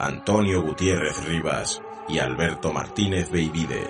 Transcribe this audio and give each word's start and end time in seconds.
Antonio 0.00 0.62
Gutiérrez 0.62 1.24
Rivas 1.24 1.82
y 2.08 2.20
Alberto 2.20 2.72
Martínez 2.72 3.32
Beivide. 3.32 3.88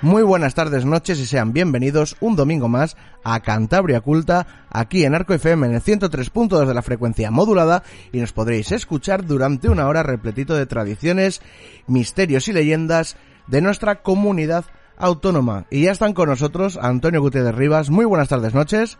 Muy 0.00 0.22
buenas 0.22 0.54
tardes, 0.54 0.86
noches 0.86 1.18
y 1.18 1.26
sean 1.26 1.52
bienvenidos 1.52 2.16
un 2.20 2.34
domingo 2.34 2.68
más 2.68 2.96
a 3.22 3.40
Cantabria 3.40 4.00
Culta, 4.00 4.46
aquí 4.70 5.04
en 5.04 5.14
Arco 5.14 5.34
FM 5.34 5.66
en 5.66 5.74
el 5.74 5.82
103.2 5.82 6.64
de 6.64 6.72
la 6.72 6.80
frecuencia 6.80 7.30
modulada 7.30 7.82
y 8.10 8.20
nos 8.20 8.32
podréis 8.32 8.72
escuchar 8.72 9.26
durante 9.26 9.68
una 9.68 9.86
hora 9.86 10.02
repletito 10.02 10.54
de 10.54 10.64
tradiciones, 10.64 11.42
misterios 11.86 12.48
y 12.48 12.54
leyendas 12.54 13.18
de 13.48 13.60
nuestra 13.60 13.96
comunidad 14.00 14.64
autónoma. 14.98 15.66
Y 15.70 15.84
ya 15.84 15.92
están 15.92 16.12
con 16.12 16.28
nosotros 16.28 16.78
Antonio 16.80 17.20
Gutiérrez 17.20 17.54
Rivas. 17.54 17.90
Muy 17.90 18.04
buenas 18.04 18.28
tardes, 18.28 18.54
noches. 18.54 18.98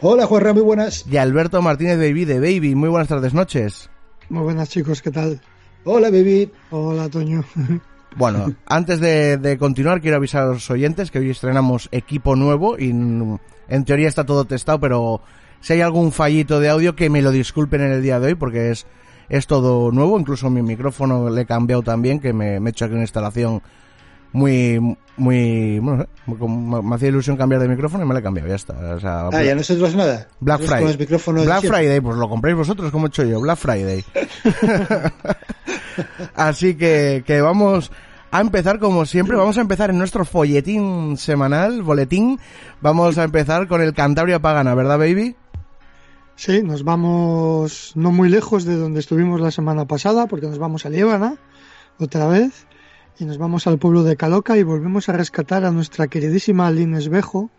Hola, 0.00 0.26
Juanra, 0.26 0.52
muy 0.52 0.62
buenas. 0.62 1.04
Y 1.10 1.16
Alberto 1.16 1.62
Martínez 1.62 1.98
Baby 1.98 2.24
de 2.24 2.40
Baby. 2.40 2.74
Muy 2.74 2.88
buenas 2.88 3.08
tardes, 3.08 3.34
noches. 3.34 3.90
Muy 4.28 4.42
buenas, 4.42 4.68
chicos, 4.68 5.00
¿qué 5.02 5.10
tal? 5.10 5.40
Hola, 5.84 6.10
Baby. 6.10 6.50
Hola, 6.70 7.08
Toño. 7.08 7.44
Bueno, 8.16 8.54
antes 8.66 9.00
de, 9.00 9.56
continuar, 9.60 10.00
quiero 10.00 10.16
avisar 10.16 10.42
a 10.42 10.46
los 10.46 10.68
oyentes 10.70 11.10
que 11.10 11.18
hoy 11.18 11.30
estrenamos 11.30 11.88
equipo 11.92 12.34
nuevo 12.34 12.76
y 12.78 12.88
en 12.88 13.84
teoría 13.84 14.08
está 14.08 14.24
todo 14.24 14.44
testado, 14.44 14.80
pero 14.80 15.20
si 15.60 15.74
hay 15.74 15.82
algún 15.82 16.10
fallito 16.10 16.58
de 16.58 16.68
audio, 16.70 16.96
que 16.96 17.10
me 17.10 17.22
lo 17.22 17.30
disculpen 17.30 17.82
en 17.82 17.92
el 17.92 18.02
día 18.02 18.18
de 18.18 18.28
hoy 18.28 18.34
porque 18.34 18.70
es, 18.70 18.86
es 19.28 19.46
todo 19.46 19.92
nuevo. 19.92 20.18
Incluso 20.18 20.50
mi 20.50 20.62
micrófono 20.62 21.30
le 21.30 21.42
he 21.42 21.46
cambiado 21.46 21.82
también, 21.82 22.18
que 22.18 22.32
me, 22.32 22.58
me 22.58 22.70
he 22.70 22.72
hecho 22.72 22.86
aquí 22.86 22.94
una 22.94 23.02
instalación 23.02 23.62
muy, 24.32 24.96
muy, 25.16 25.78
bueno, 25.78 26.06
me 26.82 26.94
hacía 26.94 27.08
ilusión 27.08 27.36
cambiar 27.36 27.60
de 27.60 27.68
micrófono 27.68 28.04
y 28.04 28.06
me 28.06 28.14
lo 28.14 28.20
he 28.20 28.22
cambiado, 28.22 28.48
ya 28.48 28.54
está. 28.54 28.74
ah, 28.78 29.42
ya 29.42 29.54
no 29.54 29.62
se 29.62 29.76
nada. 29.96 30.28
Black 30.40 30.62
Friday. 30.62 30.96
Black 31.44 31.64
Friday, 31.64 32.00
pues 32.00 32.16
lo 32.16 32.28
compréis 32.28 32.56
vosotros 32.56 32.90
como 32.90 33.06
he 33.06 33.08
hecho 33.08 33.24
yo, 33.24 33.40
Black 33.40 33.58
Friday. 33.58 34.04
Así 36.34 36.76
que, 36.76 37.24
que 37.26 37.40
vamos 37.40 37.90
a 38.30 38.40
empezar 38.40 38.78
como 38.78 39.06
siempre, 39.06 39.36
vamos 39.36 39.58
a 39.58 39.62
empezar 39.62 39.90
en 39.90 39.98
nuestro 39.98 40.24
folletín 40.24 41.16
semanal, 41.16 41.82
boletín, 41.82 42.38
vamos 42.80 43.18
a 43.18 43.24
empezar 43.24 43.66
con 43.66 43.80
el 43.80 43.94
Cantabria 43.94 44.40
Pagana, 44.40 44.74
¿verdad, 44.74 44.98
baby? 44.98 45.34
Sí, 46.36 46.62
nos 46.62 46.84
vamos 46.84 47.92
no 47.96 48.12
muy 48.12 48.28
lejos 48.28 48.64
de 48.64 48.76
donde 48.76 49.00
estuvimos 49.00 49.40
la 49.40 49.50
semana 49.50 49.86
pasada, 49.86 50.28
porque 50.28 50.46
nos 50.46 50.58
vamos 50.58 50.86
a 50.86 50.90
Líbana 50.90 51.34
otra 51.98 52.28
vez 52.28 52.67
y 53.20 53.24
nos 53.24 53.38
vamos 53.38 53.66
al 53.66 53.78
pueblo 53.78 54.04
de 54.04 54.16
Caloca 54.16 54.56
y 54.56 54.62
volvemos 54.62 55.08
a 55.08 55.12
rescatar 55.12 55.64
a 55.64 55.72
nuestra 55.72 56.06
queridísima 56.06 56.70
Lines 56.70 57.08
Bejo, 57.08 57.50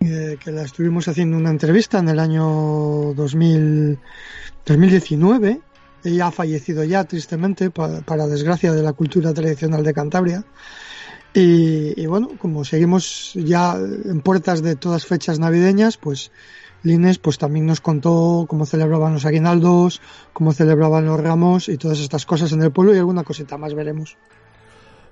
eh, 0.00 0.36
que 0.42 0.50
la 0.50 0.62
estuvimos 0.62 1.06
haciendo 1.06 1.36
una 1.36 1.50
entrevista 1.50 1.98
en 1.98 2.08
el 2.08 2.18
año 2.18 3.14
2000, 3.14 3.98
2019. 4.66 5.60
Ella 6.02 6.26
ha 6.26 6.32
fallecido 6.32 6.82
ya, 6.82 7.04
tristemente, 7.04 7.70
para, 7.70 8.26
desgracia 8.26 8.72
de 8.72 8.82
la 8.82 8.92
cultura 8.92 9.32
tradicional 9.32 9.84
de 9.84 9.94
Cantabria. 9.94 10.44
Y, 11.34 12.04
bueno, 12.06 12.30
como 12.40 12.64
seguimos 12.64 13.32
ya 13.34 13.76
en 13.76 14.20
puertas 14.22 14.60
de 14.60 14.74
todas 14.74 15.06
fechas 15.06 15.38
navideñas, 15.38 15.96
pues 15.96 16.32
Lines 16.82 17.18
pues 17.18 17.38
también 17.38 17.66
nos 17.66 17.80
contó 17.80 18.46
cómo 18.48 18.66
celebraban 18.66 19.12
los 19.12 19.24
aguinaldos, 19.24 20.00
cómo 20.32 20.52
celebraban 20.52 21.06
los 21.06 21.20
ramos 21.20 21.68
y 21.68 21.76
todas 21.76 22.00
estas 22.00 22.26
cosas 22.26 22.50
en 22.52 22.62
el 22.62 22.72
pueblo 22.72 22.92
y 22.94 22.98
alguna 22.98 23.22
cosita 23.22 23.56
más 23.56 23.74
veremos. 23.74 24.16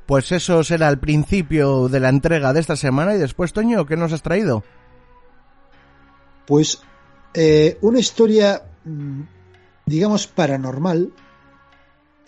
Pues 0.06 0.30
eso 0.30 0.62
será 0.62 0.88
el 0.88 0.98
principio 0.98 1.88
de 1.88 1.98
la 1.98 2.08
entrega 2.08 2.52
de 2.52 2.60
esta 2.60 2.76
semana 2.76 3.16
y 3.16 3.18
después, 3.18 3.52
Toño, 3.52 3.86
¿qué 3.86 3.96
nos 3.96 4.12
has 4.12 4.22
traído? 4.22 4.62
Pues 6.46 6.80
eh, 7.34 7.76
una 7.80 7.98
historia, 7.98 8.62
mm, 8.84 9.22
digamos, 9.84 10.28
paranormal 10.28 11.12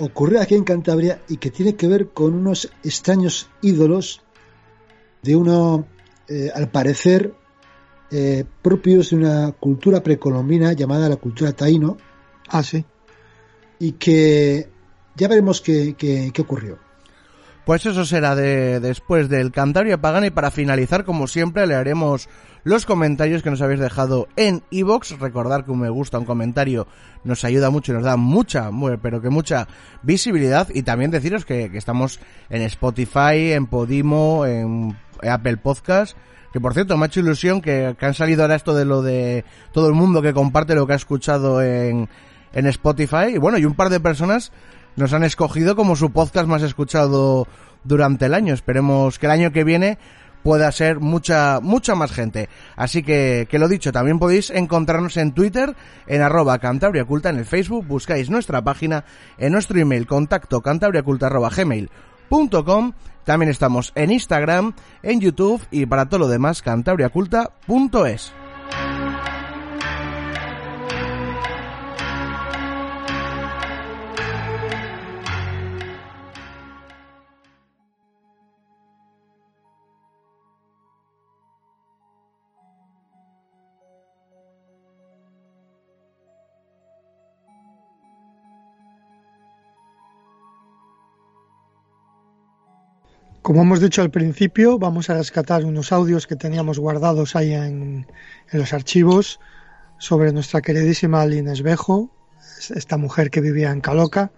ocurrió 0.01 0.41
aquí 0.41 0.57
en 0.57 0.65
Cantabria 0.65 1.23
y 1.29 1.37
que 1.37 1.53
tiene 1.53 1.77
que 1.77 1.87
ver 1.87 2.09
con 2.09 2.35
unos 2.35 2.69
extraños 2.83 3.49
ídolos 3.63 4.23
de 5.23 5.37
uno, 5.37 5.87
eh, 6.29 6.51
al 6.53 6.71
parecer, 6.71 7.33
eh, 8.11 8.45
propios 8.61 9.11
de 9.11 9.17
una 9.17 9.53
cultura 9.53 10.03
precolombina 10.03 10.73
llamada 10.73 11.09
la 11.09 11.17
cultura 11.17 11.53
taíno. 11.53 11.97
Ah, 12.49 12.65
sí. 12.65 12.85
Y 13.79 13.93
que 13.93 14.69
ya 15.15 15.29
veremos 15.29 15.61
qué, 15.61 15.95
qué 15.97 16.43
ocurrió. 16.43 16.88
Pues 17.69 17.85
eso 17.85 18.07
será 18.07 18.35
de, 18.35 18.81
después 18.81 19.29
del 19.29 19.53
Cantabria 19.53 20.01
Pagana 20.01 20.29
y 20.29 20.31
para 20.31 20.51
finalizar, 20.51 21.05
como 21.05 21.27
siempre, 21.27 21.67
le 21.67 21.75
haremos 21.75 22.27
los 22.65 22.87
comentarios 22.87 23.43
que 23.43 23.51
nos 23.51 23.61
habéis 23.61 23.79
dejado 23.79 24.27
en 24.37 24.63
iVoox. 24.71 25.19
Recordar 25.21 25.67
que 25.67 25.73
un 25.73 25.81
me 25.81 25.91
gusta, 25.91 26.19
un 26.19 26.25
comentario 26.25 26.87
nos 27.25 27.45
ayuda 27.45 27.69
mucho 27.69 27.93
y 27.93 27.97
nos 27.97 28.05
da 28.05 28.17
mucha, 28.17 28.71
pero 29.03 29.21
que 29.21 29.29
mucha 29.29 29.69
visibilidad. 30.03 30.67
Y 30.73 30.83
también 30.83 31.11
deciros 31.11 31.45
que, 31.45 31.71
estamos 31.75 32.21
en 32.49 32.63
Spotify, 32.63 33.53
en 33.53 33.67
Podimo, 33.67 34.47
en 34.47 34.97
Apple 35.23 35.59
Podcast. 35.59 36.17
Que 36.55 36.63
por 36.63 36.73
cierto, 36.73 36.97
me 36.97 37.05
ha 37.05 37.09
hecho 37.09 37.21
ilusión 37.21 37.61
que, 37.61 37.95
han 38.01 38.15
salido 38.15 38.45
ahora 38.45 38.55
esto 38.55 38.75
de 38.75 38.87
lo 38.87 39.03
de 39.03 39.45
todo 39.75 39.89
el 39.89 39.95
mundo 39.95 40.23
que 40.23 40.33
comparte 40.33 40.75
lo 40.75 40.87
que 40.87 40.95
ha 40.95 40.97
escuchado 40.97 41.61
en, 41.61 42.09
en 42.55 42.67
Spotify. 42.67 43.35
Y 43.35 43.37
bueno, 43.37 43.59
y 43.59 43.67
un 43.67 43.75
par 43.75 43.91
de 43.91 44.01
personas 44.01 44.53
nos 44.99 45.13
han 45.13 45.25
escogido 45.25 45.77
como 45.77 45.97
su 45.97 46.11
podcast 46.11 46.49
más 46.49 46.63
escuchado 46.63 47.47
durante 47.85 48.27
el 48.27 48.35
año. 48.35 48.53
Esperemos 48.53 49.19
que 49.19 49.27
el 49.27 49.33
año 49.33 49.53
que 49.53 49.65
viene 49.65 49.99
pueda 50.43 50.71
ser 50.73 51.01
mucha, 51.01 51.61
mucha 51.63 51.95
más 51.95 52.13
gente. 52.13 52.49
Así 52.77 53.03
que, 53.03 53.47
que 53.49 53.59
lo 53.59 53.69
dicho, 53.69 53.93
también 53.93 54.19
podéis 54.19 54.51
encontrarnos 54.51 55.17
en 55.17 55.33
Twitter, 55.33 55.75
en 56.07 56.23
arroba 56.23 56.59
cantabriaculta, 56.59 57.31
en 57.31 57.39
el 57.39 57.45
Facebook, 57.45 57.87
buscáis 57.87 58.29
nuestra 58.29 58.63
página, 58.63 59.05
en 59.39 59.53
nuestro 59.53 59.79
email, 59.79 60.07
contacto 60.07 60.61
cantabriaculta 60.61 61.27
arroba 61.27 61.51
gmail.com. 61.51 62.93
También 63.25 63.51
estamos 63.51 63.93
en 63.95 64.11
Instagram, 64.11 64.75
en 65.03 65.21
YouTube 65.21 65.63
y 65.71 65.87
para 65.87 66.07
todo 66.07 66.21
lo 66.21 66.29
demás, 66.29 66.63
cantabriaculta.es. 66.63 68.33
Como 93.49 93.63
hemos 93.63 93.81
dicho 93.81 94.03
al 94.03 94.11
principio, 94.11 94.79
vamos 94.79 95.09
a 95.09 95.15
rescatar 95.15 95.65
unos 95.65 95.91
audios 95.91 96.27
que 96.27 96.37
teníamos 96.37 96.79
guardados 96.79 97.35
ahí 97.35 97.55
en, 97.55 98.07
los 98.53 98.75
archivos 98.75 99.41
sobre 99.97 100.35
nuestra 100.35 100.61
queridísima 100.61 101.25
Lina 101.25 101.55
Esbejo, 101.55 102.11
esta 102.69 102.99
mujer 102.99 103.31
que 103.31 103.41
vivía 103.41 103.71
en 103.71 103.81
Caloca, 103.81 104.33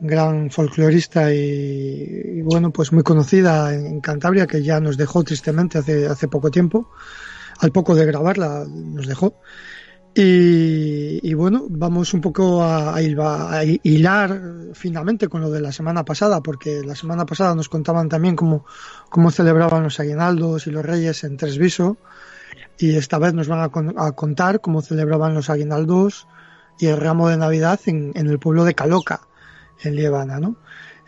gran 0.00 0.50
folclorista 0.50 1.34
y, 1.34 2.40
bueno, 2.40 2.70
pues 2.70 2.94
muy 2.94 3.02
conocida 3.02 3.74
en, 3.74 4.00
Cantabria, 4.00 4.46
que 4.46 4.62
ya 4.62 4.80
nos 4.80 4.96
dejó 4.96 5.22
tristemente 5.22 5.76
hace 5.76 6.26
poco 6.28 6.50
tiempo. 6.50 6.88
Al 7.58 7.72
poco 7.72 7.94
de 7.94 8.06
grabarla 8.06 8.64
nos 8.66 9.06
dejó. 9.06 9.34
Y, 10.12 11.34
bueno, 11.34 11.66
vamos 11.68 12.12
un 12.14 12.20
poco 12.20 12.62
a, 12.62 12.96
a, 12.96 13.64
hilar 13.64 14.40
finalmente 14.74 15.28
con 15.28 15.40
lo 15.40 15.50
de 15.50 15.60
la 15.60 15.72
semana 15.72 16.04
pasada, 16.04 16.42
porque 16.42 16.82
la 16.84 16.96
semana 16.96 17.24
pasada 17.26 17.54
nos 17.54 17.68
contaban 17.68 18.08
también 18.08 18.34
cómo, 18.34 18.66
cómo 19.08 19.30
celebraban 19.30 19.84
los 19.84 20.00
aguinaldos 20.00 20.66
y 20.66 20.72
los 20.72 20.84
reyes 20.84 21.22
en 21.22 21.36
Tresviso, 21.36 21.96
y 22.76 22.96
esta 22.96 23.18
vez 23.18 23.34
nos 23.34 23.46
van 23.46 23.60
a, 23.60 24.12
contar 24.12 24.60
cómo 24.60 24.82
celebraban 24.82 25.34
los 25.34 25.48
aguinaldos 25.48 26.26
y 26.78 26.86
el 26.86 26.96
ramo 26.96 27.28
de 27.28 27.36
Navidad 27.36 27.78
en, 27.86 28.12
en 28.14 28.26
el 28.26 28.38
pueblo 28.38 28.64
de 28.64 28.74
Caloca, 28.74 29.20
en 29.82 29.94
Lievana, 29.94 30.40
¿no? 30.40 30.56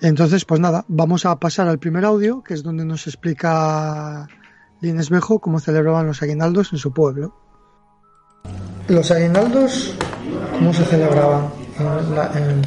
Entonces, 0.00 0.44
pues 0.44 0.60
nada, 0.60 0.84
vamos 0.88 1.26
a 1.26 1.38
pasar 1.38 1.68
al 1.68 1.78
primer 1.78 2.04
audio, 2.04 2.42
que 2.42 2.54
es 2.54 2.62
donde 2.62 2.84
nos 2.84 3.06
explica 3.06 4.28
Lines 4.80 5.10
Bejo 5.10 5.38
cómo 5.38 5.60
celebraban 5.60 6.06
los 6.06 6.22
aguinaldos 6.22 6.72
en 6.72 6.78
su 6.78 6.92
pueblo. 6.92 7.41
Los 8.88 9.10
aguinaldos, 9.10 9.94
¿cómo 10.52 10.72
se 10.74 10.84
celebraban 10.84 11.48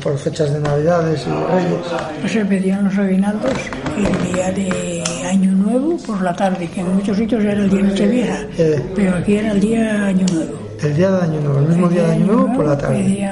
por 0.02 0.18
fechas 0.18 0.52
de 0.54 0.60
Navidades 0.60 1.26
y 1.28 1.30
Reyes? 1.30 1.86
Pues 2.22 2.32
se 2.32 2.46
pedían 2.46 2.86
los 2.86 2.98
aguinaldos 2.98 3.54
el 3.98 4.34
día 4.34 4.52
de 4.52 5.04
Año 5.28 5.52
Nuevo 5.52 5.98
por 5.98 6.22
la 6.22 6.36
tarde, 6.36 6.68
que 6.68 6.82
en 6.82 6.96
muchos 6.96 7.18
sitios 7.18 7.44
era 7.44 7.54
el 7.54 7.70
día 7.70 7.82
de 7.82 7.88
Nochevieja, 7.90 8.40
eh. 8.58 8.92
pero 8.96 9.18
aquí 9.18 9.36
era 9.36 9.52
el 9.52 9.60
día 9.60 9.82
de 9.82 9.90
Año 9.90 10.26
Nuevo. 10.34 10.60
El 10.82 10.96
día 10.96 11.12
de 11.12 11.22
Año 11.22 11.42
Nuevo, 11.42 11.60
el 11.60 11.68
mismo 11.68 11.90
día 11.90 12.04
de 12.04 12.12
Año 12.14 12.26
Nuevo, 12.26 12.54
por 12.56 12.66
la 12.66 12.78
tarde. 12.78 13.32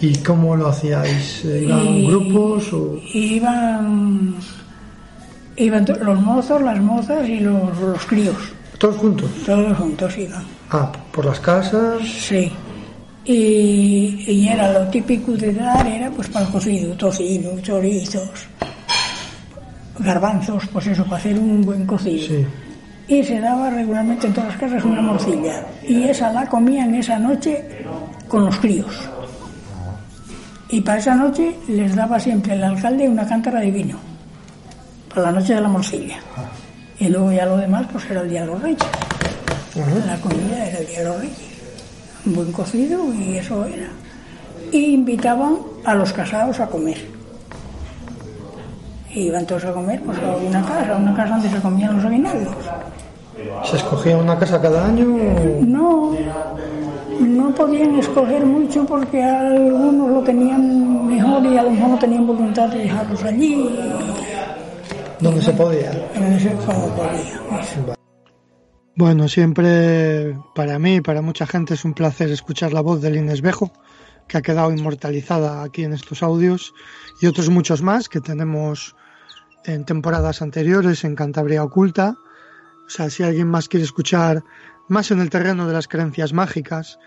¿Y 0.00 0.16
cómo 0.16 0.56
lo 0.56 0.68
hacíais? 0.68 1.44
¿Iban 1.44 2.06
grupos 2.06 2.72
o...? 2.72 2.98
Iban, 3.14 4.34
iban 5.56 5.86
los 6.02 6.20
mozos, 6.20 6.60
las 6.62 6.80
mozas 6.80 7.28
y 7.28 7.40
los, 7.40 7.78
los 7.80 8.04
críos. 8.06 8.36
¿Todos 8.78 8.96
juntos? 8.96 9.30
Todos 9.46 9.76
juntos 9.78 10.18
iban. 10.18 10.44
Ah, 10.72 10.90
por 11.12 11.26
las 11.26 11.38
casas. 11.38 12.00
Sí. 12.02 12.50
Y, 13.24 14.24
y, 14.26 14.48
era 14.48 14.72
lo 14.72 14.88
típico 14.88 15.32
de 15.32 15.52
dar, 15.52 15.86
era 15.86 16.10
pues 16.10 16.28
para 16.28 16.46
el 16.46 16.50
cocido, 16.50 16.96
tocino, 16.96 17.60
chorizos, 17.60 18.48
garbanzos, 19.98 20.66
pues 20.72 20.88
eso, 20.88 21.04
para 21.04 21.18
hacer 21.18 21.38
un 21.38 21.60
buen 21.60 21.86
cocido. 21.86 22.26
Sí. 22.26 22.46
Y 23.06 23.22
se 23.22 23.38
daba 23.38 23.70
regularmente 23.70 24.26
en 24.26 24.32
todas 24.32 24.50
las 24.50 24.58
casas 24.58 24.84
una 24.84 25.02
morcilla. 25.02 25.66
Y 25.86 26.04
esa 26.04 26.32
la 26.32 26.46
comían 26.46 26.94
esa 26.94 27.18
noche 27.18 27.84
con 28.26 28.46
los 28.46 28.56
críos. 28.56 29.08
Y 30.70 30.80
para 30.80 30.98
esa 30.98 31.14
noche 31.14 31.54
les 31.68 31.94
daba 31.94 32.18
siempre 32.18 32.54
el 32.54 32.64
alcalde 32.64 33.08
una 33.08 33.26
cántara 33.26 33.60
de 33.60 33.70
vino. 33.70 33.98
Para 35.10 35.30
la 35.30 35.32
noche 35.38 35.54
de 35.54 35.60
la 35.60 35.68
morcilla. 35.68 36.16
Y 36.98 37.08
luego 37.08 37.30
ya 37.30 37.44
lo 37.44 37.58
demás, 37.58 37.86
pues 37.92 38.10
era 38.10 38.22
el 38.22 38.30
día 38.30 38.40
de 38.40 38.46
los 38.46 38.62
reyes. 38.62 38.88
La 39.74 40.20
comida 40.20 40.66
era 40.66 40.80
de 40.80 41.04
los 41.04 41.20
reyes. 41.20 41.38
Un 42.26 42.34
buen 42.34 42.52
cocido 42.52 43.12
y 43.14 43.38
eso 43.38 43.64
era. 43.64 43.88
Y 44.70 44.94
invitaban 44.94 45.56
a 45.84 45.94
los 45.94 46.12
casados 46.12 46.60
a 46.60 46.66
comer. 46.66 46.98
Y 49.10 49.22
iban 49.24 49.46
todos 49.46 49.64
a 49.64 49.72
comer 49.72 50.00
pues, 50.02 50.18
a 50.18 50.36
una 50.36 50.62
casa, 50.62 50.94
a 50.94 50.96
una 50.96 51.14
casa 51.14 51.34
donde 51.34 51.50
se 51.50 51.60
comían 51.60 51.96
los 51.96 52.04
aguinaldos. 52.04 52.54
¿Se 53.64 53.76
escogía 53.76 54.16
una 54.18 54.38
casa 54.38 54.60
cada 54.60 54.86
año? 54.86 55.06
No, 55.60 56.14
no 57.20 57.54
podían 57.54 57.98
escoger 57.98 58.44
mucho 58.44 58.84
porque 58.84 59.22
algunos 59.22 60.10
lo 60.10 60.20
tenían 60.20 61.06
mejor 61.06 61.44
y 61.46 61.56
a 61.56 61.62
lo 61.62 61.70
mejor 61.70 61.88
no 61.90 61.98
tenían 61.98 62.26
voluntad 62.26 62.68
de 62.68 62.78
dejarlos 62.78 63.24
allí. 63.24 63.70
Donde 65.18 65.42
se 65.42 65.52
podía. 65.52 65.90
Donde 66.14 66.40
se 66.40 66.50
podía. 66.50 67.96
Bueno, 68.94 69.26
siempre 69.26 70.38
para 70.54 70.78
mí 70.78 70.96
y 70.96 71.00
para 71.00 71.22
mucha 71.22 71.46
gente 71.46 71.72
es 71.72 71.86
un 71.86 71.94
placer 71.94 72.30
escuchar 72.30 72.74
la 72.74 72.82
voz 72.82 73.00
de 73.00 73.08
Inés 73.16 73.40
Bejo, 73.40 73.72
que 74.28 74.36
ha 74.36 74.42
quedado 74.42 74.70
inmortalizada 74.70 75.62
aquí 75.62 75.84
en 75.84 75.94
estos 75.94 76.22
audios, 76.22 76.74
y 77.22 77.26
otros 77.26 77.48
muchos 77.48 77.80
más 77.80 78.10
que 78.10 78.20
tenemos 78.20 78.94
en 79.64 79.86
temporadas 79.86 80.42
anteriores 80.42 81.04
en 81.04 81.14
Cantabria 81.14 81.64
Oculta. 81.64 82.18
O 82.86 82.90
sea, 82.90 83.08
si 83.08 83.22
alguien 83.22 83.48
más 83.48 83.66
quiere 83.66 83.84
escuchar 83.84 84.44
más 84.90 85.10
en 85.10 85.20
el 85.20 85.30
terreno 85.30 85.66
de 85.66 85.72
las 85.72 85.88
creencias 85.88 86.34
mágicas, 86.34 86.98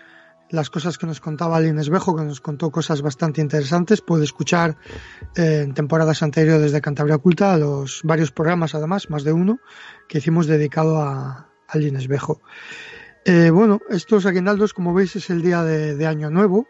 las 0.50 0.70
cosas 0.70 0.98
que 0.98 1.06
nos 1.06 1.20
contaba 1.20 1.62
Inés 1.62 1.88
Bejo, 1.88 2.16
que 2.16 2.24
nos 2.24 2.40
contó 2.40 2.72
cosas 2.72 3.00
bastante 3.00 3.40
interesantes, 3.40 4.00
puede 4.00 4.24
escuchar 4.24 4.76
en 5.36 5.72
temporadas 5.72 6.24
anteriores 6.24 6.72
de 6.72 6.80
Cantabria 6.80 7.14
Oculta 7.14 7.56
los 7.56 8.00
varios 8.02 8.32
programas, 8.32 8.74
además, 8.74 9.08
más 9.08 9.22
de 9.22 9.32
uno, 9.32 9.60
que 10.08 10.18
hicimos 10.18 10.48
dedicado 10.48 11.00
a, 11.00 11.46
alguien 11.68 11.96
esbejo. 11.96 12.40
Eh, 13.24 13.50
bueno, 13.50 13.80
estos 13.90 14.24
aguinaldos, 14.26 14.72
como 14.72 14.94
veis, 14.94 15.16
es 15.16 15.30
el 15.30 15.42
día 15.42 15.62
de, 15.62 16.06
Año 16.06 16.30
Nuevo, 16.30 16.68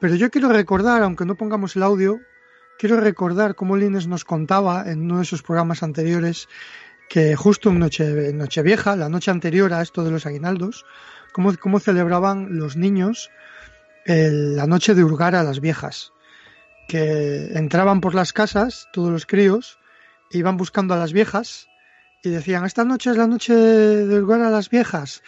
pero 0.00 0.14
yo 0.14 0.30
quiero 0.30 0.50
recordar, 0.50 1.02
aunque 1.02 1.24
no 1.24 1.36
pongamos 1.36 1.74
el 1.76 1.82
audio, 1.82 2.20
quiero 2.78 3.00
recordar 3.00 3.54
cómo 3.54 3.76
Lines 3.76 4.06
nos 4.06 4.24
contaba 4.24 4.90
en 4.90 5.02
uno 5.02 5.20
de 5.20 5.24
sus 5.24 5.42
programas 5.42 5.82
anteriores 5.82 6.48
que 7.08 7.34
justo 7.34 7.70
en 7.70 7.78
Noche, 7.78 8.32
Nochevieja, 8.34 8.96
la 8.96 9.08
noche 9.08 9.30
anterior 9.30 9.72
a 9.72 9.80
esto 9.80 10.04
de 10.04 10.10
los 10.10 10.26
aguinaldos, 10.26 10.84
cómo, 11.32 11.56
cómo 11.56 11.80
celebraban 11.80 12.58
los 12.58 12.76
niños 12.76 13.30
la 14.06 14.66
noche 14.66 14.94
de 14.94 15.02
hurgar 15.02 15.34
a 15.34 15.42
las 15.42 15.60
viejas, 15.60 16.12
que 16.88 17.52
entraban 17.54 18.00
por 18.00 18.14
las 18.14 18.32
casas, 18.32 18.88
todos 18.92 19.10
los 19.10 19.26
críos, 19.26 19.78
iban 20.30 20.56
buscando 20.56 20.94
a 20.94 20.96
las 20.96 21.12
viejas 21.12 21.68
y 22.22 22.30
decían, 22.30 22.64
esta 22.64 22.84
noche 22.84 23.10
es 23.10 23.16
la 23.16 23.26
noche 23.26 23.54
de 23.54 24.20
lugar 24.20 24.40
a 24.40 24.50
las 24.50 24.70
viejas. 24.70 25.22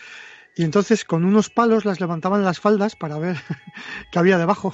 Y 0.56 0.64
entonces 0.64 1.05
con 1.05 1.25
unos 1.25 1.50
palos 1.50 1.85
las 1.85 2.00
levantaban 2.00 2.43
las 2.43 2.58
faldas 2.58 2.96
para 2.96 3.19
ver 3.19 3.37
qué 4.12 4.19
había 4.19 4.38
debajo. 4.38 4.73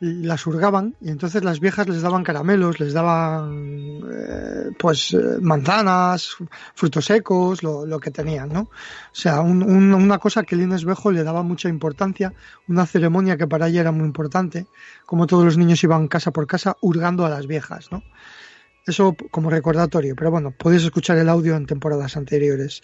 y 0.00 0.24
las 0.24 0.46
hurgaban 0.46 0.96
y 1.00 1.08
entonces 1.08 1.44
las 1.44 1.60
viejas 1.60 1.88
les 1.88 2.02
daban 2.02 2.24
caramelos, 2.24 2.80
les 2.80 2.92
daban 2.92 4.02
eh, 4.10 4.70
pues 4.78 5.14
eh, 5.14 5.38
manzanas, 5.40 6.36
frutos 6.74 7.06
secos, 7.06 7.62
lo, 7.62 7.98
que 8.00 8.10
tenían, 8.10 8.50
¿no? 8.50 8.60
O 8.60 8.68
sea, 9.14 9.40
una 9.40 10.18
cosa 10.18 10.42
que 10.42 10.56
Lines 10.56 10.84
Bejo 10.84 11.10
le 11.10 11.22
daba 11.22 11.42
mucha 11.42 11.68
importancia, 11.68 12.34
una 12.68 12.86
ceremonia 12.86 13.36
que 13.36 13.46
para 13.46 13.68
ella 13.68 13.80
era 13.80 13.92
muy 13.92 14.04
importante, 14.04 14.66
como 15.06 15.26
todos 15.26 15.44
los 15.44 15.56
niños 15.56 15.82
iban 15.84 16.08
casa 16.08 16.32
por 16.32 16.46
casa 16.46 16.76
hurgando 16.80 17.24
a 17.24 17.30
las 17.30 17.46
viejas, 17.46 17.90
¿no? 17.90 18.02
Eso 18.86 19.16
como 19.30 19.50
recordatorio, 19.50 20.14
pero 20.14 20.30
bueno, 20.30 20.50
podéis 20.50 20.84
escuchar 20.84 21.16
el 21.18 21.28
audio 21.28 21.56
en 21.56 21.66
temporadas 21.66 22.16
anteriores. 22.16 22.82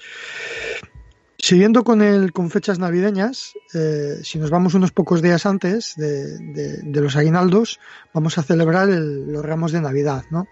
Siguiendo 1.42 1.85
con 1.85 2.02
el 2.02 2.33
con 2.33 2.50
fechas 2.50 2.78
navideñas, 2.78 3.54
eh, 3.75 4.21
si 4.23 4.38
nos 4.38 4.50
vamos 4.50 4.75
unos 4.75 4.92
pocos 4.92 5.23
días 5.23 5.47
antes 5.47 5.95
de, 5.97 6.83
los 6.85 7.16
aguinaldos, 7.16 7.80
vamos 8.12 8.37
a 8.37 8.42
celebrar 8.42 8.88
los 8.88 9.45
ramos 9.45 9.73
de 9.73 9.80
Navidad, 9.80 10.25
¿no? 10.30 10.49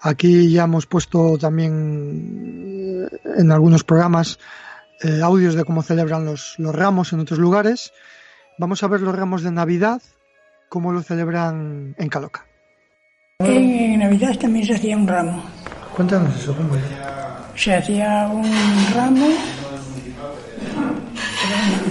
Aquí 0.00 0.52
ya 0.52 0.64
hemos 0.64 0.86
puesto 0.86 1.38
también 1.38 3.08
eh, 3.12 3.18
en 3.38 3.50
algunos 3.50 3.82
programas 3.82 4.38
eh, 5.02 5.20
audios 5.22 5.54
de 5.54 5.64
cómo 5.64 5.82
celebran 5.82 6.24
los, 6.24 6.54
los 6.58 6.74
ramos 6.74 7.12
en 7.12 7.20
otros 7.20 7.40
lugares. 7.40 7.92
Vamos 8.58 8.82
a 8.84 8.88
ver 8.88 9.00
los 9.00 9.16
ramos 9.16 9.42
de 9.42 9.50
Navidad, 9.50 10.00
cómo 10.68 10.92
lo 10.92 11.02
celebran 11.02 11.96
en 11.98 12.08
Caloca. 12.08 12.47
En 13.40 14.00
Navidad 14.00 14.36
también 14.36 14.66
se 14.66 14.74
hacía 14.74 14.96
un 14.96 15.06
ramo. 15.06 15.40
Cuéntanos 15.94 16.34
eso, 16.34 16.56
¿cómo 16.56 16.74
es? 16.74 16.82
Se 17.54 17.72
hacía 17.72 18.28
un 18.32 18.50
ramo, 18.92 19.28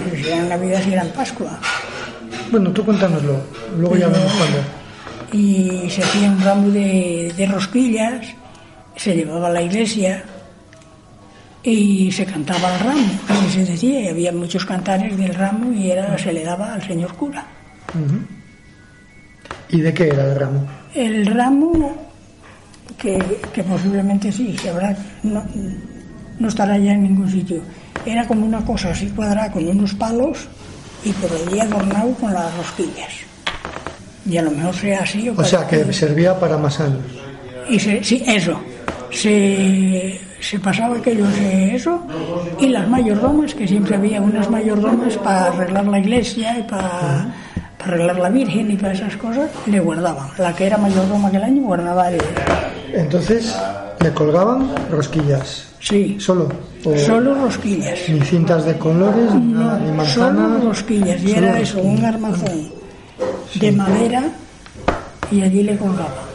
no 0.04 0.10
sé 0.10 0.22
si 0.22 0.28
era 0.28 0.36
en 0.36 0.48
Navidad 0.50 0.82
si 0.84 0.92
era 0.92 1.02
en 1.04 1.12
Pascua. 1.12 1.58
Bueno, 2.50 2.70
tú 2.72 2.84
cuéntanoslo, 2.84 3.40
luego 3.78 3.96
ya 3.96 4.08
vemos 4.08 4.30
cuándo. 4.34 4.58
Y 5.32 5.88
se 5.88 6.02
hacía 6.02 6.30
un 6.30 6.38
ramo 6.42 6.68
de, 6.68 7.32
de 7.34 7.46
rosquillas, 7.46 8.26
se 8.94 9.16
llevaba 9.16 9.46
a 9.46 9.52
la 9.52 9.62
iglesia 9.62 10.22
y 11.62 12.12
se 12.12 12.26
cantaba 12.26 12.74
el 12.74 12.80
ramo, 12.80 13.08
y 13.46 13.50
se 13.50 13.64
decía, 13.64 14.02
y 14.02 14.08
había 14.08 14.32
muchos 14.32 14.66
cantares 14.66 15.16
del 15.16 15.34
ramo 15.34 15.72
y 15.72 15.92
era, 15.92 16.18
se 16.18 16.30
le 16.30 16.44
daba 16.44 16.74
al 16.74 16.82
señor 16.86 17.14
cura. 17.14 17.46
¿Y 19.70 19.80
de 19.80 19.94
qué 19.94 20.08
era 20.08 20.24
el 20.26 20.38
ramo? 20.38 20.77
El 20.94 21.26
ramo, 21.26 21.94
que, 22.96 23.18
posiblemente 23.68 24.32
sí, 24.32 24.56
que 24.60 24.70
habrá, 24.70 24.96
no, 25.22 25.44
no 26.38 26.48
estará 26.48 26.78
ya 26.78 26.92
en 26.92 27.02
ningún 27.02 27.30
sitio, 27.30 27.60
era 28.06 28.26
como 28.26 28.46
una 28.46 28.64
cosa 28.64 28.90
así 28.90 29.08
cuadrada 29.08 29.52
con 29.52 29.66
unos 29.66 29.94
palos 29.94 30.48
y 31.04 31.12
por 31.12 31.30
allí 31.32 31.60
adornado 31.60 32.12
con 32.14 32.32
las 32.32 32.56
rosquillas. 32.56 33.12
Y 34.26 34.36
a 34.36 34.42
lo 34.42 34.50
mejor 34.50 34.74
sea 34.74 35.02
así. 35.02 35.28
O, 35.28 35.44
sea, 35.44 35.66
que 35.66 35.90
servía 35.92 36.38
para 36.38 36.56
años. 36.56 37.02
Y 37.68 37.78
sí, 37.78 38.22
eso. 38.26 38.60
Se, 39.10 40.20
se 40.40 40.58
pasaba 40.58 40.98
aquello 40.98 41.26
de 41.28 41.74
eso 41.74 42.06
y 42.60 42.68
las 42.68 42.86
mayordomas, 42.88 43.54
que 43.54 43.66
siempre 43.66 43.96
había 43.96 44.20
unas 44.20 44.50
mayordomas 44.50 45.16
para 45.16 45.46
arreglar 45.46 45.86
la 45.86 45.98
iglesia 45.98 46.58
y 46.58 46.62
para, 46.64 47.34
arreglar 47.88 48.18
la 48.18 48.28
Virgen 48.28 48.70
y 48.70 48.76
para 48.76 48.92
esas 48.92 49.16
cosas, 49.16 49.50
le 49.66 49.80
guardaban. 49.80 50.28
La 50.38 50.54
que 50.54 50.66
era 50.66 50.76
mayordoma 50.78 51.28
aquel 51.28 51.42
año 51.42 51.62
guardaba 51.62 52.10
el... 52.10 52.20
Entonces, 52.92 53.56
le 54.00 54.10
colgaban 54.12 54.70
rosquillas. 54.90 55.68
Sí. 55.80 56.16
¿Solo? 56.18 56.48
Solo 56.96 57.34
rosquillas. 57.34 57.98
Ni 58.08 58.20
cintas 58.20 58.64
de 58.64 58.76
colores, 58.78 59.34
nada, 59.34 59.78
ni 59.78 59.92
manzanas. 59.92 60.50
Solo 60.50 60.64
rosquillas. 60.70 61.22
Y 61.22 61.32
era 61.32 61.58
eso, 61.58 61.80
un 61.80 62.04
armazón 62.04 62.70
de 63.54 63.72
madera 63.72 64.24
y 65.30 65.42
allí 65.42 65.62
le 65.62 65.76
colgaban. 65.76 66.28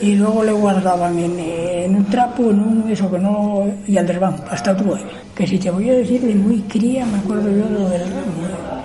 Y 0.00 0.14
luego 0.14 0.44
le 0.44 0.52
guardaban 0.52 1.18
en, 1.18 1.96
un 1.96 2.04
trapo, 2.06 2.50
en 2.50 2.60
un 2.60 2.90
eso 2.90 3.10
que 3.10 3.18
no. 3.18 3.66
y 3.86 3.96
al 3.96 4.06
desván, 4.06 4.36
hasta 4.50 4.72
otro 4.72 4.94
año. 4.94 5.06
Que 5.34 5.46
si 5.46 5.58
te 5.58 5.70
voy 5.70 5.88
a 5.88 5.94
decir 5.94 6.20
de 6.20 6.34
muy 6.34 6.60
cría, 6.62 7.06
me 7.06 7.18
acuerdo 7.18 7.48
yo 7.48 7.64
de 7.64 7.70
lo 7.70 7.88
del 7.88 8.02
ramo. 8.02 8.75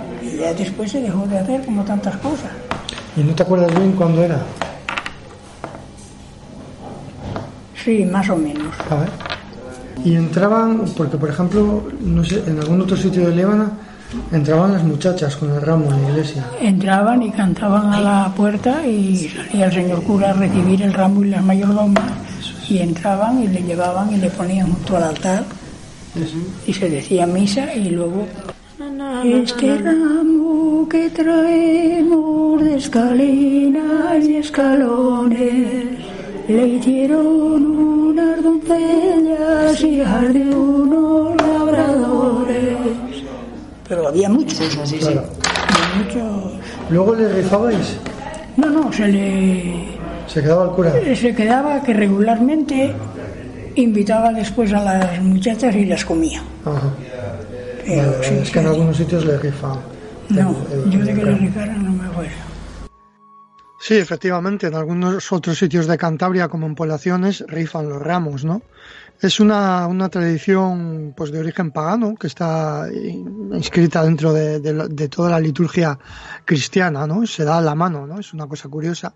Y 0.42 0.44
ya 0.44 0.54
después 0.56 0.92
se 0.92 1.00
dejó 1.00 1.28
de 1.28 1.38
hacer 1.38 1.64
como 1.64 1.84
tantas 1.84 2.18
cosas. 2.18 2.50
¿Y 3.16 3.22
no 3.22 3.36
te 3.36 3.44
acuerdas 3.44 3.76
bien 3.76 3.92
cuándo 3.92 4.24
era? 4.24 4.40
Sí, 7.84 8.04
más 8.06 8.28
o 8.28 8.36
menos. 8.36 8.74
A 8.90 8.96
ver. 8.96 9.10
Y 10.04 10.16
entraban, 10.16 10.86
porque 10.98 11.18
por 11.18 11.30
ejemplo, 11.30 11.84
no 12.00 12.24
sé, 12.24 12.44
en 12.48 12.60
algún 12.60 12.82
otro 12.82 12.98
sitio 12.98 13.30
de 13.30 13.36
Líbana 13.36 13.72
entraban 14.32 14.74
las 14.74 14.84
muchachas 14.84 15.36
con 15.36 15.52
el 15.52 15.62
ramo 15.62 15.92
en 15.92 16.02
la 16.02 16.10
iglesia. 16.10 16.44
Entraban 16.60 17.22
y 17.22 17.30
cantaban 17.30 17.94
a 17.94 18.00
la 18.00 18.34
puerta 18.36 18.84
y 18.86 19.30
salía 19.30 19.68
el 19.68 19.74
señor 19.74 20.04
cura 20.04 20.32
a 20.32 20.34
recibir 20.34 20.82
el 20.82 20.94
ramo 20.94 21.24
y 21.24 21.30
las 21.30 21.44
mayordomas. 21.44 22.04
Y 22.68 22.80
entraban 22.80 23.44
y 23.44 23.48
le 23.48 23.62
llevaban 23.62 24.12
y 24.12 24.18
le 24.18 24.30
ponían 24.32 24.74
junto 24.74 24.98
al 24.98 25.04
altar. 25.04 25.44
Y 26.66 26.74
se 26.74 26.90
decía 26.90 27.28
misa 27.28 27.76
y 27.76 27.92
luego 27.92 28.26
este 29.24 29.78
ramo 29.78 30.88
que 30.90 31.10
traemos 31.10 32.64
de 32.64 32.76
escalinas 32.76 34.26
y 34.28 34.36
escalones 34.38 35.86
le 36.48 36.68
hicieron 36.68 37.78
unas 37.78 38.44
doncellas 38.44 39.82
y 39.82 39.98
de 39.98 40.56
unos 40.56 41.36
labradores. 41.38 42.78
Pero 43.88 44.08
había 44.08 44.30
muchos, 44.30 44.78
así 44.78 45.00
sí. 45.02 45.16
Muchos. 45.98 46.54
¿Luego 46.90 47.16
le 47.16 47.30
rezabais? 47.30 47.98
No, 48.58 48.70
no, 48.70 48.92
se 48.92 49.08
le. 49.08 49.88
¿Se 50.28 50.42
quedaba 50.42 50.66
el 50.66 50.72
cura? 50.72 50.94
Se 51.16 51.36
quedaba 51.36 51.82
que 51.84 51.94
regularmente 51.94 52.94
invitaba 53.76 54.34
después 54.34 54.74
a 54.74 54.84
las 54.84 55.22
muchachas 55.22 55.76
y 55.76 55.86
las 55.86 56.04
comía. 56.06 56.42
Ajá. 56.66 56.92
Es 57.86 58.52
que 58.52 58.60
en 58.60 58.68
algunos 58.68 58.98
sitios 58.98 59.26
le 59.26 59.38
rifaban. 59.38 59.80
No, 60.30 60.56
yo 60.90 61.00
de 61.00 61.14
que 61.14 61.24
le 61.24 61.36
rifaran 61.36 61.84
no 61.84 61.92
me 61.92 62.08
acuerdo. 62.08 62.52
Sí, 63.80 63.96
efectivamente, 63.96 64.68
en 64.68 64.76
algunos 64.76 65.32
otros 65.32 65.58
sitios 65.58 65.88
de 65.88 65.98
Cantabria, 65.98 66.48
como 66.50 66.68
en 66.68 66.76
poblaciones, 66.76 67.44
rifan 67.48 67.90
los 67.90 68.00
ramos, 68.00 68.46
¿no? 68.46 68.62
Es 69.20 69.40
una, 69.40 69.88
una 69.88 70.08
tradición 70.08 71.16
pues 71.18 71.32
de 71.32 71.40
origen 71.40 71.72
pagano 71.72 72.14
que 72.14 72.28
está 72.28 72.88
inscrita 72.94 74.04
dentro 74.04 74.34
de, 74.34 74.60
de, 74.60 75.08
toda 75.10 75.32
la 75.32 75.40
liturgia 75.40 75.98
cristiana, 76.46 77.08
¿no? 77.08 77.26
Se 77.26 77.44
da 77.44 77.60
la 77.60 77.74
mano, 77.74 78.06
¿no? 78.06 78.20
Es 78.20 78.34
una 78.34 78.46
cosa 78.46 78.70
curiosa. 78.70 79.16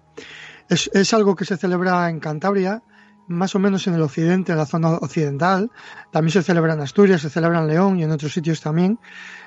Es, 0.68 0.90
es 0.94 1.14
algo 1.14 1.36
que 1.36 1.46
se 1.46 1.58
celebra 1.58 2.10
en 2.10 2.20
Cantabria, 2.20 2.82
más 3.28 3.56
o 3.56 3.60
menos 3.60 3.88
en 3.88 3.96
el 3.96 4.02
occidente, 4.02 4.52
en 4.52 4.58
la 4.58 4.66
zona 4.66 4.90
occidental. 4.96 5.72
También 6.12 6.32
se 6.32 6.44
celebra 6.44 6.74
en 6.74 6.82
Asturias, 6.82 7.22
se 7.22 7.30
celebra 7.30 7.60
en 7.60 7.68
León 7.68 8.00
y 8.00 8.04
en 8.04 8.12
otros 8.12 8.34
sitios 8.34 8.62
también. 8.62 9.00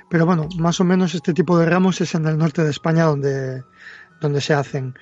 Pero 0.08 0.26
bueno, 0.26 0.48
más 0.58 0.80
o 0.80 0.84
menos 0.84 1.14
este 1.14 1.34
tipo 1.34 1.58
de 1.58 1.66
ramos 1.66 2.00
es 2.00 2.14
en 2.14 2.26
el 2.26 2.38
norte 2.38 2.64
de 2.64 2.70
España 2.70 3.04
donde, 3.04 3.64
donde 4.20 4.40
se 4.40 4.54
hacen. 4.54 4.94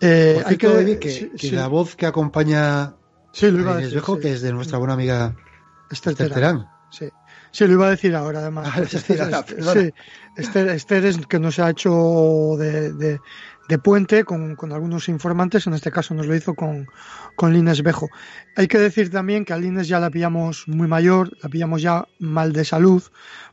Eh, 0.00 0.42
hay 0.44 0.56
que, 0.56 1.30
que, 1.38 1.52
la 1.52 1.68
voz 1.68 1.96
que 1.96 2.06
acompaña 2.06 2.94
sí, 3.32 3.50
lo 3.50 3.60
iba 3.60 3.72
a 3.72 3.76
decir, 3.76 4.02
que 4.20 4.32
es 4.32 4.42
de 4.42 4.52
nuestra 4.52 4.78
buena 4.78 4.94
amiga 4.94 5.34
Esther, 5.90 6.14
Terán. 6.14 6.68
Sí. 6.90 7.08
sí, 7.50 7.66
lo 7.66 7.74
iba 7.74 7.86
a 7.86 7.90
decir 7.90 8.14
ahora 8.14 8.40
además. 8.40 8.68
Ah, 8.72 8.84
sí, 8.88 9.92
Esther, 10.36 11.04
es 11.04 11.26
que 11.26 11.38
nos 11.38 11.58
ha 11.58 11.70
hecho 11.70 12.56
de, 12.58 12.92
de, 12.92 13.20
puente 13.82 14.24
con, 14.24 14.56
algunos 14.72 15.08
informantes, 15.08 15.66
en 15.66 15.74
este 15.74 15.90
caso 15.90 16.14
nos 16.14 16.26
lo 16.26 16.34
hizo 16.34 16.54
con, 16.54 16.86
con 17.36 17.52
Lines 17.52 17.82
Bejo. 17.82 18.08
Hay 18.56 18.68
que 18.68 18.78
decir 18.78 19.10
también 19.10 19.44
que 19.44 19.52
a 19.52 19.58
Lines 19.58 19.88
ya 19.88 20.00
la 20.00 20.10
pillamos 20.10 20.68
muy 20.68 20.86
mayor, 20.86 21.30
la 21.42 21.48
pillamos 21.48 21.82
ya 21.82 22.06
mal 22.18 22.52
de 22.52 22.64
salud, 22.64 23.02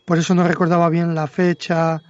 por 0.05 0.17
eso 0.17 0.35
no 0.35 0.47
recordaba 0.47 0.89
bien 0.89 1.15
la 1.15 1.27
fecha, 1.27 2.01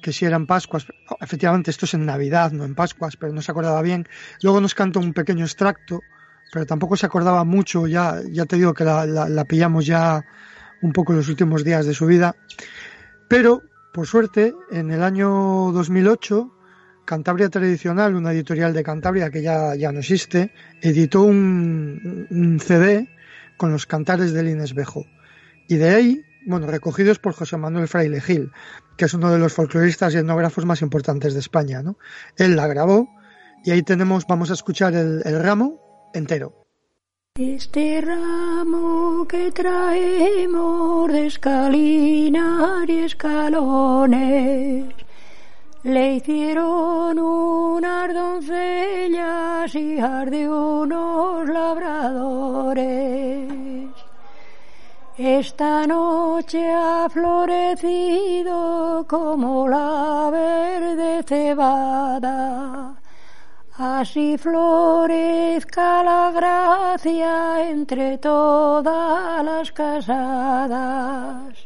que 0.00 0.12
si 0.12 0.24
eran 0.24 0.46
Pascuas, 0.46 0.86
efectivamente 1.20 1.70
esto 1.70 1.86
es 1.86 1.94
en 1.94 2.06
Navidad, 2.06 2.52
no 2.52 2.64
en 2.64 2.74
Pascuas, 2.74 3.16
pero 3.16 3.32
no 3.32 3.42
se 3.42 3.50
acordaba 3.50 3.82
bien. 3.82 4.06
Luego 4.42 4.60
nos 4.60 4.74
canta 4.74 4.98
un 4.98 5.12
pequeño 5.12 5.44
extracto, 5.44 6.00
pero 6.52 6.66
tampoco 6.66 6.96
se 6.96 7.06
acordaba 7.06 7.44
mucho, 7.44 7.86
ya, 7.86 8.20
ya 8.30 8.46
te 8.46 8.56
digo 8.56 8.74
que 8.74 8.84
la, 8.84 9.06
la, 9.06 9.44
pillamos 9.44 9.86
ya 9.86 10.24
un 10.82 10.92
poco 10.92 11.12
en 11.12 11.18
los 11.18 11.28
últimos 11.28 11.64
días 11.64 11.86
de 11.86 11.94
su 11.94 12.06
vida. 12.06 12.36
Pero, 13.28 13.62
por 13.92 14.06
suerte, 14.06 14.54
en 14.70 14.90
el 14.90 15.02
año 15.02 15.72
2008, 15.72 16.57
Cantabria 17.08 17.48
Tradicional, 17.48 18.14
una 18.14 18.32
editorial 18.32 18.74
de 18.74 18.82
Cantabria 18.82 19.30
que 19.30 19.40
ya, 19.40 19.74
ya 19.74 19.90
no 19.92 20.00
existe, 20.00 20.52
editó 20.82 21.22
un, 21.22 22.60
CD 22.62 23.08
con 23.56 23.72
los 23.72 23.86
cantares 23.86 24.34
del 24.34 24.50
Inés 24.50 24.74
Bejo. 24.74 25.06
Y 25.68 25.76
de 25.76 25.88
ahí 25.88 26.22
bueno, 26.44 26.66
recogidos 26.66 27.18
por 27.18 27.32
José 27.32 27.56
Manuel 27.56 27.88
Fraile 27.88 28.20
Gil, 28.20 28.52
que 28.98 29.06
es 29.06 29.14
uno 29.14 29.32
de 29.32 29.38
los 29.38 29.54
folcloristas 29.54 30.12
y 30.12 30.18
etnógrafos 30.18 30.66
más 30.66 30.82
importantes 30.82 31.32
de 31.32 31.40
España, 31.40 31.82
¿no? 31.82 31.96
Él 32.36 32.56
la 32.56 32.66
grabó 32.66 33.08
y 33.64 33.70
ahí 33.70 33.82
tenemos, 33.82 34.26
vamos 34.26 34.50
a 34.50 34.54
escuchar 34.54 34.92
el, 34.94 35.22
ramo 35.42 36.10
entero. 36.12 36.66
Este 37.36 38.02
ramo 38.02 39.26
que 39.26 39.50
traemos 39.52 41.10
de 41.10 41.26
escalinar 41.26 42.90
y 42.90 42.98
escalones 42.98 44.84
le 45.82 46.14
hicieron 46.14 47.18
unas 47.18 48.14
doncellas 48.14 49.74
hijas 49.74 50.30
de 50.30 50.48
unos 50.48 51.48
labradores 51.48 53.18
esta 55.18 55.84
noche 55.84 56.72
ha 56.72 57.08
florecido 57.10 59.04
como 59.08 59.66
la 59.66 60.30
verde 60.30 61.24
cebada. 61.24 62.94
Así 63.76 64.38
florezca 64.38 66.04
la 66.04 66.30
gracia 66.30 67.68
entre 67.68 68.18
todas 68.18 69.44
las 69.44 69.72
casadas. 69.72 71.57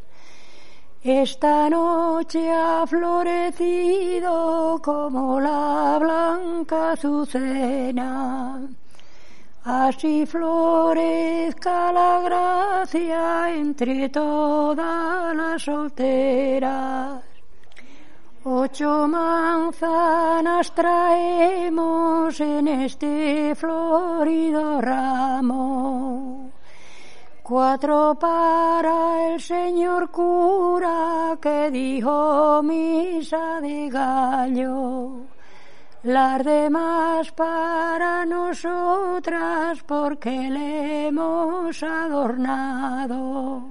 Esta 1.05 1.69
noche 1.69 2.49
ha 2.53 2.87
florecido 2.87 4.81
como 4.81 5.41
la 5.41 5.99
blanca 6.01 6.93
azucena. 6.93 8.61
Así 9.65 10.25
florezca 10.27 11.93
la 11.93 12.21
gracia 12.21 13.51
entre 13.53 14.11
todas 14.11 15.35
las 15.35 15.61
solteras. 15.63 17.21
Ocho 18.45 19.09
manzanas 19.09 20.73
traemos 20.73 22.41
en 22.41 22.69
este 22.69 23.57
florido 23.57 24.81
ramo. 24.81 26.52
Cuatro 27.43 28.17
para 28.21 29.35
el 29.35 29.41
señor 29.41 30.11
cura 30.11 31.37
que 31.41 31.71
dijo 31.71 32.63
misa 32.63 33.61
de 33.61 33.91
gallo 33.91 35.27
las 36.05 36.45
demás 36.45 37.31
para 37.33 38.25
nosotras 38.27 39.79
porque 39.87 40.31
le 40.31 41.09
hemos 41.09 41.83
adornado. 41.83 43.63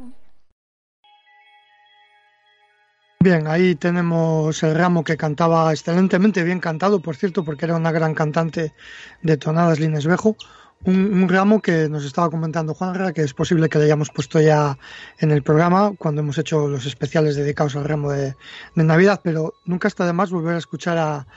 Bien, 3.19 3.47
ahí 3.47 3.75
tenemos 3.75 4.63
el 4.63 4.75
ramo 4.75 5.03
que 5.03 5.15
cantaba 5.15 5.71
excelentemente 5.71 6.43
bien 6.43 6.59
cantado, 6.59 7.01
por 7.01 7.15
cierto, 7.15 7.43
porque 7.43 7.65
era 7.65 7.75
una 7.75 7.91
gran 7.91 8.15
cantante 8.15 8.73
de 9.21 9.37
tonadas 9.37 9.79
Lines 9.79 10.07
Bejo. 10.07 10.35
Un, 10.83 11.29
ramo 11.29 11.61
que 11.61 11.87
nos 11.89 12.05
estaba 12.05 12.29
comentando 12.29 12.73
Juanra, 12.73 13.13
que 13.13 13.21
es 13.21 13.33
posible 13.33 13.69
que 13.69 13.77
le 13.77 13.85
hayamos 13.85 14.09
puesto 14.09 14.41
ya 14.41 14.77
en 15.19 15.29
el 15.29 15.43
programa 15.43 15.93
cuando 15.97 16.21
hemos 16.21 16.37
hecho 16.39 16.67
los 16.67 16.87
especiales 16.87 17.35
dedicados 17.35 17.75
al 17.75 17.85
ramo 17.85 18.11
de 18.11 18.35
Navidad, 18.75 19.21
pero 19.23 19.53
nunca 19.65 19.87
está 19.87 20.07
de 20.07 20.13
más 20.13 20.31
volver 20.31 20.55
a 20.55 20.57
escuchar 20.57 20.97
a, 20.97 21.27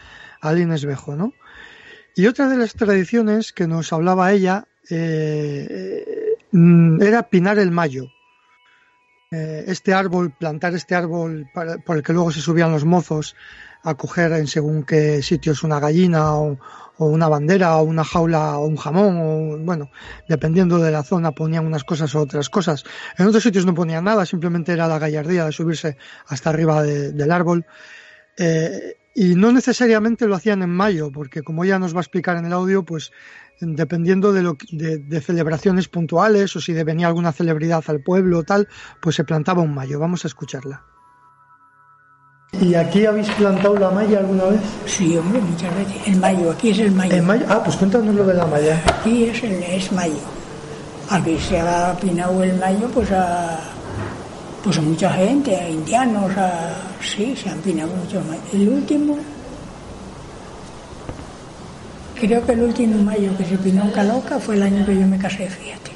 Alines 0.45 0.85
Bejo, 0.85 1.17
¿no? 1.17 1.33
Y 2.15 2.27
otra 2.27 2.49
de 2.49 2.57
las 2.57 2.75
tradiciones 2.75 3.53
que 3.53 3.67
nos 3.67 3.93
hablaba 3.93 4.33
ella 4.33 4.69
eh, 4.91 6.37
mm, 6.53 7.03
era 7.03 7.25
pinar 7.25 7.59
el 7.59 7.71
mayo. 7.71 8.07
Eh, 9.33 9.65
este 9.67 9.95
árbol, 9.95 10.31
plantar 10.31 10.75
este 10.75 10.95
árbol 10.95 11.47
por 11.85 11.97
el 11.97 12.03
que 12.03 12.13
luego 12.13 12.31
se 12.31 12.41
subían 12.41 12.71
los 12.71 12.85
mozos 12.85 13.35
a 13.83 13.95
coger 13.95 14.33
en 14.33 14.47
según 14.47 14.85
qué 14.85 15.23
sitios 15.23 15.65
una 15.65 15.81
gallina 15.81 16.35
o, 16.35 16.57
una 16.99 17.29
bandera 17.29 17.77
o 17.77 17.83
una 17.83 18.05
jaula 18.05 18.59
o 18.59 18.67
un 18.67 18.77
jamón 18.77 19.17
o 19.19 19.59
bueno, 19.59 19.91
dependiendo 20.29 20.79
de 20.79 20.91
la 20.91 21.03
zona 21.03 21.33
ponían 21.33 21.67
unas 21.67 21.85
cosas 21.85 22.15
o 22.15 22.21
otras 22.21 22.49
cosas. 22.49 22.85
En 23.19 23.27
otros 23.27 23.43
sitios 23.43 23.67
no 23.67 23.75
ponían 23.75 24.05
nada, 24.05 24.27
simplemente 24.27 24.73
era 24.73 24.87
la 24.87 24.99
gallardía 24.99 25.45
de 25.45 25.53
subirse 25.53 25.97
hasta 26.27 26.51
arriba 26.51 26.83
del 26.83 27.31
árbol. 27.33 27.67
Eh, 28.37 28.97
y 29.15 29.37
no 29.37 29.53
necesariamente 29.53 30.27
lo 30.27 30.35
hacían 30.35 30.63
en 30.63 30.71
mayo, 30.71 31.13
porque 31.13 31.43
como 31.43 31.65
ya 31.65 31.79
nos 31.79 31.95
va 31.95 31.99
a 31.99 32.03
explicar 32.03 32.37
en 32.37 32.47
el 32.47 32.53
audio, 32.53 32.85
pues 32.85 33.13
dependiendo 33.61 34.33
de, 34.33 34.43
lo, 34.43 34.57
de, 34.73 35.21
celebraciones 35.21 35.89
puntuales 35.89 36.55
o 36.57 36.61
si 36.61 36.73
venía 36.73 37.07
alguna 37.07 37.33
celebridad 37.33 37.85
al 37.87 38.03
pueblo 38.03 38.39
o 38.39 38.43
tal, 38.43 38.69
pues 39.01 39.15
se 39.15 39.25
plantaba 39.25 39.63
un 39.63 39.73
mayo. 39.73 40.01
Vamos 40.01 40.25
a 40.25 40.29
escucharla. 40.29 40.94
¿Y 42.61 42.75
aquí 42.75 43.05
habéis 43.07 43.29
plantado 43.31 43.77
la 43.77 43.91
malla 43.91 44.19
alguna 44.19 44.45
vez? 44.45 44.61
Sí, 44.87 45.17
hombre, 45.17 45.41
muchas 45.41 45.75
veces. 45.77 45.97
El 46.07 46.17
mayo, 46.17 46.51
aquí 46.51 46.71
es 46.71 46.79
el 46.79 46.93
mayo. 46.93 47.23
mayo? 47.23 47.45
Ah, 47.49 47.63
pues 47.63 47.77
cuéntanos 47.77 48.15
lo 48.15 48.25
de 48.25 48.35
la 48.35 48.47
malla. 48.47 48.83
Aquí 48.87 49.25
es, 49.25 49.43
el, 49.43 49.63
es 49.63 49.93
mayo. 49.93 50.15
Aquí 51.11 51.39
se 51.39 51.61
ha 51.61 51.95
pinado 52.01 52.43
el 52.43 52.57
mayo, 52.59 52.89
pues 52.93 53.11
a, 53.13 53.59
pues 54.63 54.79
a 54.79 54.81
mucha 54.81 55.11
gente, 55.13 55.55
a 55.55 55.69
indianos, 55.69 56.37
a, 56.37 56.75
sí, 57.03 57.35
se 57.37 57.51
han 57.51 57.59
pinado 57.59 57.91
muchos 57.95 58.23
El 58.53 58.69
último, 58.69 59.19
creo 62.19 62.45
que 62.47 62.53
el 62.53 62.63
último 62.63 63.03
mayo 63.03 63.37
que 63.37 63.45
se 63.45 63.59
pinó 63.59 63.83
en 63.83 63.91
Caloca 63.91 64.39
fue 64.39 64.55
el 64.55 64.63
año 64.63 64.87
que 64.87 64.99
yo 64.99 65.07
me 65.07 65.19
casé, 65.19 65.49
fíjate. 65.49 65.91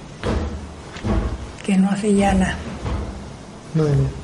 Que 1.65 1.77
no 1.77 1.91
hace 1.91 2.15
ya 2.15 2.35
nada. 2.35 2.57
Madre 3.75 3.93
mía. 3.93 4.18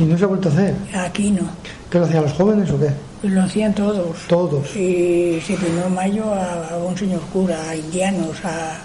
¿Y 0.00 0.04
no 0.04 0.16
se 0.16 0.24
ha 0.24 0.28
vuelto 0.28 0.48
a 0.48 0.52
hacer? 0.52 0.74
Aquí 0.94 1.30
no. 1.30 1.42
¿Qué 1.90 1.98
lo 1.98 2.06
hacían 2.06 2.22
los 2.22 2.32
jóvenes 2.32 2.70
o 2.70 2.80
qué? 2.80 2.88
Pues 3.20 3.34
lo 3.34 3.42
hacían 3.42 3.74
todos. 3.74 4.16
Todos. 4.28 4.74
Y 4.74 5.38
se 5.46 5.54
pinó 5.56 5.90
mayo 5.90 6.24
a, 6.32 6.78
un 6.78 6.96
señor 6.96 7.20
cura, 7.32 7.68
a 7.68 7.76
indianos, 7.76 8.42
a... 8.42 8.78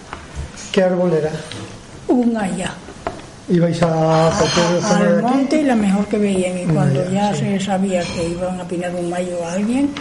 ¿Qué 0.73 0.83
árbol 0.83 1.13
era? 1.13 1.31
Un 2.09 2.35
allá. 2.35 2.73
¿Ibais 3.47 3.81
a 3.81 4.27
Al 4.27 5.21
monte 5.21 5.61
y 5.61 5.63
la 5.63 5.75
mejor 5.75 6.05
que 6.07 6.17
veían. 6.17 6.57
Y 6.57 6.65
cuando 6.65 7.09
ya 7.09 7.33
se 7.33 7.61
sabía 7.61 8.01
que 8.01 8.31
iban 8.31 8.59
a 8.59 8.65
pinar 8.65 8.93
un 8.93 9.09
mayo 9.09 9.37
a 9.45 9.53
alguien, 9.53 9.91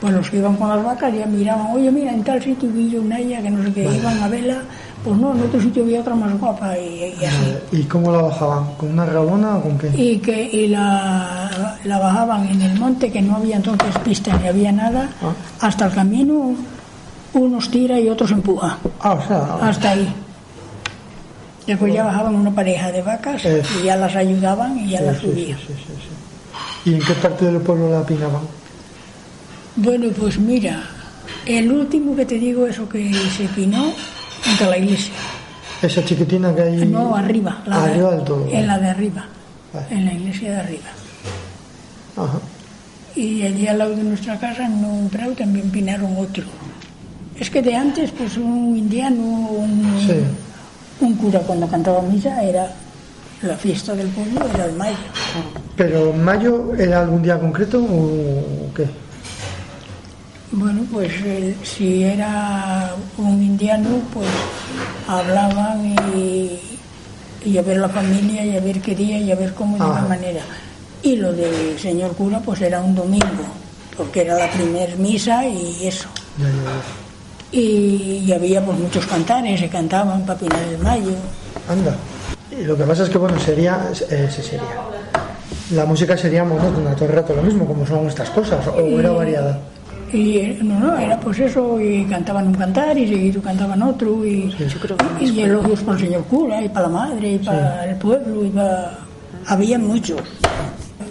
pues 0.00 0.14
los 0.14 0.30
que 0.30 0.38
iban 0.38 0.56
con 0.56 0.70
las 0.70 0.82
vacas 0.82 1.12
ya 1.14 1.26
miraban, 1.26 1.66
oye, 1.72 1.90
mira, 1.90 2.12
en 2.12 2.24
tal 2.24 2.42
sitio 2.42 2.70
vi 2.70 2.90
yo 2.90 3.02
una 3.02 3.18
ella 3.18 3.42
que 3.42 3.50
no 3.50 3.62
sé 3.62 3.72
qué, 3.74 3.82
iban 3.82 4.22
a 4.22 4.28
verla 4.28 4.62
pues 5.04 5.16
no, 5.18 5.34
en 5.34 5.42
otro 5.42 5.60
sitio 5.60 5.82
había 5.82 6.00
otra 6.00 6.14
más 6.14 6.38
guapa 6.38 6.78
y, 6.78 7.14
así. 7.24 7.54
¿Y 7.72 7.82
cómo 7.84 8.12
la 8.12 8.22
bajaban? 8.22 8.74
¿Con 8.76 8.90
una 8.90 9.04
rabona 9.04 9.56
o 9.56 9.62
con 9.62 9.78
qué? 9.78 9.90
Y 9.96 10.18
que 10.18 10.42
y 10.44 10.68
la, 10.68 11.78
la 11.84 11.98
bajaban 11.98 12.46
en 12.48 12.62
el 12.62 12.78
monte, 12.78 13.10
que 13.10 13.20
no 13.20 13.36
había 13.36 13.56
entonces 13.56 13.96
pista 13.98 14.36
ni 14.38 14.48
había 14.48 14.70
nada, 14.70 15.08
ah. 15.22 15.32
hasta 15.60 15.86
el 15.86 15.92
camino 15.92 16.54
unos 17.34 17.70
tira 17.70 17.98
y 17.98 18.08
otros 18.08 18.30
empuja. 18.30 18.78
Ah, 19.00 19.14
o 19.14 19.26
sea, 19.26 19.58
hasta 19.60 19.90
ahí. 19.90 20.12
Después 21.66 21.94
ya 21.94 22.04
bajaban 22.04 22.34
una 22.34 22.50
pareja 22.50 22.90
de 22.90 23.02
vacas 23.02 23.42
y 23.44 23.84
ya 23.84 23.96
las 23.96 24.14
ayudaban 24.16 24.78
y 24.78 24.90
ya 24.90 25.00
las 25.00 25.18
subían. 25.18 25.58
Sí, 25.58 26.90
¿Y 26.90 26.94
en 26.94 27.00
qué 27.00 27.14
parte 27.14 27.44
del 27.46 27.60
pueblo 27.60 27.90
la 27.90 28.04
pinaban? 28.04 28.42
Bueno, 29.76 30.08
pues 30.18 30.38
mira, 30.38 30.82
el 31.46 31.70
último 31.70 32.16
que 32.16 32.26
te 32.26 32.34
digo, 32.34 32.66
eso 32.66 32.88
que 32.88 33.12
se 33.14 33.44
pinó, 33.48 33.92
la 34.60 34.78
iglesia. 34.78 35.12
¿Esa 35.82 36.04
chiquitina 36.04 36.54
que 36.54 36.62
hay? 36.62 36.86
No, 36.86 37.16
arriba. 37.16 37.62
La 37.66 37.84
arriba 37.84 38.10
del 38.12 38.24
todo. 38.24 38.48
En 38.50 38.66
la 38.66 38.78
de 38.78 38.88
arriba. 38.88 39.24
En 39.90 40.06
la 40.06 40.12
iglesia 40.12 40.50
de 40.52 40.56
arriba. 40.58 40.90
Ajá. 42.16 42.38
Y 43.14 43.42
allí 43.42 43.66
al 43.66 43.78
lado 43.78 43.96
de 43.96 44.04
nuestra 44.04 44.38
casa, 44.38 44.66
en 44.66 44.84
un 44.84 45.08
prado, 45.10 45.32
también 45.32 45.70
pinaron 45.70 46.16
otro. 46.16 46.44
Es 47.38 47.50
que 47.50 47.62
de 47.62 47.74
antes, 47.74 48.10
pues 48.12 48.36
un 48.36 48.76
indiano, 48.76 49.22
un, 49.22 49.84
un 51.00 51.14
cura 51.16 51.40
cuando 51.40 51.66
cantaba 51.66 52.00
misa 52.02 52.42
era 52.42 52.72
la 53.42 53.56
fiesta 53.56 53.94
del 53.94 54.08
pueblo, 54.08 54.46
era 54.54 54.66
el 54.66 54.74
mayo. 54.74 54.96
¿Pero 55.76 56.12
mayo 56.12 56.74
era 56.76 57.00
algún 57.00 57.22
día 57.22 57.38
concreto 57.38 57.82
o 57.82 58.72
qué? 58.74 58.86
Bueno, 60.52 60.82
pues 60.92 61.10
eh, 61.24 61.56
si 61.62 62.04
era 62.04 62.94
un 63.16 63.42
indiano, 63.42 63.88
pues 64.12 64.28
hablaban 65.08 65.94
y, 66.14 66.60
y, 67.42 67.56
a 67.56 67.62
ver 67.62 67.78
la 67.78 67.88
familia 67.88 68.44
y 68.44 68.58
a 68.58 68.60
ver 68.60 68.82
qué 68.82 68.94
día 68.94 69.18
y 69.18 69.32
a 69.32 69.34
ver 69.34 69.54
cómo 69.54 69.78
de 69.78 69.94
qué 69.94 70.08
manera. 70.08 70.42
Y 71.02 71.16
lo 71.16 71.32
del 71.32 71.78
señor 71.78 72.14
cura, 72.14 72.38
pues 72.40 72.60
era 72.60 72.82
un 72.82 72.94
domingo, 72.94 73.46
porque 73.96 74.20
era 74.20 74.34
la 74.34 74.50
primer 74.50 74.94
misa 74.98 75.46
y 75.46 75.86
eso. 75.86 76.08
Y, 77.50 78.30
había 78.30 78.62
pues 78.62 78.78
muchos 78.78 79.06
cantares, 79.06 79.58
se 79.58 79.70
cantaban 79.70 80.26
para 80.26 80.38
Pinar 80.38 80.62
el 80.70 80.78
Mayo. 80.78 81.14
Anda. 81.66 81.96
Y 82.50 82.64
lo 82.64 82.76
que 82.76 82.84
pasa 82.84 83.04
es 83.04 83.08
que, 83.08 83.16
bueno, 83.16 83.40
sería, 83.40 83.90
eh, 84.10 84.28
sería. 84.30 84.60
La 85.70 85.86
música 85.86 86.14
sería 86.18 86.44
monótona 86.44 86.94
todo 86.94 87.06
el 87.06 87.14
rato 87.14 87.34
lo 87.34 87.42
mismo, 87.42 87.66
como 87.66 87.86
son 87.86 88.06
estas 88.06 88.28
cosas, 88.28 88.66
o 88.66 89.00
era 89.00 89.10
variada. 89.12 89.58
Y 90.12 90.58
no, 90.62 90.78
no, 90.78 90.98
era 90.98 91.18
pues 91.18 91.38
eso, 91.40 91.80
y 91.80 92.04
cantaban 92.04 92.48
un 92.48 92.54
cantar 92.54 92.98
y 92.98 93.08
seguido 93.08 93.40
cantaban 93.40 93.82
otro, 93.82 94.26
y, 94.26 94.54
y 95.20 95.40
elogios 95.40 95.80
para 95.80 95.98
el 95.98 96.04
señor 96.04 96.24
cura, 96.24 96.62
y 96.62 96.68
para 96.68 96.88
la 96.88 96.92
madre, 96.92 97.32
y 97.32 97.38
para 97.38 97.90
el 97.90 97.96
pueblo, 97.96 98.44
y 98.44 98.50
para... 98.50 98.98
Había 99.46 99.78
muchos. 99.78 100.20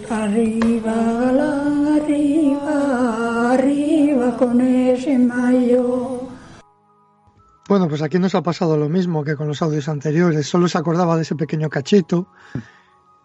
Arriba, 0.10 0.94
galán, 0.94 2.00
arriba, 2.02 3.54
arriba 3.54 4.38
con 4.38 4.62
ese 4.62 5.18
mayo. 5.18 6.22
Bueno, 7.68 7.88
pues 7.88 8.02
aquí 8.02 8.20
nos 8.20 8.36
ha 8.36 8.42
pasado 8.42 8.78
lo 8.78 8.90
mismo 8.90 9.24
que 9.24 9.36
con 9.36 9.48
los 9.48 9.62
audios 9.62 9.88
anteriores, 9.90 10.48
solo 10.48 10.68
se 10.68 10.78
acordaba 10.78 11.16
de 11.16 11.24
ese 11.24 11.36
pequeño 11.36 11.70
cachito. 11.70 12.28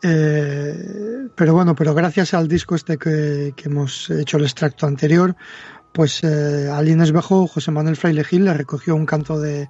Eh, 0.02 1.28
pero 1.34 1.54
bueno, 1.54 1.74
pero 1.74 1.94
gracias 1.94 2.34
al 2.34 2.48
disco 2.48 2.74
este 2.74 2.98
que, 2.98 3.54
hemos 3.64 4.10
hecho 4.10 4.36
el 4.36 4.44
extracto 4.44 4.86
anterior, 4.86 5.36
pues 5.92 6.22
eh, 6.22 6.68
al 6.70 6.88
Inés 6.88 7.12
Bejo, 7.12 7.46
José 7.46 7.70
Manuel 7.70 7.96
Fraile 7.96 8.24
Gil 8.24 8.44
le 8.44 8.54
recogió 8.54 8.94
un 8.94 9.06
canto 9.06 9.40
de, 9.40 9.68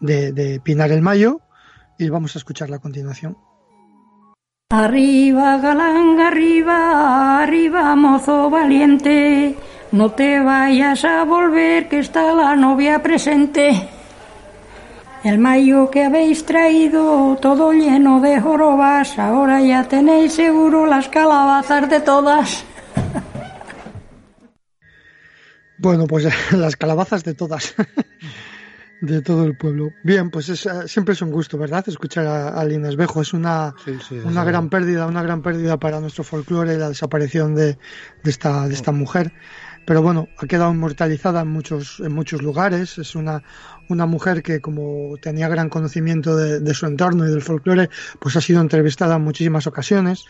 de, 0.00 0.60
Pinar 0.62 0.90
el 0.90 1.02
Mayo 1.02 1.40
y 1.98 2.08
vamos 2.08 2.34
a 2.34 2.38
escucharla 2.38 2.76
a 2.76 2.80
continuación. 2.80 3.36
Arriba, 4.70 5.56
galán, 5.58 6.20
arriba, 6.20 7.42
arriba, 7.42 7.96
mozo 7.96 8.50
valiente, 8.50 9.56
no 9.92 10.10
te 10.10 10.40
vayas 10.40 11.04
a 11.06 11.24
volver 11.24 11.88
que 11.88 12.00
está 12.00 12.34
la 12.34 12.54
novia 12.54 13.02
presente. 13.02 13.88
El 15.28 15.38
mayo 15.38 15.90
que 15.90 16.04
habéis 16.04 16.46
traído, 16.46 17.36
todo 17.36 17.70
lleno 17.72 18.18
de 18.22 18.40
jorobas, 18.40 19.18
ahora 19.18 19.60
ya 19.60 19.86
tenéis 19.86 20.32
seguro 20.32 20.86
las 20.86 21.08
calabazas 21.08 21.90
de 21.90 22.00
todas. 22.00 22.64
Bueno, 25.80 26.08
pues 26.08 26.26
las 26.52 26.74
calabazas 26.74 27.22
de 27.22 27.34
todas, 27.34 27.72
de 29.00 29.22
todo 29.22 29.44
el 29.44 29.56
pueblo. 29.56 29.90
Bien, 30.02 30.28
pues 30.28 30.48
es, 30.48 30.66
eh, 30.66 30.88
siempre 30.88 31.12
es 31.12 31.22
un 31.22 31.30
gusto, 31.30 31.56
¿verdad? 31.56 31.84
Escuchar 31.86 32.26
a, 32.26 32.48
a 32.48 32.64
Lina 32.64 32.88
Esbejo. 32.88 33.22
Es 33.22 33.32
una, 33.32 33.74
una 34.24 34.42
gran 34.42 34.70
pérdida, 34.70 35.06
una 35.06 35.22
gran 35.22 35.40
pérdida 35.40 35.76
para 35.76 36.00
nuestro 36.00 36.24
folclore 36.24 36.76
la 36.76 36.88
desaparición 36.88 37.54
de, 37.54 37.78
de, 38.24 38.30
esta, 38.30 38.66
de 38.66 38.74
esta 38.74 38.90
mujer 38.90 39.32
pero 39.88 40.02
bueno, 40.02 40.28
ha 40.36 40.46
quedado 40.46 40.70
inmortalizada 40.70 41.40
en 41.40 41.48
muchos, 41.48 41.98
en 42.00 42.12
muchos 42.12 42.42
lugares. 42.42 42.98
Es 42.98 43.14
una, 43.14 43.42
una 43.88 44.06
mujer 44.06 44.42
que, 44.42 44.60
como 44.60 45.16
tenía 45.20 45.48
gran 45.48 45.68
conocimiento 45.68 46.36
de, 46.36 46.74
su 46.74 46.86
entorno 46.86 47.26
y 47.26 47.30
del 47.30 47.42
folclore, 47.42 47.90
pues 48.18 48.36
ha 48.36 48.40
sido 48.40 48.60
entrevistada 48.60 49.16
en 49.16 49.22
muchísimas 49.22 49.66
ocasiones. 49.66 50.24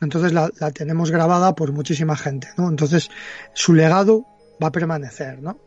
Entonces 0.00 0.32
la, 0.32 0.50
tenemos 0.72 1.10
grabada 1.10 1.54
por 1.54 1.72
muchísima 1.72 2.16
gente, 2.16 2.48
¿no? 2.56 2.68
Entonces 2.68 3.10
su 3.54 3.74
legado 3.74 4.26
va 4.62 4.68
a 4.68 4.72
permanecer, 4.72 5.40
¿no? 5.40 5.58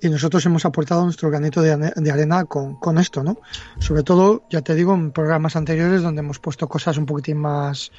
Y 0.00 0.08
nosotros 0.08 0.44
hemos 0.46 0.64
aportado 0.64 1.04
nuestro 1.04 1.28
granito 1.28 1.60
de, 1.60 1.92
de 1.94 2.10
arena 2.10 2.44
con, 2.44 2.76
con, 2.76 2.98
esto, 2.98 3.24
¿no? 3.24 3.38
Sobre 3.80 4.04
todo, 4.04 4.44
ya 4.48 4.62
te 4.62 4.74
digo, 4.74 4.94
en 4.94 5.10
programas 5.10 5.56
anteriores 5.56 6.02
donde 6.02 6.20
hemos 6.20 6.38
puesto 6.38 6.68
cosas 6.68 6.98
un 6.98 7.06
poquitín 7.06 7.38
más, 7.38 7.90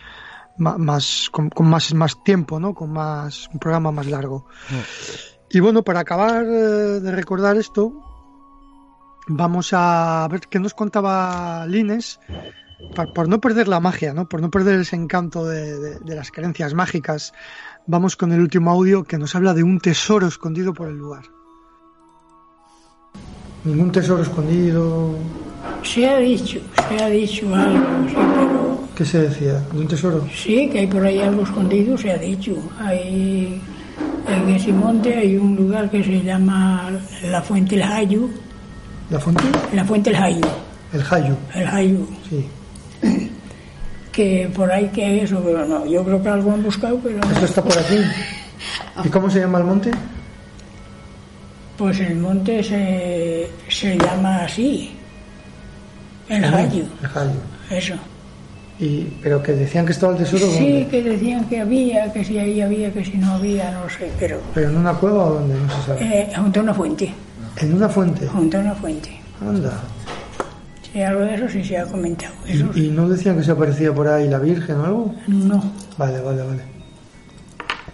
más, 0.59 1.29
con, 1.31 1.49
más, 1.67 1.93
más 1.93 2.23
tiempo, 2.23 2.59
¿no? 2.59 2.73
Con 2.73 2.91
más, 2.91 3.49
un 3.51 3.59
programa 3.59 3.91
más 3.91 4.07
largo. 4.07 4.45
Y 5.49 5.59
bueno, 5.59 5.83
para 5.83 6.01
acabar 6.01 6.43
eh, 6.43 6.99
de 6.99 7.11
recordar 7.11 7.57
esto, 7.57 8.08
vamos 9.29 9.69
a 9.71 10.27
ver 10.29 10.41
qué 10.49 10.59
nos 10.59 10.73
contaba 10.73 11.65
Lines, 11.67 12.19
por, 13.13 13.29
no 13.29 13.39
perder 13.39 13.67
la 13.67 13.79
magia, 13.79 14.13
¿no? 14.13 14.27
Por 14.27 14.41
no 14.41 14.51
perder 14.51 14.81
ese 14.81 14.95
encanto 14.95 15.45
de, 15.45 15.99
de 15.99 16.15
las 16.15 16.31
creencias 16.31 16.73
mágicas. 16.73 17.33
Vamos 17.87 18.15
con 18.15 18.31
el 18.33 18.41
último 18.41 18.71
audio 18.71 19.03
que 19.03 19.17
nos 19.17 19.35
habla 19.35 19.53
de 19.53 19.63
un 19.63 19.79
tesoro 19.79 20.27
escondido 20.27 20.73
por 20.73 20.89
el 20.89 20.97
lugar. 20.97 21.23
Ningún 23.63 23.91
tesoro 23.91 24.23
escondido. 24.23 25.15
Se 25.83 26.07
ha 26.07 26.17
dicho, 26.17 26.59
se 26.87 27.03
ha 27.03 27.07
dicho 27.07 27.53
algo, 27.53 28.07
sí, 28.07 28.15
pero 28.15 28.79
¿Qué 28.99 29.05
se 29.05 29.21
decía? 29.21 29.53
¿De 29.71 29.79
un 29.79 29.87
tesoro? 29.87 30.27
Sí, 30.35 30.67
que 30.69 30.79
hay 30.79 30.87
por 30.87 31.05
ahí 31.05 31.19
algo 31.19 31.43
escondido, 31.43 31.97
se 31.97 32.11
ha 32.11 32.17
dicho. 32.17 32.53
Hay, 32.79 33.61
en 34.27 34.49
ese 34.49 34.73
monte 34.73 35.15
hay 35.15 35.37
un 35.37 35.55
lugar 35.55 35.89
que 35.89 36.03
se 36.03 36.21
llama 36.21 36.91
la 37.23 37.41
Fuente 37.41 37.77
del 37.77 37.85
Jayu. 37.85 38.29
¿La 39.09 39.19
fuente? 39.19 39.43
La 39.73 39.83
Fuente 39.85 40.09
del 40.11 40.19
Jayu. 40.19 40.41
El 40.93 41.03
Jayu. 41.03 41.35
El 41.55 41.67
Jayu. 41.67 42.07
Sí. 42.29 42.47
Que 44.11 44.49
por 44.53 44.69
ahí 44.71 44.87
que 44.89 45.21
eso, 45.23 45.39
pero 45.45 45.65
no. 45.65 45.85
Yo 45.85 46.03
creo 46.03 46.21
que 46.21 46.27
algo 46.29 46.51
han 46.51 46.63
buscado, 46.63 46.99
pero. 47.01 47.19
Esto 47.31 47.45
está 47.45 47.63
por 47.63 47.77
aquí. 47.77 47.95
¿Y 49.05 49.07
cómo 49.09 49.29
se 49.29 49.39
llama 49.39 49.59
el 49.59 49.63
monte? 49.65 49.91
Pues 51.77 51.99
el 52.01 52.15
monte 52.17 52.61
se, 52.63 53.47
se 53.69 53.97
llama 53.97 54.43
así. 54.43 54.91
El 56.27 56.43
Jayu. 56.43 56.83
El 57.01 57.07
Jayu. 57.07 57.31
Eso. 57.69 57.93
Y, 58.79 59.03
pero 59.21 59.41
que 59.43 59.51
decían 59.53 59.85
que 59.85 59.91
estaba 59.91 60.13
el 60.13 60.19
tesoro 60.19 60.45
Sí, 60.51 60.71
¿dónde? 60.71 60.87
que 60.89 61.03
decían 61.03 61.45
que 61.47 61.59
había, 61.61 62.11
que 62.11 62.23
si 62.25 62.39
ahí 62.39 62.59
había, 62.61 62.91
que 62.91 63.05
si 63.05 63.17
no 63.17 63.33
había, 63.33 63.71
no 63.71 63.89
sé, 63.89 64.09
pero 64.19 64.41
Pero 64.53 64.69
en 64.69 64.77
una 64.77 64.93
cueva 64.93 65.25
o 65.25 65.33
dónde, 65.35 65.53
no 65.55 65.69
se 65.69 65.85
sabe. 65.85 66.01
eh, 66.21 66.29
junto 66.35 66.59
a 66.59 66.63
una 66.63 66.73
fuente, 66.73 67.13
En 67.59 67.73
una 67.73 67.89
fuente. 67.89 68.27
junto 68.27 68.57
a 68.57 68.61
una 68.61 68.75
fuente. 68.75 69.19
Anda. 69.41 69.79
Sí, 70.91 71.01
algo 71.01 71.21
de 71.21 71.35
eso 71.35 71.47
sí 71.49 71.63
se 71.63 71.77
ha 71.77 71.85
comentado. 71.85 72.33
Eso 72.47 72.69
¿Y, 72.75 72.85
y 72.85 72.89
no 72.89 73.07
decían 73.07 73.37
que 73.37 73.43
se 73.43 73.51
aparecía 73.51 73.93
por 73.93 74.07
ahí 74.07 74.27
la 74.27 74.39
Virgen 74.39 74.77
o 74.77 74.85
algo? 74.85 75.15
no, 75.27 75.63
Vale, 75.97 76.19
vale, 76.21 76.41
vale. 76.43 76.61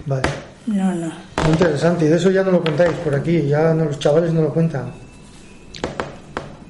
Vale. 0.06 0.21
no, 0.67 0.93
no. 0.95 1.08
Muy 1.43 1.51
interesante. 1.51 2.06
Y 2.06 2.10
de 2.10 2.15
eso 2.17 2.30
ya 2.32 2.43
no 2.43 2.51
lo 2.51 2.63
contáis 2.63 2.93
por 3.04 3.13
aquí. 3.15 3.41
Ya 3.47 3.73
no, 3.73 3.86
los 3.86 3.99
chavales 3.99 4.32
no 4.34 4.43
lo 4.43 4.54
cuentan. 4.54 4.91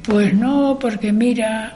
Pues 0.07 0.33
no, 0.33 0.77
porque 0.79 1.11
mira, 1.11 1.73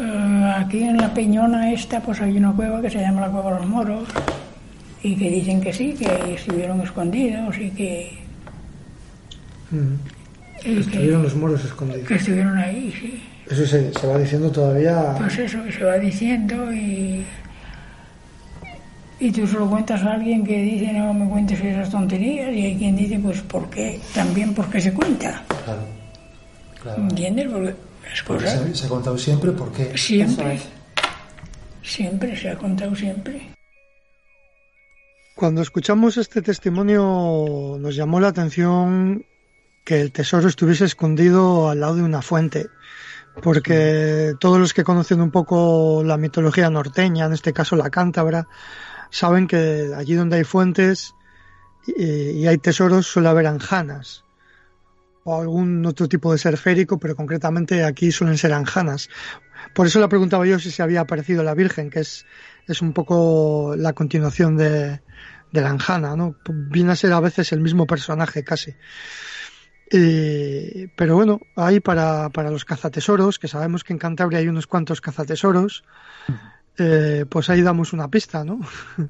eh, 0.00 0.54
aquí 0.56 0.82
en 0.82 0.96
la 0.96 1.12
Peñona 1.12 1.72
esta, 1.72 2.00
pues 2.00 2.20
hay 2.20 2.36
una 2.36 2.52
cueva 2.52 2.80
que 2.80 2.90
se 2.90 3.00
llama 3.00 3.20
la 3.22 3.28
Cueva 3.30 3.52
de 3.54 3.58
los 3.60 3.68
Moros 3.68 4.08
y 5.02 5.14
que 5.16 5.30
dicen 5.30 5.60
que 5.60 5.72
sí, 5.72 5.92
que 5.94 6.34
estuvieron 6.34 6.80
escondidos 6.80 7.56
y 7.58 7.70
que, 7.70 8.24
Mm. 9.70 9.94
Que, 10.64 10.80
Estuvieron 10.80 11.22
los 11.22 11.34
moros 11.36 11.64
escondidos. 11.64 12.08
que 12.08 12.14
estuvieron 12.14 12.56
ahí, 12.58 12.92
sí. 13.00 13.22
Eso 13.50 13.66
se, 13.66 13.92
se 13.92 14.06
va 14.06 14.18
diciendo 14.18 14.50
todavía. 14.50 15.14
Pues 15.18 15.38
eso 15.38 15.62
que 15.62 15.70
se 15.72 15.84
va 15.84 15.98
diciendo 15.98 16.72
y, 16.72 17.24
y 19.20 19.30
tú 19.30 19.46
se 19.46 19.58
lo 19.58 19.68
cuentas 19.68 20.02
a 20.02 20.14
alguien 20.14 20.44
que 20.44 20.60
dice 20.62 20.92
no 20.92 21.12
me 21.12 21.28
cuentes 21.28 21.60
esas 21.60 21.90
tonterías 21.90 22.52
y 22.54 22.64
hay 22.66 22.76
quien 22.76 22.96
dice 22.96 23.18
pues 23.18 23.40
¿por 23.42 23.68
qué? 23.70 24.00
También 24.14 24.54
porque 24.54 24.80
se 24.80 24.92
cuenta, 24.92 25.42
Claro. 25.64 25.82
Claro. 26.82 27.02
¿entiendes? 27.02 27.48
Porque 27.50 27.74
las 28.08 28.22
Porque 28.26 28.44
cosas 28.44 28.62
se, 28.62 28.74
se 28.74 28.86
ha 28.86 28.88
contado 28.88 29.18
siempre 29.18 29.52
porque 29.52 29.96
siempre, 29.96 30.58
siempre 31.82 32.36
se 32.36 32.48
ha 32.50 32.56
contado 32.56 32.94
siempre. 32.96 33.40
Cuando 35.36 35.62
escuchamos 35.62 36.16
este 36.16 36.42
testimonio 36.42 37.76
nos 37.80 37.94
llamó 37.96 38.20
la 38.20 38.28
atención 38.28 39.24
que 39.84 40.00
el 40.00 40.12
tesoro 40.12 40.48
estuviese 40.48 40.84
escondido 40.84 41.68
al 41.68 41.80
lado 41.80 41.96
de 41.96 42.02
una 42.02 42.22
fuente, 42.22 42.68
porque 43.42 44.34
todos 44.40 44.58
los 44.58 44.72
que 44.72 44.84
conocen 44.84 45.20
un 45.20 45.30
poco 45.30 46.02
la 46.04 46.16
mitología 46.16 46.70
norteña, 46.70 47.26
en 47.26 47.32
este 47.32 47.52
caso 47.52 47.76
la 47.76 47.90
cántabra, 47.90 48.48
saben 49.10 49.46
que 49.46 49.92
allí 49.96 50.14
donde 50.14 50.36
hay 50.36 50.44
fuentes 50.44 51.14
y, 51.86 52.02
y 52.02 52.46
hay 52.46 52.58
tesoros 52.58 53.06
suele 53.06 53.28
haber 53.28 53.46
anjanas 53.46 54.24
o 55.24 55.40
algún 55.40 55.84
otro 55.86 56.08
tipo 56.08 56.32
de 56.32 56.38
ser 56.38 56.56
férico, 56.56 56.98
pero 56.98 57.16
concretamente 57.16 57.84
aquí 57.84 58.12
suelen 58.12 58.38
ser 58.38 58.52
anjanas. 58.52 59.08
Por 59.74 59.86
eso 59.86 60.00
le 60.00 60.08
preguntaba 60.08 60.46
yo 60.46 60.58
si 60.58 60.70
se 60.70 60.82
había 60.82 61.00
aparecido 61.00 61.42
la 61.42 61.54
Virgen, 61.54 61.90
que 61.90 62.00
es, 62.00 62.26
es 62.66 62.82
un 62.82 62.92
poco 62.92 63.74
la 63.76 63.94
continuación 63.94 64.56
de, 64.56 65.00
de 65.50 65.60
la 65.60 65.70
Anjana, 65.70 66.16
¿no? 66.16 66.36
Viene 66.48 66.92
a 66.92 66.96
ser 66.96 67.12
a 67.12 67.20
veces 67.20 67.52
el 67.52 67.60
mismo 67.60 67.86
personaje 67.86 68.44
casi. 68.44 68.74
Eh, 69.90 70.88
pero 70.96 71.14
bueno, 71.14 71.40
ahí 71.56 71.80
para, 71.80 72.30
para 72.30 72.50
los 72.50 72.64
cazatesoros, 72.64 73.38
que 73.38 73.48
sabemos 73.48 73.84
que 73.84 73.92
en 73.92 73.98
Cantabria 73.98 74.38
hay 74.38 74.48
unos 74.48 74.66
cuantos 74.66 75.00
cazatesoros, 75.00 75.84
eh, 76.78 77.24
pues 77.28 77.50
ahí 77.50 77.62
damos 77.62 77.92
una 77.92 78.08
pista, 78.08 78.44
¿no? 78.44 78.60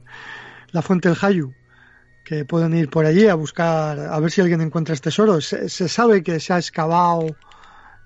la 0.73 0.83
fuente 0.83 1.09
del 1.09 1.17
Jayu, 1.17 1.53
que 2.25 2.45
pueden 2.45 2.75
ir 2.75 2.91
por 2.91 3.07
allí 3.07 3.29
a 3.29 3.35
buscar, 3.35 3.99
a 3.99 4.19
ver 4.21 4.31
si 4.31 4.41
alguien 4.41 4.61
encuentra 4.61 4.95
este 4.95 5.11
tesoro. 5.11 5.41
Se, 5.41 5.69
se 5.69 5.89
sabe 5.89 6.23
que 6.23 6.41
se 6.41 6.53
ha 6.53 6.59
excavado 6.59 7.37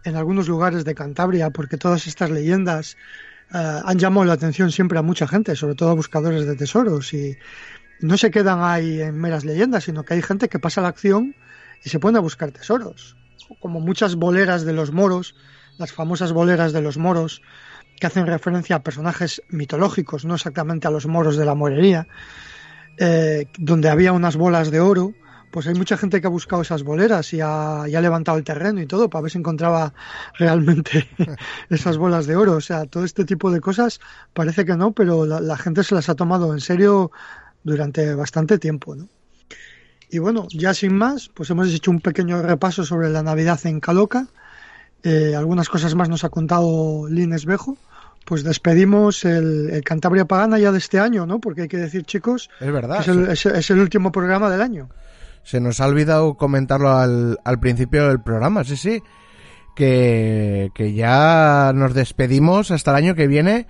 en 0.04 0.16
algunos 0.16 0.48
lugares 0.48 0.84
de 0.84 0.94
Cantabria, 0.94 1.50
porque 1.50 1.76
todas 1.76 2.06
estas 2.06 2.30
leyendas 2.30 2.96
eh, 3.52 3.80
han 3.84 3.98
llamado 3.98 4.26
la 4.26 4.34
atención 4.34 4.70
siempre 4.70 4.98
a 4.98 5.02
mucha 5.02 5.26
gente, 5.26 5.56
sobre 5.56 5.74
todo 5.74 5.90
a 5.90 5.94
buscadores 5.94 6.46
de 6.46 6.56
tesoros, 6.56 7.12
y 7.14 7.36
no 8.00 8.16
se 8.16 8.30
quedan 8.30 8.62
ahí 8.62 9.00
en 9.00 9.18
meras 9.18 9.44
leyendas, 9.44 9.84
sino 9.84 10.04
que 10.04 10.14
hay 10.14 10.22
gente 10.22 10.48
que 10.48 10.58
pasa 10.58 10.82
la 10.82 10.88
acción 10.88 11.34
y 11.84 11.88
se 11.88 11.98
pone 11.98 12.18
a 12.18 12.20
buscar 12.20 12.50
tesoros, 12.50 13.16
como 13.60 13.80
muchas 13.80 14.16
boleras 14.16 14.64
de 14.64 14.72
los 14.72 14.92
moros, 14.92 15.34
las 15.78 15.92
famosas 15.92 16.32
boleras 16.32 16.72
de 16.72 16.82
los 16.82 16.98
moros, 16.98 17.42
que 17.98 18.06
hacen 18.06 18.26
referencia 18.26 18.76
a 18.76 18.82
personajes 18.82 19.42
mitológicos, 19.48 20.24
no 20.24 20.34
exactamente 20.34 20.86
a 20.86 20.90
los 20.90 21.06
moros 21.06 21.36
de 21.36 21.44
la 21.44 21.54
morería, 21.54 22.06
eh, 22.98 23.46
donde 23.58 23.88
había 23.88 24.12
unas 24.12 24.36
bolas 24.36 24.70
de 24.70 24.80
oro, 24.80 25.14
pues 25.50 25.66
hay 25.66 25.74
mucha 25.74 25.96
gente 25.96 26.20
que 26.20 26.26
ha 26.26 26.30
buscado 26.30 26.62
esas 26.62 26.82
boleras 26.82 27.32
y 27.32 27.40
ha, 27.40 27.84
y 27.88 27.94
ha 27.94 28.00
levantado 28.00 28.38
el 28.38 28.44
terreno 28.44 28.80
y 28.80 28.86
todo 28.86 29.08
para 29.08 29.22
ver 29.22 29.30
si 29.30 29.38
encontraba 29.38 29.94
realmente 30.38 31.08
esas 31.70 31.96
bolas 31.96 32.26
de 32.26 32.36
oro. 32.36 32.52
O 32.52 32.60
sea, 32.60 32.84
todo 32.86 33.04
este 33.04 33.24
tipo 33.24 33.50
de 33.50 33.60
cosas 33.60 34.00
parece 34.34 34.64
que 34.64 34.76
no, 34.76 34.92
pero 34.92 35.24
la, 35.24 35.40
la 35.40 35.56
gente 35.56 35.84
se 35.84 35.94
las 35.94 36.08
ha 36.08 36.14
tomado 36.14 36.52
en 36.52 36.60
serio 36.60 37.10
durante 37.64 38.14
bastante 38.14 38.58
tiempo, 38.58 38.94
¿no? 38.94 39.08
Y 40.10 40.18
bueno, 40.18 40.46
ya 40.50 40.72
sin 40.72 40.96
más, 40.96 41.28
pues 41.28 41.50
hemos 41.50 41.72
hecho 41.72 41.90
un 41.90 42.00
pequeño 42.00 42.40
repaso 42.42 42.84
sobre 42.84 43.10
la 43.10 43.22
Navidad 43.22 43.60
en 43.64 43.80
Caloca. 43.80 44.26
Eh, 45.02 45.34
algunas 45.36 45.68
cosas 45.68 45.94
más 45.94 46.08
nos 46.08 46.24
ha 46.24 46.30
contado 46.30 47.06
Lines 47.08 47.44
Bejo. 47.44 47.76
Pues 48.24 48.42
despedimos 48.42 49.24
el, 49.24 49.70
el, 49.70 49.84
Cantabria 49.84 50.26
Pagana 50.26 50.58
ya 50.58 50.72
de 50.72 50.78
este 50.78 50.98
año, 50.98 51.24
¿no? 51.26 51.40
Porque 51.40 51.62
hay 51.62 51.68
que 51.68 51.76
decir, 51.76 52.04
chicos, 52.04 52.50
es 52.60 52.72
verdad. 52.72 53.00
Es 53.00 53.08
el, 53.08 53.28
es, 53.28 53.46
es 53.46 53.70
el 53.70 53.80
último 53.80 54.12
programa 54.12 54.50
del 54.50 54.60
año. 54.60 54.88
Se 55.44 55.60
nos 55.60 55.80
ha 55.80 55.86
olvidado 55.86 56.36
comentarlo 56.36 56.90
al, 56.90 57.38
al 57.44 57.60
principio 57.60 58.08
del 58.08 58.20
programa, 58.20 58.64
sí, 58.64 58.76
sí. 58.76 59.02
Que, 59.76 60.70
que 60.74 60.92
ya 60.92 61.72
nos 61.74 61.94
despedimos 61.94 62.70
hasta 62.70 62.90
el 62.90 62.96
año 62.96 63.14
que 63.14 63.28
viene, 63.28 63.66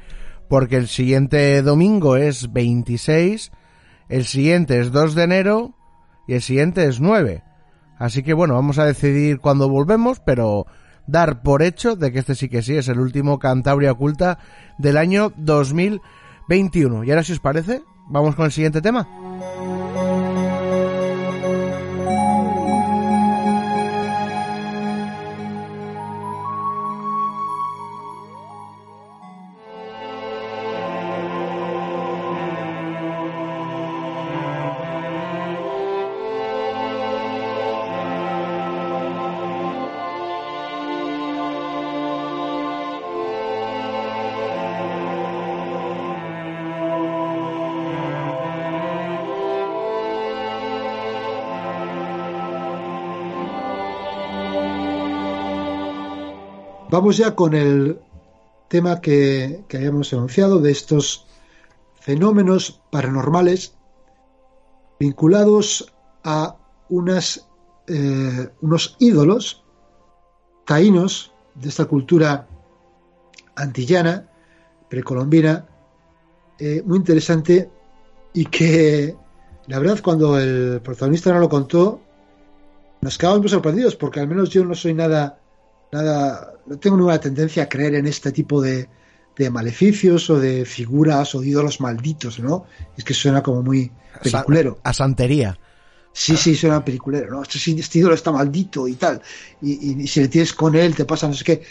porque 0.49 0.77
el 0.77 0.89
siguiente 0.89 1.61
domingo 1.63 2.17
es 2.17 2.53
26, 2.53 3.53
el 4.09 4.25
siguiente 4.25 4.81
es 4.81 4.91
2 4.91 5.15
de 5.15 5.23
enero 5.23 5.78
y 6.29 6.35
el 6.35 6.43
siguiente 6.43 6.85
es 6.85 7.01
9. 7.01 7.43
Así 7.99 8.23
que 8.23 8.35
bueno, 8.35 8.55
vamos 8.55 8.79
a 8.79 8.85
decidir 8.85 9.41
cuándo 9.41 9.69
volvemos, 9.69 10.21
pero 10.21 10.67
dar 11.09 11.43
por 11.43 11.63
hecho 11.63 11.97
de 11.97 12.13
que 12.13 12.21
este 12.21 12.37
sí 12.37 12.49
que 12.49 12.63
sí 12.63 12.77
es 12.77 12.87
el 12.87 13.01
último 13.01 13.41
Cantabria 13.41 13.91
Oculta 13.91 14.39
del 14.77 14.99
año 14.99 15.33
2021. 15.37 17.03
Y 17.03 17.11
ahora 17.11 17.25
si 17.25 17.33
os 17.33 17.41
parece, 17.41 17.83
vamos 18.09 18.37
con 18.37 18.45
el 18.45 18.53
siguiente 18.53 18.81
tema. 18.81 19.09
Vamos 56.99 57.17
ya 57.17 57.37
con 57.37 57.55
el 57.55 58.01
tema 58.67 59.01
que, 59.01 59.63
que 59.69 59.77
habíamos 59.77 60.13
anunciado 60.13 60.59
de 60.59 60.73
estos 60.73 61.29
fenómenos 62.01 62.83
paranormales 62.91 63.77
vinculados 64.99 65.95
a 66.25 66.57
unas, 66.89 67.49
eh, 67.87 68.49
unos 68.63 68.97
ídolos 68.99 69.63
taínos 70.67 71.33
de 71.55 71.69
esta 71.69 71.85
cultura 71.85 72.49
antillana, 73.55 74.29
precolombina, 74.91 75.69
eh, 76.59 76.83
muy 76.85 76.99
interesante 76.99 77.71
y 78.35 78.45
que 78.47 79.15
la 79.69 79.79
verdad 79.79 80.01
cuando 80.03 80.37
el 80.37 80.81
protagonista 80.83 81.31
nos 81.31 81.43
lo 81.43 81.49
contó 81.49 82.01
nos 83.01 83.17
quedamos 83.17 83.39
muy 83.39 83.51
sorprendidos 83.51 83.95
porque 83.95 84.19
al 84.19 84.27
menos 84.27 84.51
yo 84.51 84.65
no 84.65 84.75
soy 84.75 84.95
nada 84.95 85.39
nada 85.93 86.55
no 86.67 86.79
tengo 86.79 86.97
ninguna 86.97 87.21
tendencia 87.21 87.65
a 87.65 87.69
creer 87.69 87.95
en 87.95 88.07
este 88.07 88.33
tipo 88.33 88.61
de, 88.61 88.89
de 89.37 89.51
maleficios 89.51 90.29
o 90.31 90.39
de 90.39 90.65
figuras 90.65 91.35
o 91.35 91.41
de 91.41 91.49
ídolos 91.49 91.81
malditos, 91.81 92.39
¿no? 92.41 92.67
Es 92.97 93.05
que 93.05 93.15
suena 93.15 93.43
como 93.43 93.63
muy 93.63 93.91
peliculero. 94.23 94.79
A 94.83 94.93
santería. 94.93 95.59
Sí, 96.13 96.37
sí, 96.37 96.57
suena 96.57 96.85
peliculero, 96.85 97.31
¿no? 97.31 97.43
Este, 97.43 97.71
este 97.71 97.99
ídolo 98.01 98.15
está 98.15 98.33
maldito 98.33 98.89
y 98.89 98.95
tal. 98.95 99.23
Y, 99.63 100.03
y, 100.03 100.07
si 100.09 100.21
le 100.21 100.29
tienes 100.29 100.53
con 100.53 100.75
él, 100.75 100.95
te 100.95 101.05
pasa 101.05 101.29
no 101.29 101.35
sé 101.35 101.45
qué. 101.45 101.63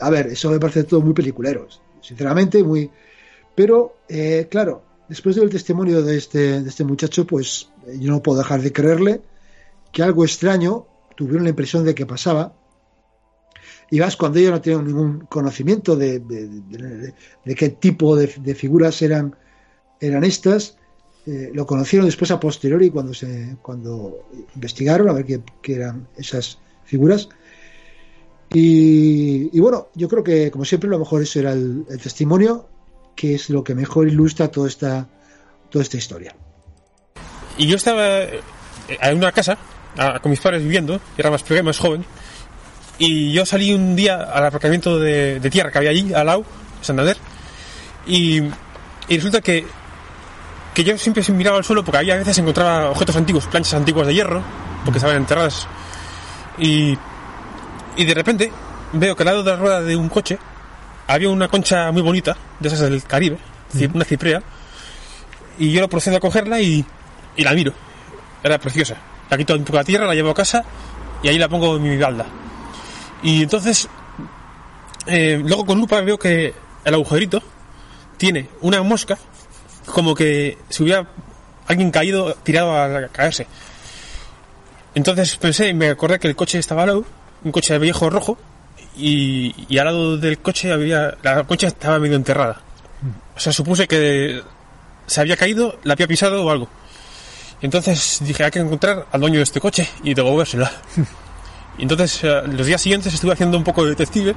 A 0.00 0.10
ver, 0.10 0.26
eso 0.26 0.50
me 0.50 0.58
parece 0.58 0.84
todo 0.84 1.00
muy 1.00 1.12
peliculero. 1.12 1.68
Sinceramente, 2.00 2.64
muy. 2.64 2.90
Pero, 3.54 3.98
eh, 4.08 4.48
claro, 4.50 4.82
después 5.08 5.36
del 5.36 5.50
testimonio 5.50 6.02
de 6.02 6.16
este, 6.16 6.62
de 6.62 6.68
este 6.68 6.84
muchacho, 6.84 7.26
pues 7.26 7.68
yo 7.96 8.10
no 8.10 8.22
puedo 8.22 8.38
dejar 8.38 8.60
de 8.60 8.72
creerle 8.72 9.20
que 9.92 10.02
algo 10.02 10.24
extraño 10.24 10.86
tuvieron 11.14 11.44
la 11.44 11.50
impresión 11.50 11.84
de 11.84 11.94
que 11.94 12.04
pasaba. 12.06 12.54
Y 13.92 14.00
vas 14.00 14.16
cuando 14.16 14.38
ellos 14.38 14.52
no 14.52 14.60
tienen 14.62 14.86
ningún 14.86 15.26
conocimiento 15.28 15.94
de, 15.94 16.18
de, 16.18 17.54
qué 17.54 17.68
tipo 17.68 18.16
de, 18.16 18.26
figuras 18.54 19.02
eran, 19.02 19.36
eran 20.00 20.24
estas. 20.24 20.78
Eh, 21.26 21.50
lo 21.52 21.66
conocieron 21.66 22.06
después 22.06 22.30
a 22.30 22.40
posteriori 22.40 22.88
cuando 22.88 23.12
se 23.12 23.58
cuando 23.60 24.30
investigaron 24.54 25.10
a 25.10 25.12
ver 25.12 25.26
qué, 25.26 25.74
eran 25.74 26.08
esas 26.16 26.58
figuras. 26.86 27.28
Y, 28.54 29.60
bueno, 29.60 29.88
yo 29.94 30.08
creo 30.08 30.24
que 30.24 30.50
como 30.50 30.64
siempre 30.64 30.88
lo 30.88 30.98
mejor 30.98 31.20
eso 31.20 31.40
era 31.40 31.52
el, 31.52 31.84
testimonio, 32.02 32.66
que 33.14 33.34
es 33.34 33.50
lo 33.50 33.62
que 33.62 33.74
mejor 33.74 34.08
ilustra 34.08 34.50
toda 34.50 34.68
esta, 34.68 35.06
toda 35.68 35.82
esta 35.82 35.98
historia. 35.98 36.34
Y 37.58 37.66
yo 37.66 37.76
estaba 37.76 38.22
en 38.22 39.18
una 39.18 39.32
casa 39.32 39.58
a, 39.98 40.18
con 40.20 40.30
mis 40.30 40.40
padres 40.40 40.62
viviendo, 40.62 40.98
era 41.18 41.30
más 41.30 41.44
más 41.62 41.78
joven, 41.78 42.06
y 42.98 43.32
yo 43.32 43.44
salí 43.46 43.72
un 43.72 43.96
día 43.96 44.16
al 44.32 44.46
aparcamiento 44.46 44.98
de, 44.98 45.40
de 45.40 45.50
tierra 45.50 45.70
que 45.70 45.78
había 45.78 45.90
allí, 45.90 46.12
al 46.12 46.26
lado, 46.26 46.44
Santander, 46.80 47.16
y, 48.06 48.42
y 49.08 49.16
resulta 49.16 49.40
que, 49.40 49.66
que 50.74 50.84
yo 50.84 50.96
siempre 50.98 51.22
miraba 51.32 51.58
al 51.58 51.64
suelo 51.64 51.84
porque 51.84 51.98
había 51.98 52.14
a 52.14 52.18
veces 52.18 52.38
encontraba 52.38 52.90
objetos 52.90 53.16
antiguos, 53.16 53.46
planchas 53.46 53.74
antiguas 53.74 54.06
de 54.06 54.14
hierro, 54.14 54.42
porque 54.84 54.98
estaban 54.98 55.16
enterradas, 55.16 55.66
y, 56.58 56.96
y 57.96 58.04
de 58.04 58.14
repente 58.14 58.52
veo 58.92 59.16
que 59.16 59.22
al 59.22 59.26
lado 59.26 59.42
de 59.42 59.50
la 59.50 59.56
rueda 59.56 59.80
de 59.80 59.96
un 59.96 60.08
coche 60.08 60.38
había 61.06 61.28
una 61.28 61.48
concha 61.48 61.90
muy 61.92 62.02
bonita, 62.02 62.36
de 62.60 62.68
esas 62.68 62.80
del 62.80 63.02
Caribe, 63.04 63.38
una 63.94 64.04
ciprea, 64.04 64.42
y 65.58 65.70
yo 65.70 65.80
lo 65.80 65.88
procedo 65.88 66.16
a 66.16 66.20
cogerla 66.20 66.60
y, 66.60 66.84
y 67.36 67.44
la 67.44 67.52
miro. 67.52 67.72
Era 68.42 68.58
preciosa. 68.58 68.96
La 69.30 69.36
quito 69.36 69.54
un 69.54 69.64
poco 69.64 69.76
la 69.78 69.84
tierra, 69.84 70.06
la 70.06 70.14
llevo 70.14 70.30
a 70.30 70.34
casa 70.34 70.64
y 71.22 71.28
ahí 71.28 71.38
la 71.38 71.48
pongo 71.48 71.76
en 71.76 71.82
mi 71.82 71.96
balda. 71.96 72.26
Y 73.22 73.42
entonces, 73.42 73.88
eh, 75.06 75.40
luego 75.44 75.64
con 75.64 75.78
lupa 75.78 76.00
veo 76.00 76.18
que 76.18 76.54
el 76.84 76.94
agujerito 76.94 77.42
tiene 78.16 78.48
una 78.60 78.82
mosca 78.82 79.18
como 79.86 80.14
que 80.14 80.58
si 80.68 80.82
hubiera 80.82 81.06
alguien 81.66 81.90
caído, 81.90 82.34
tirado 82.34 82.76
a 82.76 83.08
caerse. 83.08 83.46
Entonces 84.94 85.36
pensé 85.36 85.68
y 85.68 85.74
me 85.74 85.90
acordé 85.90 86.18
que 86.18 86.28
el 86.28 86.36
coche 86.36 86.58
estaba 86.58 86.82
al 86.82 86.88
lado, 86.88 87.04
un 87.44 87.52
coche 87.52 87.78
viejo 87.78 88.10
rojo, 88.10 88.38
y, 88.96 89.78
al 89.78 89.86
lado 89.86 90.18
del 90.18 90.38
coche 90.38 90.70
había 90.70 91.16
la 91.22 91.44
concha 91.44 91.68
estaba 91.68 91.98
medio 91.98 92.16
enterrada. 92.16 92.60
O 93.34 93.40
sea, 93.40 93.52
supuse 93.52 93.88
que 93.88 94.42
se 95.06 95.20
había 95.20 95.36
caído, 95.36 95.78
la 95.84 95.94
había 95.94 96.06
pisado 96.06 96.44
o 96.44 96.50
algo. 96.50 96.68
Entonces 97.60 98.20
dije, 98.22 98.44
hay 98.44 98.50
que 98.50 98.58
encontrar 98.58 99.06
al 99.10 99.20
dueño 99.20 99.38
de 99.38 99.44
este 99.44 99.60
coche 99.60 99.88
y 100.02 100.14
devolvérsela. 100.14 100.70
y 101.78 101.82
entonces 101.82 102.22
eh, 102.24 102.42
los 102.46 102.66
días 102.66 102.80
siguientes 102.80 103.12
estuve 103.12 103.32
haciendo 103.32 103.56
un 103.56 103.64
poco 103.64 103.84
de 103.84 103.90
detective, 103.90 104.34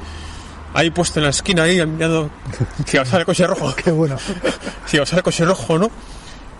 ahí 0.73 0.89
puesto 0.89 1.19
en 1.19 1.25
la 1.25 1.29
esquina, 1.29 1.63
ahí 1.63 1.85
mirando 1.85 2.29
si 2.85 2.97
pasaba 2.97 3.19
el 3.19 3.25
coche 3.25 3.47
rojo. 3.47 3.73
Qué 3.75 3.91
bueno. 3.91 4.17
si 4.85 4.97
pasaba 4.97 5.19
el 5.19 5.23
coche 5.23 5.45
rojo 5.45 5.77
no. 5.77 5.89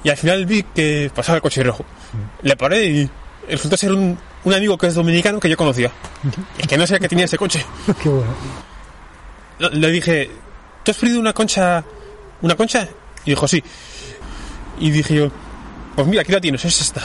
Y 0.03 0.09
al 0.09 0.17
final 0.17 0.45
vi 0.45 0.63
que 0.63 1.11
pasaba 1.13 1.37
el 1.37 1.41
coche 1.41 1.63
rojo. 1.63 1.83
Le 2.43 2.55
paré 2.55 2.85
y 2.85 3.09
resultó 3.49 3.75
ser 3.75 3.91
un, 3.91 4.17
un 4.43 4.53
amigo 4.53 4.77
que 4.77 4.87
es 4.87 4.93
dominicano 4.93 5.39
que 5.39 5.49
yo 5.49 5.57
conocía. 5.57 5.91
Y 6.63 6.67
que 6.67 6.77
no 6.77 6.85
sé 6.85 6.99
que 6.99 7.09
tenía 7.09 7.25
ese 7.25 7.37
coche. 7.37 7.65
Qué 8.01 8.09
bueno. 8.09 8.35
Le 9.71 9.89
dije, 9.89 10.29
¿tú 10.83 10.91
has 10.91 10.97
perdido 10.97 11.19
una 11.19 11.33
concha? 11.33 11.83
¿Una 12.41 12.55
concha? 12.55 12.87
Y 13.25 13.31
dijo, 13.31 13.47
sí. 13.47 13.63
Y 14.79 14.91
dije 14.91 15.15
yo, 15.15 15.31
pues 15.95 16.07
mira, 16.07 16.21
aquí 16.21 16.31
la 16.31 16.41
tienes, 16.41 16.63
es 16.65 16.81
esta. 16.81 17.01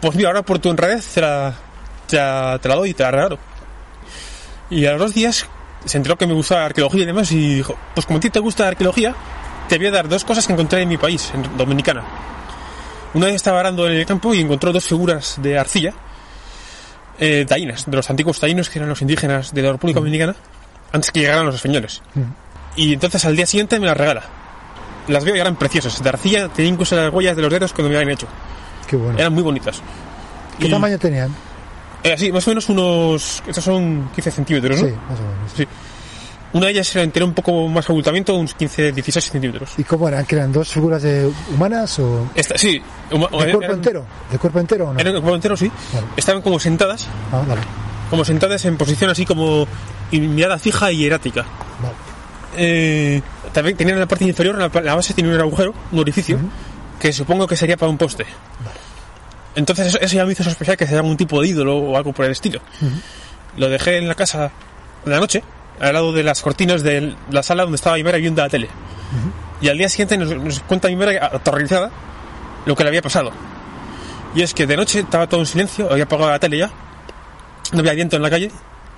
Pues 0.00 0.14
mira, 0.14 0.28
ahora 0.28 0.42
por 0.42 0.58
tu 0.58 0.70
honradez 0.70 1.06
te 1.08 1.20
la, 1.20 1.54
te 2.10 2.16
la, 2.16 2.58
te 2.60 2.68
la 2.68 2.74
doy 2.76 2.90
y 2.90 2.94
te 2.94 3.02
la 3.02 3.10
regalo. 3.10 3.38
Y 4.68 4.86
a 4.86 4.92
los 4.92 5.00
dos 5.00 5.14
días 5.14 5.46
se 5.84 5.96
enteró 5.96 6.16
que 6.16 6.26
me 6.26 6.34
gustaba 6.34 6.60
la 6.60 6.66
arqueología 6.66 7.02
y 7.02 7.06
demás 7.06 7.32
y 7.32 7.54
dijo, 7.56 7.76
pues 7.94 8.06
como 8.06 8.18
a 8.18 8.20
ti 8.20 8.30
te 8.30 8.38
gusta 8.40 8.64
la 8.64 8.68
arqueología, 8.70 9.14
te 9.68 9.78
voy 9.78 9.86
a 9.86 9.90
dar 9.90 10.08
dos 10.08 10.24
cosas 10.24 10.46
que 10.46 10.52
encontré 10.52 10.82
en 10.82 10.88
mi 10.88 10.96
país, 10.96 11.30
en 11.34 11.56
Dominicana. 11.56 12.04
Una 13.14 13.26
vez 13.26 13.36
estaba 13.36 13.60
arando 13.60 13.86
en 13.88 13.94
el 13.96 14.06
campo 14.06 14.32
y 14.34 14.40
encontró 14.40 14.72
dos 14.72 14.84
figuras 14.84 15.36
de 15.42 15.58
arcilla, 15.58 15.92
eh, 17.18 17.44
taínas, 17.48 17.90
de 17.90 17.96
los 17.96 18.08
antiguos 18.10 18.38
taínos 18.38 18.68
que 18.68 18.78
eran 18.78 18.88
los 18.88 19.02
indígenas 19.02 19.52
de 19.52 19.62
la 19.62 19.72
República 19.72 19.98
Dominicana, 20.00 20.34
antes 20.92 21.10
que 21.10 21.20
llegaran 21.20 21.46
los 21.46 21.54
españoles. 21.56 22.02
Y 22.76 22.92
entonces 22.94 23.24
al 23.24 23.34
día 23.36 23.46
siguiente 23.46 23.80
me 23.80 23.86
las 23.86 23.96
regala. 23.96 24.22
Las 25.08 25.24
veo 25.24 25.34
y 25.34 25.40
eran 25.40 25.56
preciosas. 25.56 26.00
De 26.02 26.08
arcilla 26.08 26.48
tenía 26.48 26.70
incluso 26.70 26.94
las 26.94 27.12
huellas 27.12 27.34
de 27.34 27.42
los 27.42 27.50
dedos 27.50 27.72
cuando 27.72 27.90
me 27.90 27.96
habían 27.96 28.12
hecho. 28.12 28.28
Qué 28.86 28.96
bueno. 28.96 29.18
Eran 29.18 29.32
muy 29.32 29.42
bonitas. 29.42 29.82
¿Qué 30.58 30.68
Y- 30.68 30.70
tamaño 30.70 30.98
tenían? 30.98 31.34
Eh, 32.02 32.16
sí, 32.16 32.32
más 32.32 32.46
o 32.46 32.50
menos 32.50 32.68
unos... 32.68 33.42
Estos 33.46 33.62
son 33.64 34.10
15 34.14 34.30
centímetros, 34.30 34.80
¿no? 34.82 34.88
Sí, 34.88 34.94
más 34.94 35.18
o 35.18 35.22
menos. 35.22 35.52
Sí. 35.56 35.66
Una 36.52 36.66
de 36.66 36.72
ellas 36.72 36.96
era 36.96 37.04
entera 37.04 37.24
un 37.26 37.34
poco 37.34 37.68
más 37.68 37.88
abultamiento, 37.88 38.34
unos 38.34 38.54
15, 38.54 38.90
16 38.92 39.30
centímetros. 39.30 39.70
¿Y 39.78 39.84
cómo 39.84 40.08
eran? 40.08 40.24
¿Que 40.26 40.34
eran 40.36 40.50
dos 40.50 40.68
figuras 40.68 41.02
de 41.02 41.30
humanas 41.54 41.96
o 42.00 42.26
Esta, 42.34 42.58
sí. 42.58 42.82
huma- 43.12 43.28
de 43.30 43.36
cuerpo 43.36 43.62
eran- 43.62 43.76
entero? 43.76 44.04
¿De 44.32 44.38
cuerpo 44.38 44.58
entero 44.58 44.88
o 44.88 44.92
no? 44.94 44.98
Eran 44.98 45.14
de 45.14 45.20
cuerpo 45.20 45.36
entero, 45.36 45.56
sí. 45.56 45.70
Vale. 45.92 46.06
Estaban 46.16 46.42
como 46.42 46.58
sentadas, 46.58 47.06
Ah, 47.30 47.44
vale. 47.46 47.60
como 48.08 48.24
sentadas 48.24 48.64
en 48.64 48.76
posición 48.76 49.10
así 49.10 49.24
como 49.24 49.68
mirada 50.10 50.58
fija 50.58 50.90
y 50.90 51.04
erática. 51.04 51.42
vale. 51.80 51.94
Eh, 52.56 53.22
también 53.52 53.76
tenían 53.76 53.94
en 53.96 54.00
la 54.00 54.06
parte 54.08 54.24
inferior, 54.24 54.58
la, 54.58 54.68
la 54.82 54.94
base 54.96 55.14
tenía 55.14 55.32
un 55.32 55.40
agujero, 55.40 55.72
un 55.92 55.98
orificio, 56.00 56.36
que 56.98 57.12
supongo 57.12 57.46
que 57.46 57.56
sería 57.56 57.76
para 57.76 57.90
un 57.90 57.96
poste. 57.98 58.26
Entonces 59.54 59.88
eso, 59.88 60.00
eso 60.00 60.16
ya 60.16 60.24
me 60.24 60.32
hizo 60.32 60.44
sospechar 60.44 60.76
que 60.76 60.86
sería 60.86 61.00
algún 61.00 61.16
tipo 61.16 61.40
de 61.40 61.48
ídolo 61.48 61.76
o 61.76 61.96
algo 61.96 62.12
por 62.12 62.24
el 62.24 62.32
estilo. 62.32 62.60
Lo 63.56 63.68
dejé 63.68 63.98
en 63.98 64.08
la 64.08 64.14
casa 64.14 64.50
de 65.04 65.10
la 65.10 65.20
noche, 65.20 65.42
al 65.80 65.92
lado 65.92 66.12
de 66.12 66.22
las 66.22 66.42
cortinas 66.42 66.82
de 66.82 67.14
la 67.30 67.42
sala 67.42 67.62
donde 67.62 67.76
estaba 67.76 67.98
Imera 67.98 68.18
viendo 68.18 68.42
la 68.42 68.48
tele. 68.48 68.68
Y 69.60 69.68
al 69.68 69.76
día 69.76 69.88
siguiente 69.88 70.16
nos, 70.16 70.34
nos 70.36 70.60
cuenta 70.60 70.88
Imera, 70.90 71.26
aterrorizada, 71.26 71.90
lo 72.66 72.76
que 72.76 72.84
le 72.84 72.88
había 72.88 73.02
pasado. 73.02 73.32
Y 74.34 74.42
es 74.42 74.54
que 74.54 74.66
de 74.66 74.76
noche 74.76 75.00
estaba 75.00 75.26
todo 75.26 75.40
en 75.40 75.46
silencio, 75.46 75.90
había 75.90 76.04
apagado 76.04 76.30
la 76.30 76.38
tele 76.38 76.58
ya, 76.58 76.70
no 77.72 77.80
había 77.80 77.94
viento 77.94 78.16
en 78.16 78.22
la 78.22 78.30
calle, 78.30 78.50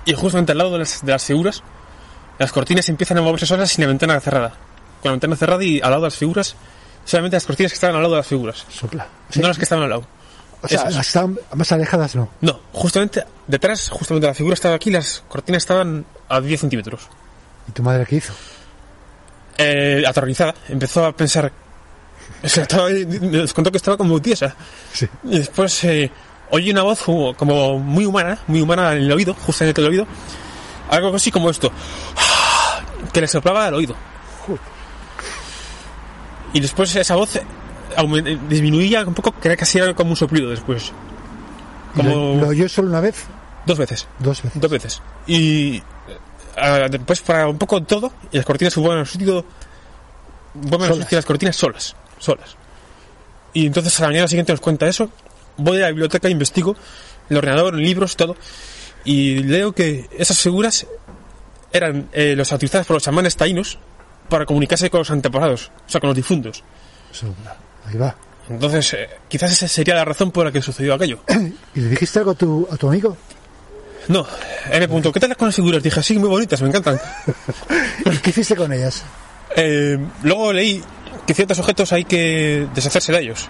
y 0.05 0.13
justamente 0.13 0.51
al 0.51 0.59
lado 0.59 0.71
de 0.71 0.79
las, 0.79 1.03
de 1.03 1.11
las 1.11 1.23
figuras, 1.23 1.63
las 2.37 2.51
cortinas 2.51 2.87
empiezan 2.89 3.17
a 3.17 3.21
moverse 3.21 3.45
solas 3.45 3.71
sin 3.71 3.83
la 3.83 3.87
ventana 3.87 4.19
cerrada. 4.19 4.49
Con 5.01 5.09
la 5.09 5.11
ventana 5.11 5.35
cerrada 5.35 5.63
y 5.63 5.81
al 5.81 5.89
lado 5.89 6.01
de 6.01 6.07
las 6.07 6.17
figuras, 6.17 6.55
solamente 7.05 7.35
las 7.35 7.45
cortinas 7.45 7.71
que 7.71 7.75
estaban 7.75 7.95
al 7.95 8.01
lado 8.03 8.15
de 8.15 8.19
las 8.19 8.27
figuras, 8.27 8.65
Sopla. 8.69 9.07
no 9.35 9.47
las 9.47 9.57
que 9.57 9.63
estaban 9.63 9.83
al 9.83 9.89
lado. 9.89 10.05
O 10.63 10.67
sea, 10.67 11.27
más 11.55 11.71
alejadas 11.73 12.15
no. 12.15 12.29
No, 12.39 12.59
justamente 12.71 13.25
detrás, 13.47 13.89
justamente 13.89 14.27
la 14.27 14.33
figura 14.33 14.53
estaba 14.53 14.75
aquí, 14.75 14.89
las 14.89 15.23
cortinas 15.27 15.63
estaban 15.63 16.05
a 16.29 16.39
10 16.39 16.61
centímetros. 16.61 17.09
¿Y 17.67 17.71
tu 17.71 17.83
madre 17.83 18.05
qué 18.05 18.15
hizo? 18.17 18.33
Eh, 19.57 20.03
aterrorizada, 20.07 20.55
empezó 20.69 21.05
a 21.05 21.11
pensar. 21.11 21.51
O 22.41 22.47
sea, 22.47 22.63
estaba 22.63 22.87
ahí, 22.87 23.05
me 23.05 23.45
contó 23.49 23.71
que 23.71 23.77
estaba 23.77 23.97
como 23.97 24.21
tiesa. 24.21 24.55
Sí. 24.93 25.07
Y 25.25 25.39
después 25.39 25.83
eh, 25.83 26.09
oye 26.49 26.71
una 26.71 26.83
voz 26.83 27.01
como, 27.01 27.35
como 27.35 27.77
muy 27.79 28.05
humana, 28.05 28.39
muy 28.47 28.61
humana 28.61 28.93
en 28.93 29.03
el 29.03 29.11
oído, 29.11 29.33
justamente 29.33 29.81
en 29.81 29.87
el 29.87 29.91
oído. 29.91 30.07
Algo 30.89 31.15
así 31.15 31.29
como 31.29 31.49
esto. 31.49 31.71
Que 33.11 33.21
le 33.21 33.27
soplaba 33.27 33.67
al 33.67 33.73
oído. 33.73 33.95
Y 36.53 36.59
después 36.59 36.95
esa 36.95 37.15
voz 37.15 37.39
disminuía 38.49 39.03
un 39.05 39.13
poco, 39.13 39.33
que 39.39 39.47
era 39.47 39.57
casi 39.57 39.79
era 39.79 39.93
como 39.93 40.11
un 40.11 40.15
soplido 40.15 40.49
después. 40.49 40.91
Como 41.95 42.35
¿Lo, 42.39 42.47
oyó 42.47 42.67
solo 42.69 42.89
una 42.89 42.99
vez? 42.99 43.25
dos 43.65 43.77
veces. 43.77 44.07
Dos 44.19 44.43
veces. 44.43 44.61
Dos 44.61 44.71
veces. 44.71 45.01
Y 45.27 45.81
eh, 46.57 46.87
después 46.89 47.21
para 47.21 47.47
un 47.47 47.57
poco 47.57 47.81
todo, 47.83 48.11
y 48.31 48.37
las 48.37 48.45
cortinas 48.45 48.75
vuelven 48.75 48.99
a 48.99 49.05
su 49.05 49.13
sitio, 49.13 49.45
vuelven 50.53 50.81
a 50.81 50.87
su 50.87 50.93
Solas. 50.93 51.05
sitio 51.05 51.17
las 51.17 51.25
cortinas 51.25 51.55
solas, 51.55 51.95
solas. 52.19 52.57
Y 53.53 53.67
entonces 53.67 53.97
a 53.99 54.03
la 54.03 54.09
mañana 54.09 54.27
siguiente 54.27 54.51
nos 54.51 54.61
cuenta 54.61 54.87
eso, 54.87 55.09
voy 55.57 55.77
a 55.77 55.81
la 55.81 55.87
biblioteca, 55.89 56.29
investigo, 56.29 56.75
el 57.29 57.37
ordenador, 57.37 57.75
en 57.75 57.83
libros, 57.83 58.15
todo, 58.15 58.35
y 59.05 59.43
leo 59.43 59.73
que 59.73 60.09
esas 60.17 60.39
figuras 60.39 60.87
eran 61.71 62.09
eh, 62.13 62.35
los 62.35 62.51
utilizadas 62.51 62.85
por 62.87 62.95
los 62.95 63.03
chamanes 63.03 63.35
taínos 63.35 63.77
para 64.29 64.45
comunicarse 64.45 64.89
con 64.89 64.99
los 64.99 65.11
antepasados, 65.11 65.71
o 65.87 65.89
sea, 65.89 65.99
con 66.01 66.09
los 66.09 66.15
difuntos. 66.15 66.63
Ahí 67.93 67.99
va. 67.99 68.15
Entonces, 68.49 68.93
eh, 68.93 69.09
quizás 69.29 69.51
esa 69.51 69.67
sería 69.67 69.95
la 69.95 70.03
razón 70.03 70.31
por 70.31 70.45
la 70.45 70.51
que 70.51 70.61
sucedió 70.61 70.95
aquello. 70.95 71.19
¿Y 71.75 71.79
le 71.79 71.89
dijiste 71.89 72.19
algo 72.19 72.31
a 72.31 72.35
tu, 72.35 72.67
a 72.69 72.75
tu 72.75 72.87
amigo? 72.87 73.15
No, 74.07 74.25
él 74.69 74.79
me 74.79 74.87
preguntó, 74.87 75.11
¿qué 75.13 75.19
tal 75.19 75.37
con 75.37 75.47
las 75.47 75.55
figuras? 75.55 75.81
Dije, 75.81 76.03
sí, 76.03 76.17
muy 76.19 76.27
bonitas, 76.27 76.61
me 76.61 76.67
encantan. 76.67 76.99
¿Qué 78.23 78.29
hiciste 78.31 78.55
con 78.55 78.73
ellas? 78.73 79.03
Eh, 79.55 79.97
luego 80.23 80.51
leí 80.51 80.83
que 81.25 81.33
ciertos 81.33 81.59
objetos 81.59 81.93
hay 81.93 82.03
que 82.03 82.67
deshacerse 82.73 83.13
de 83.13 83.21
ellos. 83.21 83.47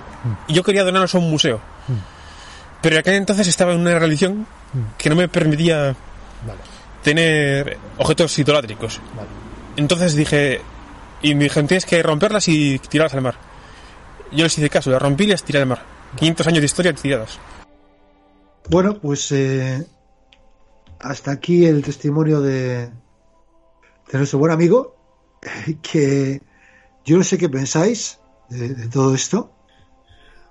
Y 0.47 0.53
yo 0.53 0.63
quería 0.63 0.83
donarlos 0.83 1.15
a 1.15 1.17
un 1.17 1.31
museo. 1.31 1.59
Pero 2.81 2.99
aquel 2.99 3.15
entonces 3.15 3.47
estaba 3.47 3.73
en 3.73 3.79
una 3.79 3.97
religión 3.97 4.45
que 4.97 5.09
no 5.09 5.15
me 5.15 5.27
permitía 5.27 5.95
tener 7.01 7.77
objetos 7.97 8.37
idolátricos. 8.37 8.99
Entonces 9.75 10.15
dije, 10.15 10.61
y 11.23 11.33
me 11.33 11.45
dijeron, 11.45 11.67
tienes 11.67 11.85
que 11.85 12.03
romperlas 12.03 12.47
y 12.47 12.77
tirarlas 12.77 13.15
al 13.15 13.21
mar. 13.21 13.35
Yo 14.35 14.43
les 14.43 14.57
hice 14.57 14.69
caso, 14.69 14.89
las 14.89 15.01
rompí 15.01 15.25
y 15.25 15.27
las 15.27 15.43
tiré 15.43 15.59
al 15.59 15.67
mar. 15.67 15.81
500 16.15 16.47
años 16.47 16.59
de 16.59 16.65
historia 16.65 16.93
tiradas. 16.93 17.39
Bueno, 18.69 18.99
pues 18.99 19.31
eh, 19.31 19.85
hasta 20.99 21.31
aquí 21.31 21.65
el 21.65 21.83
testimonio 21.83 22.41
de, 22.41 22.87
de 24.11 24.17
nuestro 24.17 24.39
buen 24.39 24.51
amigo, 24.51 24.95
que 25.81 26.41
yo 27.05 27.17
no 27.17 27.23
sé 27.23 27.37
qué 27.37 27.49
pensáis 27.49 28.19
de, 28.49 28.73
de 28.73 28.87
todo 28.87 29.13
esto. 29.13 29.51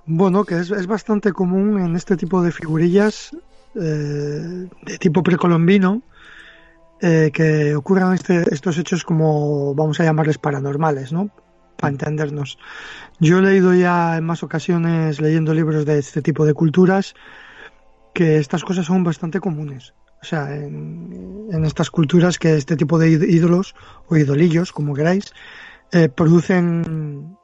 Bueno, 0.05 0.45
que 0.45 0.59
es, 0.59 0.71
es, 0.71 0.87
bastante 0.87 1.33
común 1.33 1.81
en 1.81 1.97
este 1.97 2.16
tipo 2.16 2.42
de 2.42 2.51
figurillas 2.51 3.31
eh, 3.75 4.68
de 4.83 4.99
tipo 4.99 5.23
precolombino 5.23 6.03
eh, 7.01 7.31
que 7.33 7.75
ocurran 7.75 8.12
este, 8.12 8.45
estos 8.53 8.77
hechos 8.79 9.05
como 9.05 9.75
vamos 9.75 9.99
a 10.01 10.05
llamarles 10.05 10.38
paranormales, 10.38 11.12
¿no? 11.12 11.31
Para 11.83 11.92
entendernos. 11.92 12.59
Yo 13.21 13.38
he 13.38 13.42
leído 13.42 13.75
ya 13.75 14.16
en 14.16 14.25
más 14.25 14.42
ocasiones, 14.42 15.21
leyendo 15.21 15.53
libros 15.53 15.85
de 15.85 15.99
este 15.99 16.23
tipo 16.23 16.47
de 16.47 16.55
culturas, 16.55 17.14
que 18.14 18.38
estas 18.38 18.64
cosas 18.64 18.87
son 18.87 19.05
bastante 19.05 19.40
comunes. 19.40 19.95
O 20.23 20.25
sea, 20.25 20.55
en, 20.55 21.49
en 21.51 21.64
estas 21.64 21.90
culturas 21.90 22.38
que 22.38 22.57
este 22.57 22.77
tipo 22.77 22.99
de 22.99 23.11
ídolos 23.11 23.75
o 24.09 24.16
idolillos, 24.16 24.73
como 24.73 24.95
queráis, 24.95 25.33
eh, 25.90 26.09
producen 26.09 27.37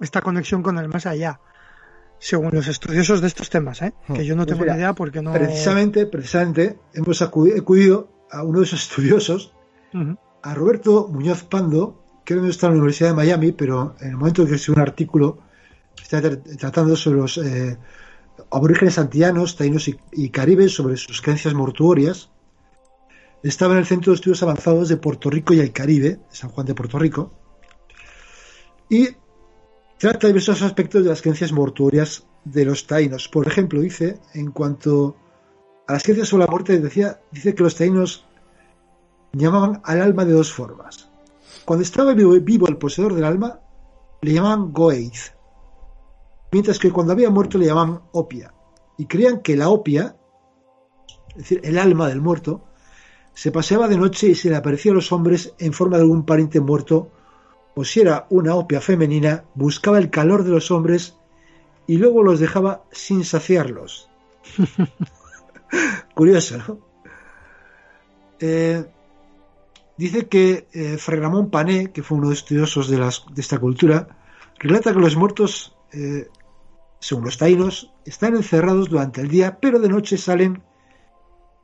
esta 0.00 0.20
conexión 0.20 0.62
con 0.62 0.78
el 0.78 0.88
más 0.88 1.06
allá 1.06 1.40
según 2.18 2.50
los 2.52 2.68
estudiosos 2.68 3.20
de 3.20 3.26
estos 3.26 3.50
temas, 3.50 3.82
¿eh? 3.82 3.92
que 4.14 4.24
yo 4.24 4.34
no 4.34 4.44
Pues 4.44 4.54
tengo 4.54 4.60
mira, 4.62 4.74
ni 4.74 4.80
idea 4.80 4.92
porque 4.94 5.22
no. 5.22 5.32
Precisamente, 5.32 6.06
precisamente, 6.06 6.78
hemos 6.94 7.20
acudido, 7.22 8.08
a 8.30 8.42
uno 8.42 8.60
de 8.60 8.64
esos 8.64 8.82
estudiosos, 8.82 9.52
a 10.42 10.54
Roberto 10.54 11.08
Muñoz 11.08 11.44
Pando, 11.44 12.05
que 12.26 12.34
no 12.34 12.48
está 12.48 12.66
en 12.66 12.72
la 12.72 12.78
Universidad 12.80 13.10
de 13.10 13.14
Miami, 13.14 13.52
pero 13.52 13.94
en 14.00 14.08
el 14.10 14.16
momento 14.16 14.44
que 14.44 14.56
escribió 14.56 14.82
un 14.82 14.88
artículo, 14.88 15.38
está 16.02 16.20
tra- 16.20 16.58
tratando 16.58 16.96
sobre 16.96 17.20
los 17.20 17.38
eh, 17.38 17.78
aborígenes 18.50 18.98
antillanos, 18.98 19.56
taínos 19.56 19.88
y, 19.88 20.28
caribes, 20.30 20.74
sobre 20.74 20.96
sus 20.96 21.22
creencias 21.22 21.54
mortuorias. 21.54 22.28
Estaba 23.44 23.74
en 23.74 23.78
el 23.78 23.86
Centro 23.86 24.10
de 24.10 24.16
Estudios 24.16 24.42
Avanzados 24.42 24.88
de 24.88 24.96
Puerto 24.96 25.30
Rico 25.30 25.54
y 25.54 25.60
el 25.60 25.72
Caribe, 25.72 26.18
San 26.28 26.50
Juan 26.50 26.66
de 26.66 26.74
Puerto 26.74 26.98
Rico, 26.98 27.32
y 28.90 29.08
trata 29.96 30.26
diversos 30.26 30.62
aspectos 30.62 31.04
de 31.04 31.10
las 31.10 31.22
creencias 31.22 31.52
mortuorias 31.52 32.26
de 32.44 32.64
los 32.64 32.88
taínos. 32.88 33.28
Por 33.28 33.46
ejemplo, 33.46 33.80
dice, 33.80 34.18
en 34.34 34.50
cuanto 34.50 35.16
a 35.86 35.92
las 35.92 36.02
creencias 36.02 36.28
sobre 36.28 36.44
la 36.44 36.50
muerte, 36.50 36.80
decía, 36.80 37.20
dice 37.30 37.54
que 37.54 37.62
los 37.62 37.76
taínos 37.76 38.26
llamaban 39.32 39.80
al 39.84 40.02
alma 40.02 40.24
de 40.24 40.32
dos 40.32 40.52
formas. 40.52 41.05
Cuando 41.66 41.82
estaba 41.82 42.14
vivo, 42.14 42.68
el 42.68 42.76
poseedor 42.76 43.12
del 43.12 43.24
alma, 43.24 43.58
le 44.22 44.32
llamaban 44.32 44.72
Goeith, 44.72 45.34
mientras 46.52 46.78
que 46.78 46.92
cuando 46.92 47.12
había 47.12 47.28
muerto 47.28 47.58
le 47.58 47.66
llamaban 47.66 48.02
Opia. 48.12 48.54
Y 48.96 49.06
creían 49.06 49.40
que 49.40 49.56
la 49.56 49.68
Opia, 49.68 50.16
es 51.30 51.36
decir, 51.36 51.60
el 51.64 51.76
alma 51.76 52.08
del 52.08 52.20
muerto, 52.20 52.62
se 53.34 53.50
paseaba 53.50 53.88
de 53.88 53.98
noche 53.98 54.28
y 54.28 54.36
se 54.36 54.48
le 54.48 54.54
aparecía 54.54 54.92
a 54.92 54.94
los 54.94 55.10
hombres 55.10 55.54
en 55.58 55.72
forma 55.72 55.96
de 55.96 56.04
algún 56.04 56.24
pariente 56.24 56.60
muerto, 56.60 57.10
o 57.74 57.84
si 57.84 58.00
era 58.00 58.28
una 58.30 58.54
opia 58.54 58.80
femenina, 58.80 59.44
buscaba 59.54 59.98
el 59.98 60.08
calor 60.08 60.44
de 60.44 60.50
los 60.50 60.70
hombres 60.70 61.16
y 61.88 61.98
luego 61.98 62.22
los 62.22 62.38
dejaba 62.38 62.84
sin 62.92 63.24
saciarlos. 63.24 64.08
Curioso, 66.14 66.58
¿no? 66.58 66.78
Eh, 68.38 68.86
dice 69.96 70.28
que 70.28 70.68
eh, 70.72 70.96
Fray 70.98 71.20
Ramón 71.20 71.50
Pané, 71.50 71.92
que 71.92 72.02
fue 72.02 72.18
uno 72.18 72.28
de 72.28 72.32
los 72.32 72.38
estudiosos 72.40 72.88
de, 72.88 72.98
las, 72.98 73.24
de 73.32 73.40
esta 73.40 73.58
cultura, 73.58 74.08
relata 74.58 74.92
que 74.92 75.00
los 75.00 75.16
muertos, 75.16 75.76
eh, 75.92 76.28
según 77.00 77.24
los 77.24 77.38
taínos, 77.38 77.92
están 78.04 78.36
encerrados 78.36 78.88
durante 78.88 79.20
el 79.20 79.28
día, 79.28 79.58
pero 79.60 79.78
de 79.78 79.88
noche 79.88 80.16
salen 80.16 80.62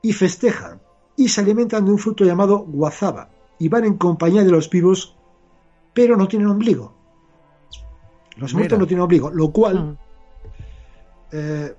y 0.03 0.13
festejan 0.13 0.81
y 1.17 1.29
se 1.29 1.41
alimentan 1.41 1.85
de 1.85 1.93
un 1.93 1.99
fruto 1.99 2.25
llamado 2.25 2.59
guazaba 2.59 3.31
y 3.59 3.69
van 3.69 3.85
en 3.85 3.95
compañía 3.95 4.43
de 4.43 4.51
los 4.51 4.69
vivos, 4.69 5.17
pero 5.95 6.17
no 6.17 6.27
tienen 6.27 6.49
ombligo. 6.49 6.95
Los 8.37 8.55
muertos 8.55 8.79
no 8.79 8.87
tienen 8.87 9.03
ombligo, 9.03 9.31
lo 9.31 9.53
cual 9.53 9.79
Mm. 9.79 9.99
eh, 11.33 11.75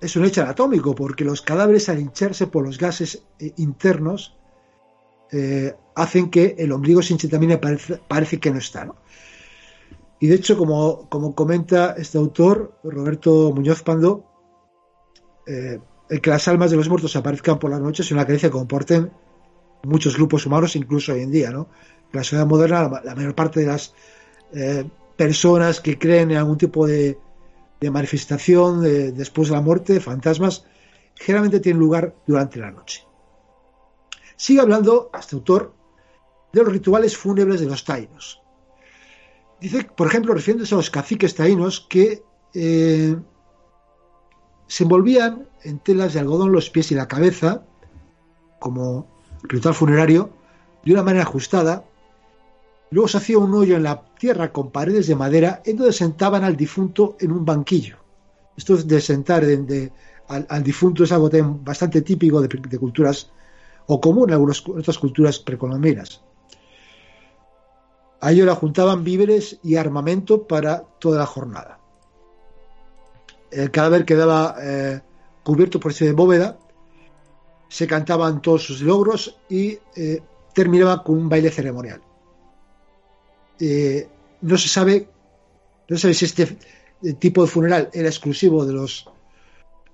es 0.00 0.16
un 0.16 0.24
hecho 0.24 0.42
anatómico, 0.42 0.94
porque 0.94 1.24
los 1.24 1.42
cadáveres 1.42 1.88
al 1.88 2.00
hincharse 2.00 2.46
por 2.46 2.64
los 2.64 2.78
gases 2.78 3.22
eh, 3.38 3.52
internos 3.56 4.36
eh, 5.32 5.74
hacen 5.94 6.30
que 6.30 6.56
el 6.58 6.72
ombligo 6.72 7.02
sin 7.02 7.18
también 7.18 7.60
parece, 8.08 8.40
que 8.40 8.50
no 8.50 8.58
está. 8.58 8.90
Y 10.18 10.26
de 10.26 10.34
hecho, 10.34 10.56
como, 10.56 11.08
como 11.08 11.34
comenta 11.34 11.94
este 11.96 12.18
autor, 12.18 12.78
Roberto 12.84 13.52
Muñoz 13.54 13.82
Pando, 13.82 14.24
eh, 15.46 15.80
el 16.08 16.20
que 16.20 16.30
las 16.30 16.46
almas 16.48 16.70
de 16.70 16.76
los 16.76 16.88
muertos 16.88 17.16
aparezcan 17.16 17.58
por 17.58 17.70
la 17.70 17.78
noche 17.78 18.02
es 18.02 18.10
una 18.12 18.24
creencia 18.24 18.48
que 18.48 18.54
comporten 18.54 19.10
muchos 19.84 20.16
grupos 20.16 20.44
humanos, 20.46 20.76
incluso 20.76 21.12
hoy 21.12 21.22
en 21.22 21.30
día. 21.30 21.50
¿no? 21.50 21.68
En 22.12 22.18
la 22.18 22.24
sociedad 22.24 22.46
moderna, 22.46 23.00
la, 23.04 23.14
mayor 23.14 23.34
parte 23.34 23.60
de 23.60 23.66
las 23.66 23.94
eh, 24.52 24.84
personas 25.16 25.80
que 25.80 25.98
creen 25.98 26.32
en 26.32 26.38
algún 26.38 26.58
tipo 26.58 26.86
de, 26.86 27.18
manifestación 27.90 28.82
de- 28.82 29.12
después 29.12 29.48
de 29.48 29.54
la 29.54 29.62
muerte, 29.62 30.00
fantasmas, 30.00 30.66
generalmente 31.14 31.60
tienen 31.60 31.80
lugar 31.80 32.14
durante 32.26 32.58
la 32.58 32.70
noche. 32.70 33.04
Sigue 34.40 34.62
hablando 34.62 35.10
este 35.12 35.36
autor 35.36 35.74
de 36.50 36.62
los 36.62 36.72
rituales 36.72 37.14
fúnebres 37.14 37.60
de 37.60 37.66
los 37.66 37.84
taínos. 37.84 38.40
Dice, 39.60 39.84
por 39.84 40.06
ejemplo, 40.06 40.32
refiriéndose 40.32 40.74
a 40.74 40.78
los 40.78 40.88
caciques 40.88 41.34
taínos 41.34 41.86
que 41.90 42.24
eh, 42.54 43.16
se 44.66 44.84
envolvían 44.84 45.46
en 45.62 45.78
telas 45.80 46.14
de 46.14 46.20
algodón 46.20 46.52
los 46.52 46.70
pies 46.70 46.90
y 46.90 46.94
la 46.94 47.06
cabeza, 47.06 47.66
como 48.58 49.06
ritual 49.42 49.74
funerario, 49.74 50.30
de 50.86 50.94
una 50.94 51.02
manera 51.02 51.24
ajustada. 51.24 51.84
Luego 52.90 53.08
se 53.08 53.18
hacía 53.18 53.36
un 53.36 53.52
hoyo 53.52 53.76
en 53.76 53.82
la 53.82 54.06
tierra 54.14 54.54
con 54.54 54.70
paredes 54.70 55.06
de 55.06 55.16
madera 55.16 55.60
en 55.66 55.76
donde 55.76 55.92
sentaban 55.92 56.44
al 56.44 56.56
difunto 56.56 57.14
en 57.20 57.32
un 57.32 57.44
banquillo. 57.44 57.98
Esto 58.56 58.78
de 58.78 59.02
sentar 59.02 59.44
al, 60.28 60.62
difunto 60.62 61.04
es 61.04 61.12
algo 61.12 61.28
bastante 61.62 62.00
típico 62.00 62.40
de 62.40 62.78
culturas 62.78 63.30
o 63.92 64.00
común 64.00 64.28
en 64.28 64.34
algunas 64.34 64.62
otras 64.68 64.98
culturas 64.98 65.40
precolombinas. 65.40 66.22
A 68.20 68.30
ello 68.30 68.46
le 68.46 68.52
juntaban 68.52 69.02
víveres 69.02 69.58
y 69.64 69.74
armamento 69.74 70.46
para 70.46 70.84
toda 71.00 71.18
la 71.18 71.26
jornada. 71.26 71.80
El 73.50 73.72
cadáver 73.72 74.04
quedaba 74.04 74.54
eh, 74.62 75.00
cubierto 75.42 75.80
por 75.80 75.90
ese 75.90 76.12
bóveda, 76.12 76.56
se 77.68 77.88
cantaban 77.88 78.40
todos 78.40 78.62
sus 78.62 78.80
logros 78.80 79.36
y 79.48 79.78
eh, 79.96 80.22
terminaba 80.54 81.02
con 81.02 81.16
un 81.16 81.28
baile 81.28 81.50
ceremonial. 81.50 82.00
Eh, 83.58 84.08
no 84.42 84.56
se 84.56 84.68
sabe, 84.68 85.08
no 85.88 85.96
se 85.96 86.02
sabe 86.02 86.14
si 86.14 86.26
este 86.26 86.58
tipo 87.18 87.42
de 87.42 87.48
funeral 87.48 87.90
era 87.92 88.08
exclusivo 88.08 88.64
de 88.64 88.72
los, 88.74 89.06
de 89.06 89.19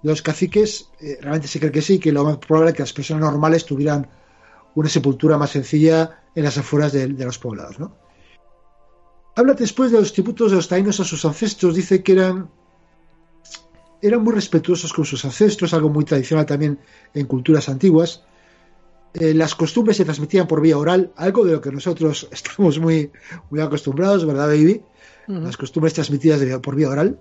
los 0.02 0.22
caciques. 0.22 0.90
eh, 1.00 1.18
realmente 1.20 1.48
se 1.48 1.58
cree 1.58 1.72
que 1.72 1.82
sí, 1.82 1.98
que 1.98 2.12
lo 2.12 2.24
más 2.24 2.38
probable 2.38 2.70
es 2.70 2.76
que 2.76 2.82
las 2.82 2.92
personas 2.92 3.22
normales 3.30 3.64
tuvieran 3.64 4.08
una 4.74 4.88
sepultura 4.88 5.38
más 5.38 5.50
sencilla 5.50 6.22
en 6.34 6.44
las 6.44 6.58
afueras 6.58 6.92
de, 6.92 7.06
de 7.08 7.24
los 7.24 7.38
poblados. 7.38 7.78
¿no? 7.78 7.96
Habla 9.34 9.54
después 9.54 9.90
de 9.90 9.98
los 9.98 10.12
tributos 10.12 10.50
de 10.50 10.56
los 10.56 10.68
taínos 10.68 11.00
a 11.00 11.04
sus 11.04 11.24
ancestros, 11.24 11.74
dice 11.74 12.02
que 12.02 12.12
eran 12.12 12.50
eran 14.02 14.22
muy 14.22 14.34
respetuosos 14.34 14.92
con 14.92 15.04
sus 15.06 15.24
ancestros, 15.24 15.72
algo 15.72 15.88
muy 15.88 16.04
tradicional 16.04 16.44
también 16.46 16.78
en 17.14 17.26
culturas 17.26 17.68
antiguas. 17.68 18.22
Eh, 19.14 19.32
las 19.32 19.54
costumbres 19.54 19.96
se 19.96 20.04
transmitían 20.04 20.46
por 20.46 20.60
vía 20.60 20.76
oral, 20.76 21.12
algo 21.16 21.44
de 21.44 21.52
lo 21.52 21.60
que 21.62 21.72
nosotros 21.72 22.28
estamos 22.32 22.78
muy, 22.78 23.10
muy 23.50 23.60
acostumbrados, 23.60 24.26
¿verdad, 24.26 24.46
baby? 24.48 24.82
Las 25.44 25.56
costumbres 25.56 25.94
transmitidas 25.94 26.38
de- 26.40 26.58
por 26.60 26.76
vía 26.76 26.90
oral. 26.90 27.18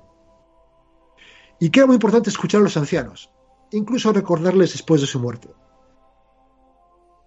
Y 1.66 1.72
que 1.72 1.80
era 1.80 1.88
muy 1.88 1.96
importante 1.96 2.30
escuchar 2.30 2.62
a 2.62 2.66
los 2.66 2.78
ancianos, 2.78 3.32
incluso 3.72 4.14
recordarles 4.14 4.74
después 4.74 5.02
de 5.02 5.08
su 5.08 5.20
muerte. 5.20 5.50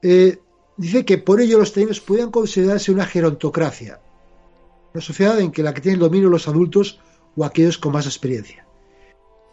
Eh, 0.00 0.38
dice 0.76 1.04
que 1.04 1.18
por 1.18 1.40
ello 1.40 1.58
los 1.58 1.72
taínos 1.72 1.98
podían 1.98 2.30
considerarse 2.30 2.92
una 2.92 3.04
gerontocracia, 3.04 4.00
una 4.94 5.02
sociedad 5.02 5.40
en 5.40 5.50
que 5.50 5.64
la 5.64 5.74
que 5.74 5.80
tiene 5.80 5.94
el 5.94 6.00
dominio 6.02 6.28
los 6.28 6.46
adultos 6.46 7.00
o 7.34 7.44
aquellos 7.44 7.78
con 7.78 7.90
más 7.90 8.06
experiencia. 8.06 8.64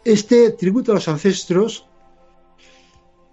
Este 0.04 0.52
tributo 0.52 0.92
a 0.92 0.94
los 0.94 1.08
ancestros 1.08 1.88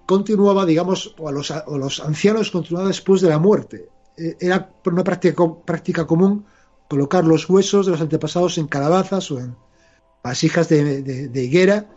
continuaba, 0.07 0.65
digamos, 0.65 1.13
o 1.19 1.29
a 1.29 1.31
los, 1.31 1.53
los 1.67 1.99
ancianos 1.99 2.49
continuaba 2.49 2.87
después 2.87 3.21
de 3.21 3.29
la 3.29 3.37
muerte. 3.37 3.89
Eh, 4.17 4.37
era 4.39 4.73
una 4.87 5.03
práctica, 5.03 5.43
práctica 5.63 6.07
común 6.07 6.45
colocar 6.89 7.23
los 7.23 7.47
huesos 7.47 7.85
de 7.85 7.91
los 7.91 8.01
antepasados 8.01 8.57
en 8.57 8.65
calabazas 8.65 9.29
o 9.29 9.39
en 9.39 9.55
vasijas 10.23 10.69
de, 10.69 11.01
de, 11.01 11.43
higuera 11.43 11.89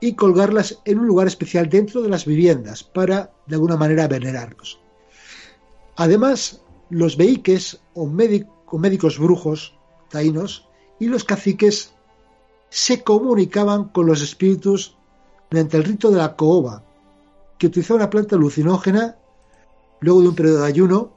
y 0.00 0.14
colgarlas 0.14 0.80
en 0.84 0.98
un 0.98 1.06
lugar 1.06 1.26
especial 1.26 1.68
dentro 1.68 2.02
de 2.02 2.10
las 2.10 2.26
viviendas 2.26 2.84
para, 2.84 3.32
de 3.46 3.54
alguna 3.54 3.76
manera, 3.76 4.06
venerarlos. 4.06 4.78
Además, 5.96 6.60
los 6.90 7.16
veiques 7.16 7.80
o 7.94 8.06
médicos 8.06 9.18
brujos 9.18 9.74
taínos 10.10 10.68
y 11.00 11.06
los 11.06 11.24
caciques 11.24 11.94
se 12.68 13.02
comunicaban 13.02 13.84
con 13.84 14.06
los 14.06 14.20
espíritus 14.20 14.96
mediante 15.50 15.76
el 15.76 15.84
rito 15.84 16.10
de 16.10 16.18
la 16.18 16.36
cooba, 16.36 16.82
que 17.58 17.68
utilizaba 17.68 17.98
una 17.98 18.10
planta 18.10 18.36
alucinógena 18.36 19.16
luego 20.00 20.22
de 20.22 20.28
un 20.28 20.34
periodo 20.34 20.60
de 20.62 20.66
ayuno, 20.66 21.12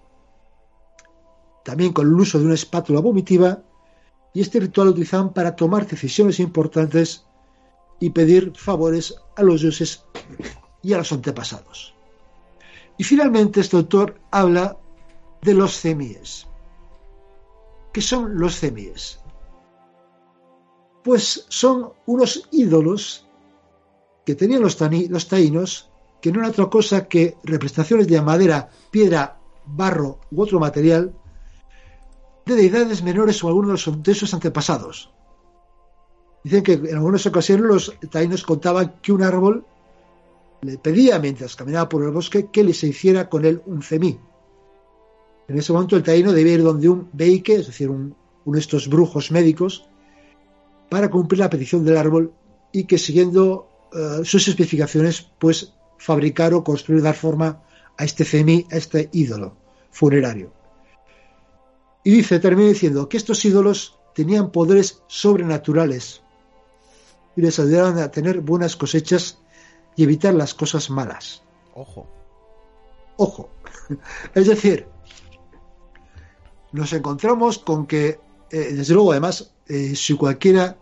también 1.66 1.92
con 1.92 2.08
el 2.08 2.14
uso 2.14 2.40
de 2.40 2.46
una 2.46 2.54
espátula 2.54 3.02
vomitiva, 3.02 3.64
y 4.38 4.42
este 4.42 4.60
ritual 4.60 4.86
lo 4.86 4.92
utilizaban 4.92 5.34
para 5.34 5.56
tomar 5.56 5.88
decisiones 5.88 6.40
importantes 6.40 7.26
y 8.00 8.12
pedir 8.12 8.54
favores 8.56 9.16
a 9.36 9.42
los 9.42 9.62
dioses 9.62 10.04
y 10.84 10.94
a 10.94 11.00
los 11.00 11.12
antepasados. 11.12 11.96
Y 13.00 13.04
finalmente 13.04 13.62
este 13.62 13.78
autor 13.78 14.22
habla 14.30 14.78
de 15.42 15.56
los 15.56 15.80
cemíes. 15.80 16.46
¿Qué 17.92 18.00
son 18.00 18.38
los 18.38 18.60
cemíes? 18.60 19.20
Pues 21.04 21.48
son 21.50 21.94
unos 22.06 22.48
ídolos 22.52 23.26
que 24.24 24.36
tenían 24.36 24.62
los, 24.62 24.78
los 25.10 25.28
taínos, 25.28 25.90
que 26.22 26.32
no 26.32 26.42
era 26.42 26.50
otra 26.50 26.68
cosa 26.68 27.08
que 27.08 27.38
representaciones 27.44 28.08
de 28.08 28.22
madera, 28.22 28.70
piedra, 28.92 29.40
barro 29.66 30.20
u 30.30 30.44
otro 30.44 30.60
material 30.60 31.12
de 32.48 32.56
deidades 32.56 33.04
menores 33.04 33.44
o 33.44 33.48
algunos 33.50 33.90
de 34.04 34.14
sus 34.16 34.34
antepasados. 34.34 35.12
Dicen 36.44 36.64
que 36.64 36.74
en 36.74 36.96
algunas 36.96 37.26
ocasiones 37.26 37.66
los 37.66 37.94
taínos 38.10 38.44
contaban 38.44 38.96
que 39.02 39.12
un 39.12 39.22
árbol 39.22 39.66
le 40.62 40.78
pedía 40.78 41.20
mientras 41.20 41.56
caminaba 41.56 41.90
por 41.90 42.04
el 42.04 42.12
bosque 42.12 42.50
que 42.52 42.64
le 42.64 42.74
se 42.74 42.88
hiciera 42.88 43.30
con 43.30 43.46
él 43.46 43.62
un 43.66 43.82
cemí. 43.82 44.20
En 45.48 45.58
ese 45.58 45.72
momento 45.74 45.96
el 45.96 46.04
taíno 46.04 46.34
debía 46.34 46.54
ir 46.54 46.64
donde 46.64 46.90
un 46.90 47.10
beique, 47.14 47.56
es 47.56 47.68
decir, 47.68 47.90
un, 47.90 48.16
uno 48.46 48.56
de 48.56 48.62
estos 48.62 48.88
brujos 48.88 49.32
médicos, 49.32 49.88
para 50.90 51.10
cumplir 51.10 51.40
la 51.40 51.50
petición 51.50 51.84
del 51.84 51.98
árbol 51.98 52.34
y 52.72 52.86
que 52.86 52.98
siguiendo 52.98 53.70
uh, 53.94 54.24
sus 54.24 54.48
especificaciones, 54.48 55.30
pues 55.40 55.74
fabricar 55.98 56.54
o 56.54 56.64
construir, 56.64 57.02
dar 57.02 57.16
forma 57.16 57.62
a 57.98 58.04
este 58.04 58.24
cemí, 58.24 58.66
a 58.72 58.78
este 58.78 59.10
ídolo 59.12 59.56
funerario. 59.92 60.57
Y 62.08 62.12
dice, 62.12 62.40
termina 62.40 62.70
diciendo 62.70 63.10
que 63.10 63.18
estos 63.18 63.44
ídolos 63.44 64.00
tenían 64.16 64.50
poderes 64.50 65.04
sobrenaturales 65.08 66.22
y 67.36 67.42
les 67.42 67.60
ayudaban 67.60 68.00
a 68.00 68.10
tener 68.12 68.40
buenas 68.40 68.78
cosechas 68.78 69.40
y 69.98 70.04
evitar 70.04 70.34
las 70.34 70.54
cosas 70.54 70.90
malas. 70.90 71.44
Ojo. 71.76 72.08
Ojo. 73.18 73.50
Es 74.34 74.48
decir, 74.48 74.88
nos 76.72 76.94
encontramos 76.94 77.60
con 77.60 77.86
que, 77.86 78.22
eh, 78.52 78.72
desde 78.72 78.94
luego, 78.94 79.12
además, 79.12 79.54
eh, 79.68 79.94
si 79.94 80.16
cualquiera 80.16 80.78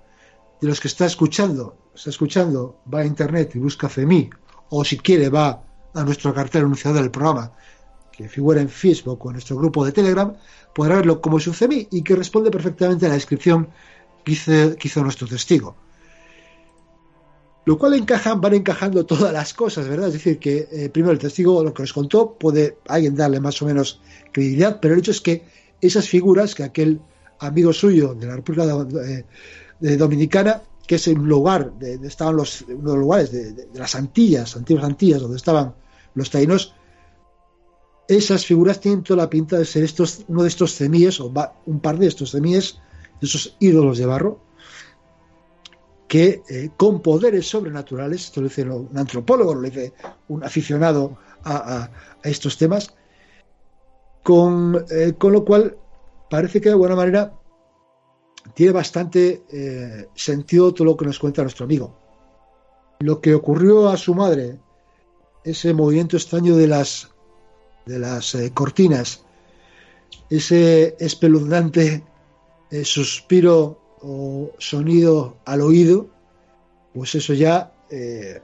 de 0.61 0.67
los 0.67 0.79
que 0.79 0.89
está 0.89 1.07
escuchando, 1.07 1.75
está 1.95 2.11
escuchando, 2.11 2.83
va 2.93 2.99
a 2.99 3.05
internet 3.07 3.55
y 3.55 3.57
busca 3.57 3.89
FEMI, 3.89 4.29
o 4.69 4.85
si 4.85 4.99
quiere 4.99 5.29
va 5.29 5.63
a 5.95 6.03
nuestro 6.03 6.35
cartel 6.35 6.65
anunciado 6.65 6.97
del 6.97 7.09
programa, 7.09 7.51
que 8.15 8.29
figura 8.29 8.61
en 8.61 8.69
Facebook 8.69 9.25
o 9.25 9.29
en 9.29 9.33
nuestro 9.33 9.57
grupo 9.57 9.85
de 9.85 9.91
Telegram, 9.91 10.33
podrá 10.73 10.97
verlo 10.97 11.21
como 11.21 11.37
es 11.37 11.47
un 11.47 11.53
CEMI 11.53 11.87
y 11.91 12.01
que 12.01 12.15
responde 12.15 12.51
perfectamente 12.51 13.05
a 13.05 13.09
la 13.09 13.15
descripción 13.15 13.69
que 14.23 14.31
hizo, 14.31 14.51
que 14.77 14.87
hizo 14.87 15.03
nuestro 15.03 15.27
testigo. 15.27 15.75
Lo 17.65 17.79
cual 17.79 17.95
encajan, 17.95 18.39
van 18.41 18.53
encajando 18.53 19.05
todas 19.05 19.33
las 19.33 19.53
cosas, 19.53 19.87
¿verdad? 19.87 20.07
Es 20.07 20.13
decir, 20.13 20.37
que 20.37 20.67
eh, 20.71 20.89
primero 20.89 21.11
el 21.11 21.19
testigo 21.19 21.63
lo 21.63 21.73
que 21.73 21.83
nos 21.83 21.93
contó 21.93 22.33
puede 22.33 22.77
alguien 22.87 23.15
darle 23.15 23.39
más 23.39 23.59
o 23.61 23.65
menos 23.65 24.01
credibilidad, 24.31 24.79
pero 24.79 24.93
el 24.93 24.99
hecho 24.99 25.11
es 25.11 25.21
que 25.21 25.45
esas 25.81 26.07
figuras 26.07 26.53
que 26.53 26.63
aquel 26.63 27.01
amigo 27.39 27.73
suyo 27.73 28.13
de 28.13 28.27
la 28.27 28.35
República 28.35 28.65
de, 28.65 29.25
de 29.79 29.97
Dominicana, 29.97 30.61
que 30.85 30.95
es 30.95 31.07
un 31.07 31.27
lugar, 31.27 31.73
de, 31.73 31.97
de 31.97 32.07
estaban 32.07 32.35
los, 32.35 32.61
uno 32.61 32.91
de 32.91 32.97
los 32.97 32.97
lugares 32.97 33.31
de, 33.31 33.67
las 33.73 33.95
Antillas, 33.95 34.55
antiguas 34.55 34.85
Antillas, 34.85 35.21
donde 35.21 35.37
estaban 35.37 35.73
los 36.13 36.29
taínos, 36.29 36.75
esas 38.07 38.45
figuras 38.45 38.79
tienen 38.79 39.03
toda 39.03 39.23
la 39.23 39.29
pinta 39.29 39.57
de 39.57 39.65
ser 39.65 39.83
estos, 39.83 40.25
uno 40.27 40.43
de 40.43 40.49
estos 40.49 40.75
cemíes, 40.75 41.19
o 41.19 41.31
un 41.65 41.79
par 41.79 41.97
de 41.97 42.07
estos 42.07 42.31
cemíes, 42.31 42.79
de 43.19 43.27
esos 43.27 43.55
ídolos 43.59 43.97
de 43.97 44.05
barro, 44.05 44.39
que 46.07 46.43
eh, 46.49 46.69
con 46.77 47.01
poderes 47.01 47.47
sobrenaturales, 47.47 48.25
esto 48.25 48.41
lo 48.41 48.47
dice 48.47 48.63
un 48.63 48.97
antropólogo, 48.97 49.55
lo 49.55 49.61
dice 49.61 49.93
un 50.27 50.43
aficionado 50.43 51.17
a 51.43 51.89
estos 52.23 52.57
temas, 52.57 52.95
con, 54.25 54.83
eh, 54.89 55.13
con, 55.19 55.33
lo 55.33 55.45
cual 55.45 55.77
parece 56.31 56.59
que 56.59 56.69
de 56.69 56.73
alguna 56.73 56.95
manera 56.95 57.31
tiene 58.55 58.71
bastante 58.71 59.43
eh, 59.51 60.07
sentido 60.15 60.73
todo 60.73 60.85
lo 60.85 60.97
que 60.97 61.05
nos 61.05 61.19
cuenta 61.19 61.43
nuestro 61.43 61.65
amigo. 61.65 61.95
Lo 63.01 63.21
que 63.21 63.35
ocurrió 63.35 63.87
a 63.87 63.97
su 63.97 64.15
madre, 64.15 64.59
ese 65.43 65.75
movimiento 65.75 66.17
extraño 66.17 66.55
de 66.57 66.67
las, 66.67 67.09
de 67.85 67.99
las 67.99 68.35
eh, 68.35 68.51
cortinas, 68.53 69.23
ese 70.29 70.95
espeluznante 70.99 72.03
suspiro 72.83 73.79
o 74.01 74.51
sonido 74.59 75.37
al 75.45 75.61
oído, 75.61 76.09
pues 76.93 77.15
eso 77.15 77.33
ya, 77.33 77.73
eh, 77.89 78.41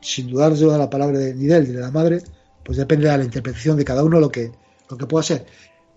sin 0.00 0.28
dudar 0.28 0.54
de 0.54 0.78
la 0.78 0.90
palabra 0.90 1.18
de, 1.18 1.34
ni 1.34 1.46
de 1.46 1.56
él 1.56 1.68
ni 1.68 1.74
de 1.74 1.80
la 1.80 1.90
madre, 1.90 2.22
pues 2.64 2.78
depende 2.78 3.08
de 3.08 3.18
la 3.18 3.24
interpretación 3.24 3.76
de 3.76 3.84
cada 3.84 4.04
uno 4.04 4.20
lo 4.20 4.30
que, 4.30 4.52
lo 4.88 4.96
que 4.96 5.06
pueda 5.06 5.22
ser. 5.22 5.46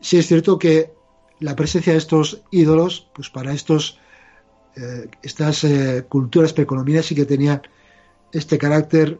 Sí 0.02 0.18
es 0.18 0.28
cierto 0.28 0.58
que 0.58 0.94
la 1.40 1.56
presencia 1.56 1.94
de 1.94 2.00
estos 2.00 2.42
ídolos, 2.52 3.10
pues 3.14 3.30
para 3.30 3.54
estos, 3.54 4.00
eh, 4.76 5.08
estas 5.22 5.64
eh, 5.64 6.06
culturas 6.08 6.54
precolombinas 6.54 7.06
sí 7.06 7.16
que 7.16 7.26
tenían 7.26 7.62
este 8.32 8.58
carácter 8.58 9.20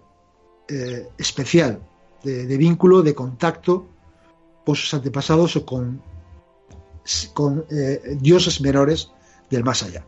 eh, 0.68 1.08
especial 1.18 1.80
de, 2.26 2.58
vínculo, 2.58 3.02
de 3.02 3.14
contacto 3.14 3.88
con 4.66 4.76
sus 4.76 4.94
antepasados 4.94 5.56
o 5.56 5.66
con, 5.66 6.02
con 7.34 7.66
eh, 7.70 8.18
dioses 8.20 8.60
menores 8.62 9.12
del 9.50 9.64
más 9.64 9.84
allá. 9.84 10.06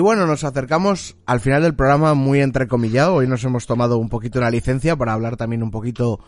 Y 0.00 0.02
bueno, 0.02 0.26
nos 0.26 0.44
acercamos 0.44 1.18
al 1.26 1.40
final 1.40 1.62
del 1.62 1.74
programa 1.74 2.14
muy 2.14 2.40
entrecomillado. 2.40 3.16
Hoy 3.16 3.28
nos 3.28 3.44
hemos 3.44 3.66
tomado 3.66 3.98
un 3.98 4.08
poquito 4.08 4.38
una 4.38 4.48
licencia 4.48 4.96
para 4.96 5.12
hablar 5.12 5.36
también 5.36 5.62
un 5.62 5.70
poquito 5.70 6.20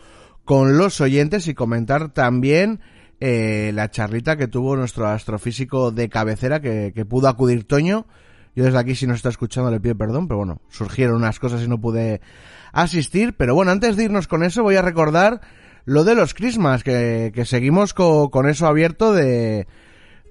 con 0.45 0.77
los 0.77 1.01
oyentes 1.01 1.47
y 1.47 1.55
comentar 1.55 2.13
también 2.13 2.81
eh, 3.19 3.71
la 3.73 3.89
charlita 3.89 4.37
que 4.37 4.47
tuvo 4.47 4.75
nuestro 4.75 5.07
astrofísico 5.07 5.89
de 5.89 6.07
cabecera 6.07 6.61
que, 6.61 6.91
que 6.93 7.03
pudo 7.03 7.27
acudir 7.27 7.63
Toño. 7.63 8.05
Yo 8.55 8.63
desde 8.63 8.77
aquí, 8.77 8.93
si 8.93 9.07
nos 9.07 9.15
está 9.15 9.29
escuchando, 9.29 9.71
le 9.71 9.79
pido 9.79 9.95
perdón, 9.97 10.27
pero 10.27 10.37
bueno, 10.37 10.61
surgieron 10.69 11.15
unas 11.15 11.39
cosas 11.39 11.63
y 11.63 11.67
no 11.67 11.81
pude 11.81 12.21
asistir. 12.73 13.33
Pero 13.35 13.55
bueno, 13.55 13.71
antes 13.71 13.97
de 13.97 14.03
irnos 14.03 14.27
con 14.27 14.43
eso, 14.43 14.61
voy 14.61 14.75
a 14.75 14.83
recordar 14.83 15.41
lo 15.85 16.03
de 16.03 16.13
los 16.13 16.35
Christmas, 16.35 16.83
que, 16.83 17.31
que 17.33 17.43
seguimos 17.45 17.95
co- 17.95 18.29
con 18.29 18.47
eso 18.47 18.67
abierto 18.67 19.13
de, 19.13 19.65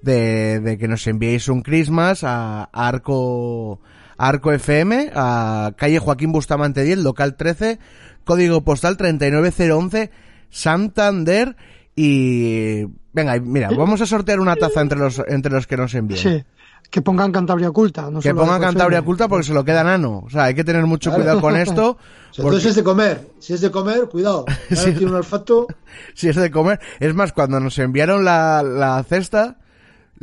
de, 0.03 0.59
de 0.59 0.77
que 0.77 0.87
nos 0.87 1.05
enviéis 1.07 1.47
un 1.47 1.61
Christmas 1.63 2.23
a, 2.23 2.63
a 2.71 2.87
Arco, 2.87 3.79
a 4.17 4.27
Arco 4.27 4.51
FM, 4.51 5.11
a 5.15 5.71
calle 5.77 5.97
Joaquín 5.99 6.31
Bustamante 6.31 6.83
10, 6.83 6.99
local 6.99 7.35
13, 7.35 7.79
código 8.23 8.63
postal 8.63 8.97
39011, 8.97 10.11
Santander. 10.49 11.55
Y 11.95 12.85
venga, 13.13 13.39
mira, 13.39 13.69
vamos 13.69 14.01
a 14.01 14.05
sortear 14.05 14.39
una 14.39 14.55
taza 14.55 14.81
entre 14.81 14.99
los, 14.99 15.21
entre 15.27 15.51
los 15.51 15.67
que 15.67 15.77
nos 15.77 15.93
envíen. 15.95 16.19
Sí. 16.21 16.43
Que 16.89 17.01
pongan 17.01 17.31
Cantabria 17.31 17.69
oculta. 17.69 18.11
No 18.11 18.19
Que 18.19 18.35
pongan 18.35 18.61
Cantabria 18.61 18.99
oculta 18.99 19.27
porque 19.27 19.45
se 19.47 19.53
lo 19.53 19.63
queda 19.65 19.83
nano. 19.83 20.21
O 20.25 20.29
sea, 20.29 20.43
hay 20.43 20.53
que 20.53 20.63
tener 20.63 20.85
mucho 20.85 21.09
Claro. 21.09 21.23
cuidado 21.23 21.41
con 21.41 21.55
esto. 21.57 21.97
Porque 22.35 22.47
entonces 22.47 22.69
es 22.71 22.75
de 22.77 22.83
comer. 22.83 23.27
Si 23.39 23.53
es 23.53 23.61
de 23.61 23.69
comer, 23.71 24.09
cuidado. 24.09 24.45
Sí. 24.69 24.91
tiene 24.91 25.05
un 25.07 25.15
olfato. 25.15 25.67
si 26.15 26.29
es 26.29 26.35
de 26.35 26.49
comer. 26.51 26.79
Es 26.99 27.13
más, 27.15 27.31
cuando 27.31 27.59
nos 27.59 27.77
enviaron 27.79 28.25
la, 28.25 28.61
la 28.63 29.03
cesta, 29.03 29.57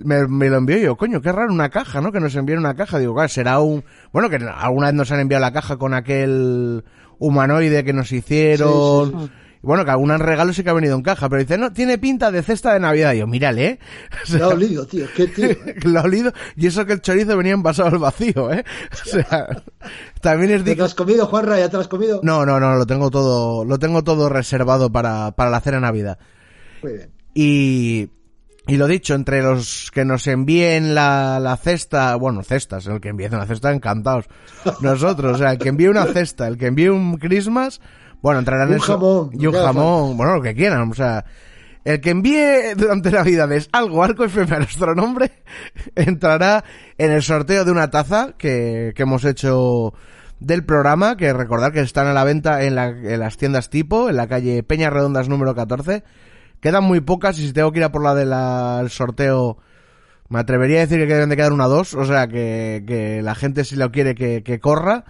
me, 0.04 0.26
me 0.26 0.48
lo 0.48 0.56
envió 0.56 0.78
yo. 0.78 0.96
Coño, 0.96 1.20
qué 1.20 1.32
raro 1.32 1.52
una 1.52 1.68
caja, 1.68 2.00
¿no? 2.00 2.12
Que 2.12 2.20
nos 2.20 2.34
envíen 2.34 2.58
una 2.58 2.74
caja. 2.74 2.98
Digo, 2.98 3.14
claro, 3.14 3.28
será 3.28 3.60
un... 3.60 3.84
Bueno, 4.12 4.28
que 4.30 4.36
alguna 4.36 4.86
vez 4.86 4.94
nos 4.94 5.12
han 5.12 5.20
enviado 5.20 5.40
la 5.40 5.52
caja 5.52 5.76
con 5.76 5.94
aquel 5.94 6.84
humanoide 7.18 7.84
que 7.84 7.92
nos 7.92 8.10
hicieron. 8.10 9.10
Sí, 9.10 9.16
sí, 9.26 9.30
Y 9.62 9.66
bueno, 9.66 9.84
que 9.84 9.90
algún 9.90 10.10
regalo 10.18 10.52
sí 10.52 10.64
que 10.64 10.70
ha 10.70 10.74
venido 10.74 10.96
en 10.96 11.02
caja, 11.02 11.28
pero 11.28 11.40
dice, 11.40 11.58
no, 11.58 11.72
tiene 11.72 11.98
pinta 11.98 12.30
de 12.32 12.42
cesta 12.42 12.72
de 12.72 12.80
Navidad. 12.80 13.12
Y 13.12 13.18
yo, 13.18 13.26
mírale, 13.26 13.66
¿eh? 13.66 13.78
O 14.24 14.26
sea, 14.26 14.38
Lo 14.38 14.44
ha 14.46 14.48
olido, 14.48 14.86
tío. 14.86 15.06
Qué 15.14 15.26
tío. 15.28 15.50
¿eh? 15.50 15.76
lo 15.84 16.00
ha 16.00 16.02
olido. 16.02 16.32
Y 16.56 16.66
eso 16.66 16.84
que 16.86 16.94
el 16.94 17.00
chorizo 17.00 17.36
venía 17.36 17.52
envasado 17.52 17.90
al 17.90 17.98
vacío, 17.98 18.52
¿eh? 18.52 18.64
O 18.92 19.08
sea, 19.08 19.62
también 20.20 20.52
es 20.52 20.64
¿Te 20.64 20.74
lo 20.74 20.84
has 20.84 20.94
comido, 20.94 21.26
Juanra? 21.26 21.58
¿Ya 21.58 21.68
te 21.68 21.76
lo 21.76 21.82
has 21.82 21.88
comido? 21.88 22.20
No, 22.22 22.44
no, 22.44 22.58
no, 22.58 22.74
lo 22.74 22.86
tengo 22.86 23.10
todo, 23.10 23.64
lo 23.64 23.78
tengo 23.78 24.02
todo 24.02 24.28
reservado 24.28 24.90
para, 24.90 25.32
para 25.32 25.50
la 25.50 25.60
cena 25.60 25.76
de 25.76 25.82
Navidad. 25.82 26.18
Muy 26.82 26.92
bien. 26.94 27.10
Y, 27.34 28.10
y 28.70 28.76
lo 28.76 28.86
dicho, 28.86 29.14
entre 29.14 29.42
los 29.42 29.90
que 29.92 30.04
nos 30.04 30.26
envíen 30.26 30.94
la, 30.94 31.38
la 31.40 31.56
cesta, 31.56 32.14
bueno, 32.16 32.42
cestas, 32.42 32.86
el 32.86 33.00
que 33.00 33.08
envíe 33.08 33.26
una 33.26 33.46
cesta, 33.46 33.72
encantados. 33.72 34.26
Nosotros, 34.80 35.34
o 35.34 35.38
sea, 35.38 35.52
el 35.52 35.58
que 35.58 35.68
envíe 35.70 35.88
una 35.88 36.06
cesta, 36.06 36.46
el 36.46 36.56
que 36.56 36.66
envíe 36.66 36.88
un 36.88 37.16
Christmas, 37.18 37.80
bueno, 38.22 38.38
entrarán 38.38 38.68
Un 38.68 38.74
en 38.74 38.78
eso- 38.80 38.92
jamón, 38.94 39.30
y 39.32 39.46
un 39.46 39.54
jamón, 39.54 40.16
bueno, 40.16 40.34
lo 40.36 40.42
que 40.42 40.54
quieran, 40.54 40.90
o 40.90 40.94
sea, 40.94 41.24
el 41.84 42.00
que 42.00 42.10
envíe 42.10 42.74
durante 42.76 43.10
Navidades 43.10 43.68
algo 43.72 44.04
Arco 44.04 44.24
FM 44.24 44.54
a 44.54 44.58
nuestro 44.58 44.94
nombre, 44.94 45.32
entrará 45.96 46.62
en 46.98 47.10
el 47.12 47.22
sorteo 47.22 47.64
de 47.64 47.72
una 47.72 47.90
taza 47.90 48.34
que, 48.38 48.92
que 48.94 49.02
hemos 49.02 49.24
hecho 49.24 49.94
del 50.38 50.64
programa, 50.64 51.16
que 51.16 51.32
recordar 51.32 51.72
que 51.72 51.80
están 51.80 52.06
a 52.06 52.12
la 52.12 52.24
venta 52.24 52.62
en, 52.64 52.74
la- 52.74 52.88
en 52.88 53.18
las 53.20 53.36
tiendas 53.36 53.68
tipo, 53.70 54.08
en 54.10 54.16
la 54.16 54.26
calle 54.28 54.62
Peñas 54.62 54.92
Redondas 54.92 55.28
número 55.28 55.54
14. 55.54 56.02
Quedan 56.60 56.84
muy 56.84 57.00
pocas 57.00 57.38
y 57.38 57.46
si 57.46 57.52
tengo 57.52 57.72
que 57.72 57.78
ir 57.78 57.84
a 57.84 57.92
por 57.92 58.02
la 58.02 58.14
del 58.14 58.90
sorteo, 58.90 59.58
me 60.28 60.38
atrevería 60.40 60.78
a 60.78 60.86
decir 60.86 60.98
que 61.06 61.14
deben 61.14 61.28
de 61.30 61.36
quedar 61.36 61.52
una 61.52 61.66
o 61.66 61.70
dos, 61.70 61.94
o 61.94 62.04
sea 62.04 62.28
que, 62.28 62.84
que 62.86 63.22
la 63.22 63.34
gente 63.34 63.64
si 63.64 63.76
lo 63.76 63.90
quiere 63.90 64.14
que, 64.14 64.42
que 64.42 64.60
corra. 64.60 65.04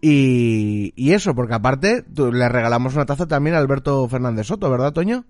Y, 0.00 0.92
y 0.96 1.12
eso, 1.12 1.34
porque 1.34 1.54
aparte 1.54 2.02
tú- 2.02 2.32
le 2.32 2.48
regalamos 2.48 2.94
una 2.94 3.04
taza 3.06 3.26
también 3.26 3.56
a 3.56 3.58
Alberto 3.58 4.08
Fernández 4.08 4.46
Soto, 4.46 4.70
¿verdad, 4.70 4.92
Toño? 4.92 5.24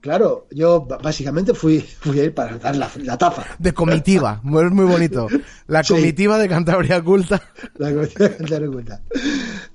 Claro, 0.00 0.46
yo 0.52 0.86
básicamente 1.02 1.54
fui, 1.54 1.80
fui 1.80 2.20
a 2.20 2.24
ir 2.24 2.32
para 2.34 2.56
dar 2.58 2.76
la, 2.76 2.88
la 3.02 3.18
taza. 3.18 3.44
De 3.58 3.72
comitiva, 3.74 4.38
muy, 4.44 4.70
muy 4.70 4.84
bonito. 4.86 5.26
La 5.66 5.82
Sí. 5.84 5.92
comitiva 5.94 6.38
de 6.38 6.48
Cantabria 6.48 7.02
Culta. 7.02 7.42
La 7.78 7.88
que 7.88 7.94
me 7.96 8.06
te 8.06 8.28
das 8.28 9.00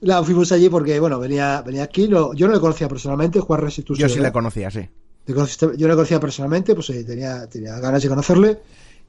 No, 0.04 0.24
fuimos 0.24 0.52
allí 0.52 0.70
porque, 0.70 1.00
bueno, 1.00 1.18
venía, 1.20 1.62
venía 1.62 1.84
aquí. 1.84 2.08
no- 2.08 2.34
yo 2.34 2.48
no 2.48 2.54
le 2.54 2.60
conocía 2.60 2.88
personalmente, 2.88 3.40
Juan 3.40 3.62
tú 3.86 3.96
Yo 3.96 4.10
sí 4.10 4.20
le 4.20 4.32
conocía, 4.32 4.70
sí. 4.70 4.88
Yo 5.26 5.36
no 5.36 5.88
le 5.88 5.96
conocía 5.96 6.20
personalmente, 6.20 6.76
pues 6.76 6.90
eh, 6.90 7.04
tenía, 7.04 7.48
tenía 7.48 7.80
ganas 7.80 8.04
de 8.04 8.10
conocerle. 8.10 8.60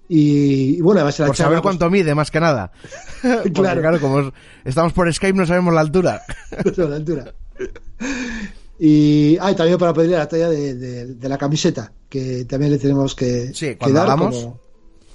Y, 0.09 0.77
y 0.77 0.81
bueno, 0.83 1.01
además 1.01 1.19
era 1.19 1.27
Por 1.29 1.37
saber 1.37 1.61
cuánto 1.63 1.89
mide, 1.91 2.15
más 2.15 2.31
que 2.31 2.39
nada. 2.39 2.71
Porque, 3.23 3.53
Claro. 3.53 3.81
claro, 3.81 4.01
como 4.01 4.21
es- 4.21 4.33
estamos 4.65 4.93
por 4.93 5.13
Skype 5.13 5.37
no 5.37 5.47
sabemos 5.47 5.73
la 5.75 5.81
altura. 5.81 6.23
la 6.77 6.97
altura. 6.97 7.35
Y, 8.79 9.37
ah, 9.41 9.51
y 9.53 9.55
también 9.55 9.79
para 9.79 9.93
pedirle 9.95 10.17
la 10.17 10.29
talla 10.29 10.49
de, 10.51 10.75
de- 10.75 11.07
de 11.15 11.29
la 11.29 11.39
camiseta, 11.39 11.93
que 12.09 12.45
también 12.45 12.73
le 12.73 12.79
tenemos 12.79 13.15
que, 13.15 13.53
Sí, 13.55 13.67
que 13.69 13.79
cuando 13.79 13.99
dar 14.01 14.07
hagamos. 14.09 14.37
como- 14.37 14.61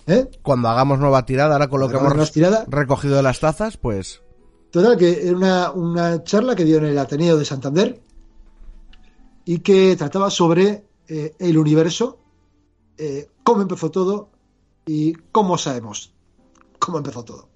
¿eh? 0.08 0.28
Cuando 0.42 0.70
hagamos 0.70 1.00
nueva 1.00 1.26
tirada, 1.26 1.54
ahora 1.54 1.68
con 1.68 1.80
lo 1.82 1.88
que 1.88 1.94
Cuando 1.94 2.08
hemos 2.16 2.30
hagamos 2.30 2.32
tirada. 2.32 2.66
recogido 2.68 3.16
de 3.18 3.24
las 3.24 3.40
tazas, 3.40 3.78
pues 3.78 4.22
Total, 4.72 4.98
que 4.98 5.28
era 5.28 5.36
una, 5.36 5.72
una 5.72 6.24
charla 6.24 6.56
que 6.56 6.66
dio 6.66 6.78
en 6.78 6.86
el 6.86 6.98
Ateneo 6.98 7.38
de 7.38 7.46
Santander 7.46 8.02
y 9.46 9.60
que 9.60 9.96
trataba 9.96 10.30
sobre 10.30 10.86
eh, 11.08 11.36
el 11.40 11.58
universo, 11.58 12.20
eh, 12.98 13.30
cómo 13.44 13.64
empezó 13.64 13.90
todo 13.90 14.30
y 14.86 15.14
cómo 15.32 15.58
sabemos 15.58 16.14
cómo 16.80 16.98
empezó 16.98 17.24
todo. 17.24 17.50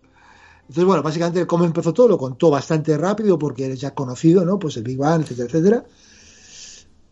Entonces, 0.61 0.85
bueno, 0.85 1.01
básicamente 1.01 1.47
cómo 1.47 1.65
empezó 1.65 1.93
todo 1.93 2.07
lo 2.07 2.17
contó 2.17 2.49
bastante 2.49 2.97
rápido 2.97 3.39
porque 3.39 3.71
es 3.71 3.81
ya 3.81 3.95
conocido, 3.95 4.45
¿no? 4.45 4.59
Pues 4.59 4.77
el 4.77 4.83
Big 4.83 4.97
Bang, 4.97 5.21
etcétera, 5.21 5.47
etcétera. 5.47 5.85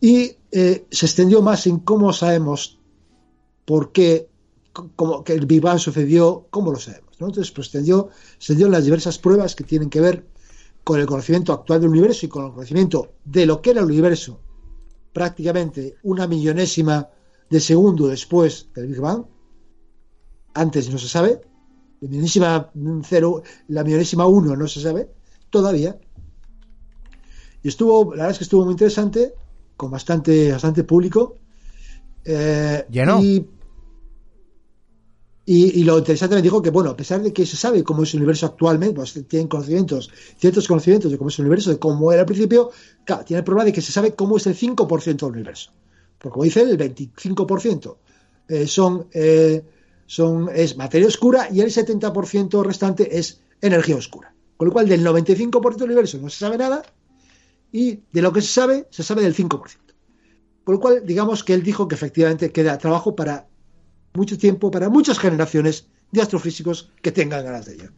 Y 0.00 0.36
eh, 0.50 0.86
se 0.90 1.06
extendió 1.06 1.42
más 1.42 1.66
en 1.66 1.80
cómo 1.80 2.12
sabemos 2.12 2.78
por 3.64 3.92
qué, 3.92 4.28
cómo, 4.96 5.24
que 5.24 5.32
el 5.32 5.46
Big 5.46 5.60
Bang 5.60 5.78
sucedió, 5.78 6.46
cómo 6.50 6.72
lo 6.72 6.78
sabemos, 6.78 7.11
¿no? 7.22 7.28
Entonces, 7.28 7.50
pues 7.52 7.70
se 7.70 8.54
dio 8.54 8.68
las 8.68 8.84
diversas 8.84 9.18
pruebas 9.18 9.54
que 9.54 9.64
tienen 9.64 9.88
que 9.88 10.00
ver 10.00 10.26
con 10.84 11.00
el 11.00 11.06
conocimiento 11.06 11.52
actual 11.52 11.80
del 11.80 11.90
universo 11.90 12.26
y 12.26 12.28
con 12.28 12.44
el 12.44 12.52
conocimiento 12.52 13.14
de 13.24 13.46
lo 13.46 13.62
que 13.62 13.70
era 13.70 13.80
el 13.80 13.86
universo 13.86 14.40
prácticamente 15.12 15.96
una 16.02 16.26
millonésima 16.26 17.08
de 17.50 17.60
segundo 17.60 18.08
después 18.08 18.68
del 18.74 18.88
Big 18.88 19.00
Bang. 19.00 19.24
Antes 20.54 20.90
no 20.90 20.98
se 20.98 21.08
sabe. 21.08 21.40
La 22.00 22.08
millonésima 22.08 22.70
cero, 23.04 23.42
la 23.68 23.84
millonésima 23.84 24.26
uno 24.26 24.56
no 24.56 24.66
se 24.66 24.80
sabe 24.80 25.10
todavía. 25.50 25.98
Y 27.62 27.68
estuvo, 27.68 28.14
la 28.14 28.24
verdad 28.24 28.30
es 28.32 28.38
que 28.38 28.44
estuvo 28.44 28.64
muy 28.64 28.72
interesante, 28.72 29.34
con 29.76 29.90
bastante, 29.90 30.50
bastante 30.50 30.82
público. 30.82 31.36
Eh, 32.24 32.84
Llenó. 32.90 33.22
Y, 33.22 33.46
y, 35.44 35.82
lo 35.82 35.98
interesante 35.98 36.36
me 36.36 36.42
dijo 36.42 36.62
que, 36.62 36.70
bueno, 36.70 36.90
a 36.90 36.96
pesar 36.96 37.20
de 37.20 37.32
que 37.32 37.44
se 37.44 37.56
sabe 37.56 37.82
cómo 37.82 38.04
es 38.04 38.14
el 38.14 38.20
universo 38.20 38.46
actualmente, 38.46 38.94
pues 38.94 39.12
tienen 39.26 39.48
conocimientos, 39.48 40.08
ciertos 40.38 40.68
conocimientos 40.68 41.10
de 41.10 41.18
cómo 41.18 41.30
es 41.30 41.38
el 41.40 41.46
universo, 41.46 41.70
de 41.70 41.80
cómo 41.80 42.12
era 42.12 42.20
al 42.20 42.26
principio, 42.26 42.70
claro, 43.04 43.24
tiene 43.24 43.38
el 43.38 43.44
problema 43.44 43.64
de 43.64 43.72
que 43.72 43.80
se 43.80 43.90
sabe 43.90 44.14
cómo 44.14 44.36
es 44.36 44.46
el 44.46 44.56
5% 44.56 45.16
del 45.16 45.32
universo. 45.32 45.72
Porque 46.18 46.32
como 46.32 46.44
dice 46.44 46.62
el 46.62 46.78
25% 46.78 47.96
eh, 48.48 48.66
son, 48.68 49.08
eh, 49.12 49.64
son, 50.06 50.48
es 50.54 50.76
materia 50.76 51.08
oscura 51.08 51.48
y 51.50 51.60
el 51.60 51.70
70% 51.72 52.62
restante 52.64 53.18
es 53.18 53.40
energía 53.60 53.96
oscura. 53.96 54.32
Con 54.56 54.68
lo 54.68 54.72
cual, 54.72 54.88
del 54.88 55.04
95% 55.04 55.76
del 55.76 55.86
universo 55.86 56.18
no 56.18 56.30
se 56.30 56.38
sabe 56.38 56.56
nada 56.56 56.84
y 57.72 57.98
de 58.12 58.22
lo 58.22 58.32
que 58.32 58.42
se 58.42 58.48
sabe, 58.48 58.86
se 58.90 59.02
sabe 59.02 59.22
del 59.22 59.34
5%. 59.34 59.58
Con 60.62 60.74
lo 60.76 60.80
cual, 60.80 61.02
digamos 61.04 61.42
que 61.42 61.54
él 61.54 61.64
dijo 61.64 61.88
que 61.88 61.96
efectivamente 61.96 62.52
queda 62.52 62.78
trabajo 62.78 63.16
para 63.16 63.48
mucho 64.14 64.38
tiempo, 64.38 64.70
para 64.70 64.88
muchas 64.88 65.18
generaciones 65.18 65.86
de 66.10 66.22
astrofísicos 66.22 66.90
que 67.00 67.12
tengan 67.12 67.44
ganas 67.44 67.66
de 67.66 67.74
ello. 67.74 67.90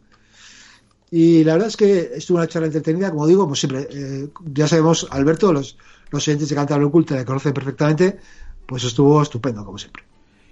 Y 1.11 1.43
la 1.43 1.53
verdad 1.53 1.69
es 1.69 1.77
que 1.77 2.11
estuvo 2.15 2.37
una 2.37 2.47
charla 2.47 2.67
entretenida, 2.67 3.11
como 3.11 3.27
digo, 3.27 3.43
como 3.43 3.55
siempre. 3.55 3.87
eh, 3.91 4.29
ya 4.53 4.67
sabemos, 4.67 5.07
Alberto, 5.11 5.53
los, 5.53 5.77
los 6.09 6.27
oyentes 6.27 6.49
de 6.49 6.55
Cantabria 6.55 6.87
Oculta 6.87 7.15
le 7.15 7.25
conocen 7.25 7.53
perfectamente, 7.53 8.17
pues 8.65 8.83
estuvo 8.83 9.21
estupendo, 9.21 9.63
como 9.63 9.77
siempre. 9.77 10.03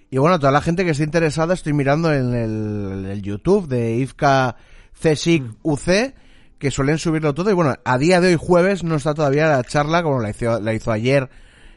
Y 0.09 0.19
bueno, 0.19 0.37
toda 0.39 0.51
la 0.51 0.61
gente 0.61 0.85
que 0.85 0.91
esté 0.91 1.03
interesada, 1.03 1.55
estoy 1.55 1.73
mirando 1.73 2.13
en 2.13 2.35
el, 2.35 3.21
YouTube 3.23 3.67
de 3.67 3.95
IFCA 3.95 4.57
CSIC 5.01 5.43
UC, 5.63 6.13
que 6.59 6.69
suelen 6.69 6.99
subirlo 6.99 7.33
todo. 7.33 7.49
Y 7.49 7.53
bueno, 7.53 7.73
a 7.83 7.97
día 7.97 8.21
de 8.21 8.27
hoy, 8.27 8.37
jueves, 8.39 8.83
no 8.83 8.95
está 8.95 9.15
todavía 9.15 9.47
la 9.47 9.63
charla 9.63 10.03
como 10.03 10.21
la 10.21 10.29
hizo, 10.29 10.59
la 10.59 10.73
hizo 10.73 10.91
ayer. 10.91 11.29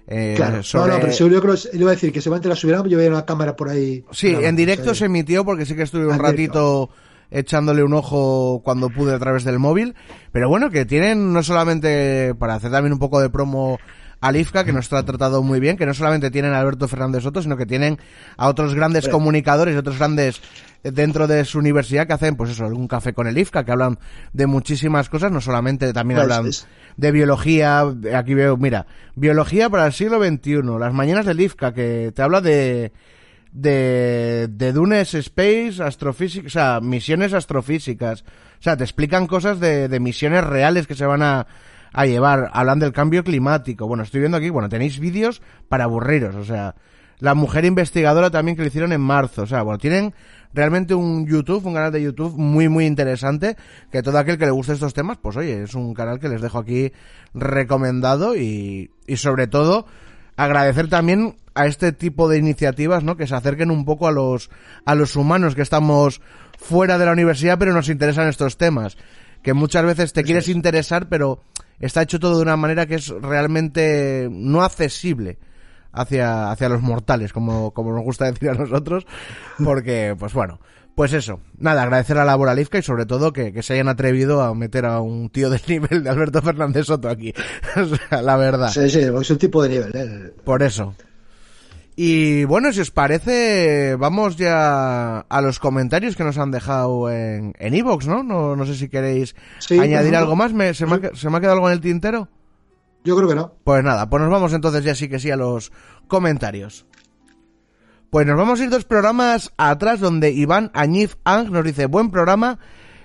Eh, 0.09 0.35
Claro, 0.37 0.63
sobre- 0.63 0.89
no, 0.89 0.95
no, 0.95 1.01
pero 1.01 1.13
seguro 1.13 1.35
yo 1.37 1.43
creo 1.43 1.55
que 1.55 1.77
iba 1.77 1.91
a 1.91 1.95
decir 1.95 2.13
que 2.13 2.21
seguramente 2.21 2.49
la 2.49 2.57
subirán, 2.57 2.85
yo 2.89 2.97
veía 2.99 3.11
una 3.11 3.25
cámara 3.25 3.57
por 3.57 3.69
ahí. 3.69 4.05
Sí, 4.13 4.29
en 4.29 4.55
directo 4.57 4.95
se 4.95 5.07
emitió 5.07 5.45
porque 5.45 5.67
sí 5.67 5.75
que 5.75 5.83
estuve 5.83 6.07
un 6.07 6.19
ratito 6.19 6.91
echándole 7.31 7.83
un 7.83 7.93
ojo 7.93 8.61
cuando 8.65 8.89
pude 8.89 9.13
a 9.15 9.19
través 9.19 9.43
del 9.45 9.59
móvil. 9.59 9.95
Pero 10.33 10.49
bueno, 10.49 10.71
que 10.71 10.85
tienen 10.85 11.33
no 11.33 11.43
solamente 11.43 12.35
para 12.37 12.55
hacer 12.55 12.71
también 12.71 12.93
un 12.93 12.99
poco 13.01 13.21
de 13.21 13.31
promo 13.31 13.79
al 14.21 14.37
IFCA, 14.37 14.65
que 14.65 14.73
nos 14.73 14.93
ha 14.93 15.05
tratado 15.05 15.43
muy 15.43 15.61
bien, 15.61 15.77
que 15.77 15.87
no 15.87 15.93
solamente 15.95 16.31
tienen 16.31 16.53
a 16.53 16.59
Alberto 16.61 16.89
Fernández 16.89 17.23
Soto, 17.23 17.43
sino 17.43 17.57
que 17.57 17.67
tienen 17.67 17.99
a 18.37 18.49
otros 18.49 18.75
grandes 18.75 19.09
comunicadores 19.09 19.77
otros 19.77 19.99
grandes 19.99 20.41
eh, 20.85 20.91
dentro 20.91 21.27
de 21.27 21.45
su 21.45 21.59
universidad 21.59 22.07
que 22.07 22.15
hacen, 22.15 22.35
pues 22.37 22.51
eso, 22.51 22.67
un 22.67 22.89
café 22.89 23.13
con 23.13 23.27
el 23.27 23.37
IFCA, 23.39 23.65
que 23.65 23.73
hablan 23.73 23.99
de 24.33 24.47
muchísimas 24.47 25.09
cosas, 25.11 25.31
no 25.31 25.41
solamente 25.41 25.93
también 25.93 26.19
Pues, 26.21 26.31
hablan 26.33 26.49
es- 26.49 26.67
de 26.97 27.13
biología, 27.13 27.85
aquí 28.15 28.33
veo, 28.35 28.57
mira, 28.57 28.87
biología 29.15 29.69
para 29.69 29.87
el 29.87 29.93
siglo 29.93 30.19
XXI, 30.25 30.63
las 30.79 30.95
mañanas 30.95 31.27
del 31.27 31.41
IFCA, 31.41 31.75
que 31.75 32.11
te 32.15 32.23
habla 32.23 32.41
de, 32.41 32.93
de, 33.53 34.49
de 34.51 34.73
Dunes 34.73 35.15
Space, 35.15 35.83
astrofísica, 35.83 36.47
o 36.47 36.51
sea, 36.51 36.81
misiones 36.81 37.33
astrofísicas. 37.35 38.23
O 38.59 38.63
sea, 38.63 38.77
te 38.77 38.85
explican 38.85 39.27
cosas 39.27 39.61
de, 39.61 39.89
de 39.89 40.01
misiones 40.01 40.45
reales 40.45 40.87
que 40.87 40.95
se 40.95 41.05
van 41.07 41.23
a, 41.23 41.47
a 41.97 42.05
llevar. 42.05 42.51
Hablan 42.53 42.79
del 42.79 42.93
cambio 42.93 43.25
climático. 43.25 43.89
Bueno, 43.89 44.05
estoy 44.05 44.21
viendo 44.21 44.37
aquí, 44.37 44.51
bueno, 44.51 44.69
tenéis 44.69 45.01
vídeos 45.01 45.43
para 45.69 45.85
aburriros, 45.85 46.35
o 46.37 46.45
sea, 46.45 46.75
la 47.19 47.35
mujer 47.35 47.65
investigadora 47.65 48.31
también 48.31 48.55
que 48.55 48.63
lo 48.63 48.69
hicieron 48.69 48.93
en 48.93 49.01
marzo. 49.01 49.43
O 49.43 49.47
sea, 49.47 49.63
bueno, 49.63 49.79
tienen 49.79 50.15
realmente 50.53 50.95
un 50.95 51.27
YouTube, 51.27 51.65
un 51.65 51.73
canal 51.73 51.91
de 51.91 52.03
YouTube 52.03 52.37
muy, 52.37 52.69
muy 52.69 52.85
interesante. 52.85 53.57
Que 53.91 54.03
todo 54.03 54.19
aquel 54.19 54.37
que 54.37 54.45
le 54.45 54.51
guste 54.51 54.75
estos 54.75 54.93
temas, 54.93 55.17
pues 55.17 55.39
oye, 55.39 55.63
es 55.63 55.75
un 55.75 55.95
canal 55.95 56.21
que 56.21 56.29
les 56.29 56.43
dejo 56.43 56.59
aquí 56.59 56.93
recomendado 57.33 58.37
y, 58.37 58.91
y 59.07 59.17
sobre 59.17 59.47
todo 59.47 59.87
agradecer 60.37 60.89
también 60.89 61.37
a 61.55 61.65
este 61.65 61.93
tipo 61.93 62.29
de 62.29 62.37
iniciativas, 62.37 63.03
¿no? 63.03 63.17
Que 63.17 63.27
se 63.27 63.35
acerquen 63.35 63.71
un 63.71 63.87
poco 63.87 64.07
a 64.07 64.13
los, 64.13 64.51
a 64.85 64.95
los 64.95 65.17
humanos 65.17 65.55
que 65.55 65.63
estamos 65.63 66.21
fuera 66.59 66.99
de 66.99 67.07
la 67.07 67.13
universidad, 67.13 67.59
pero 67.59 67.73
nos 67.73 67.89
interesan 67.89 68.29
estos 68.29 68.59
temas. 68.59 68.99
Que 69.43 69.55
muchas 69.55 69.87
veces 69.87 70.13
te 70.13 70.25
quieres 70.25 70.49
interesar, 70.49 71.09
pero 71.09 71.41
está 71.81 72.03
hecho 72.03 72.19
todo 72.19 72.37
de 72.37 72.43
una 72.43 72.57
manera 72.57 72.87
que 72.87 72.97
es 72.97 73.09
realmente 73.09 74.29
no 74.31 74.63
accesible 74.63 75.39
hacia, 75.93 76.51
hacia 76.51 76.69
los 76.69 76.83
mortales, 76.83 77.33
como, 77.33 77.73
como 77.73 77.93
nos 77.93 78.05
gusta 78.05 78.31
decir 78.31 78.51
a 78.51 78.55
nosotros, 78.55 79.07
porque, 79.63 80.15
pues 80.19 80.33
bueno, 80.33 80.61
pues 80.95 81.13
eso, 81.13 81.41
nada, 81.59 81.83
agradecer 81.83 82.17
a 82.19 82.25
la 82.25 82.37
Boralifca 82.37 82.79
y 82.79 82.83
sobre 82.83 83.05
todo 83.05 83.33
que, 83.33 83.53
que, 83.53 83.63
se 83.63 83.75
hayan 83.75 83.89
atrevido 83.89 84.43
a 84.43 84.55
meter 84.55 84.87
a 84.87 85.01
un 85.01 85.29
tío 85.31 85.51
del 85.51 85.61
nivel 85.69 86.03
de 86.03 86.11
Alberto 86.11 86.41
Fernández 86.43 86.87
Soto 86.87 87.09
aquí, 87.09 87.35
o 87.77 87.85
sea, 87.85 88.23
la 88.23 88.37
verdad. 88.37 88.71
Sí, 88.71 88.89
sí, 88.89 89.01
es 89.01 89.31
un 89.31 89.39
tipo 89.39 89.63
de 89.63 89.69
nivel, 89.69 89.91
¿eh? 89.95 90.35
Por 90.45 90.63
eso. 90.63 90.95
Y 91.99 92.45
bueno, 92.45 92.75
si 92.75 92.81
os 92.83 92.91
parece, 92.91 93.97
vamos 93.97 94.37
ya 94.37 95.21
a 95.21 95.41
los 95.41 95.59
comentarios 95.59 96.15
que 96.15 96.25
nos 96.25 96.37
han 96.37 96.51
dejado 96.51 97.11
en 97.11 97.55
Evox, 97.59 98.05
en 98.05 98.13
¿no? 98.13 98.23
¿no? 98.23 98.55
No 98.55 98.67
sé 98.67 98.75
si 98.75 98.91
queréis 98.91 99.35
sí, 99.59 99.79
añadir 99.79 100.13
no, 100.13 100.19
algo 100.19 100.37
más. 100.37 100.53
¿Me, 100.53 100.75
se, 100.75 100.85
me 100.85 100.97
ha, 100.97 101.15
¿Se 101.15 101.31
me 101.31 101.39
ha 101.39 101.41
quedado 101.41 101.55
algo 101.55 101.69
en 101.69 101.73
el 101.73 101.81
tintero? 101.81 102.29
Yo 103.03 103.17
creo 103.17 103.29
que 103.29 103.35
no. 103.35 103.55
Pues 103.65 103.83
nada, 103.83 104.11
pues 104.11 104.21
nos 104.21 104.31
vamos 104.31 104.53
entonces 104.53 104.85
ya 104.85 104.95
sí 104.95 105.09
que 105.09 105.19
sí 105.19 105.31
a 105.31 105.37
los 105.37 105.73
comentarios. 106.07 106.85
Pues 108.11 108.27
nos 108.27 108.37
vamos 108.37 108.61
a 108.61 108.65
ir 108.65 108.71
dos 108.71 108.85
programas 108.85 109.53
atrás 109.57 109.99
donde 109.99 110.33
Iván 110.33 110.71
Añiz 110.75 111.17
Ang 111.25 111.51
nos 111.51 111.65
dice, 111.65 111.87
buen 111.87 112.11
programa. 112.11 112.59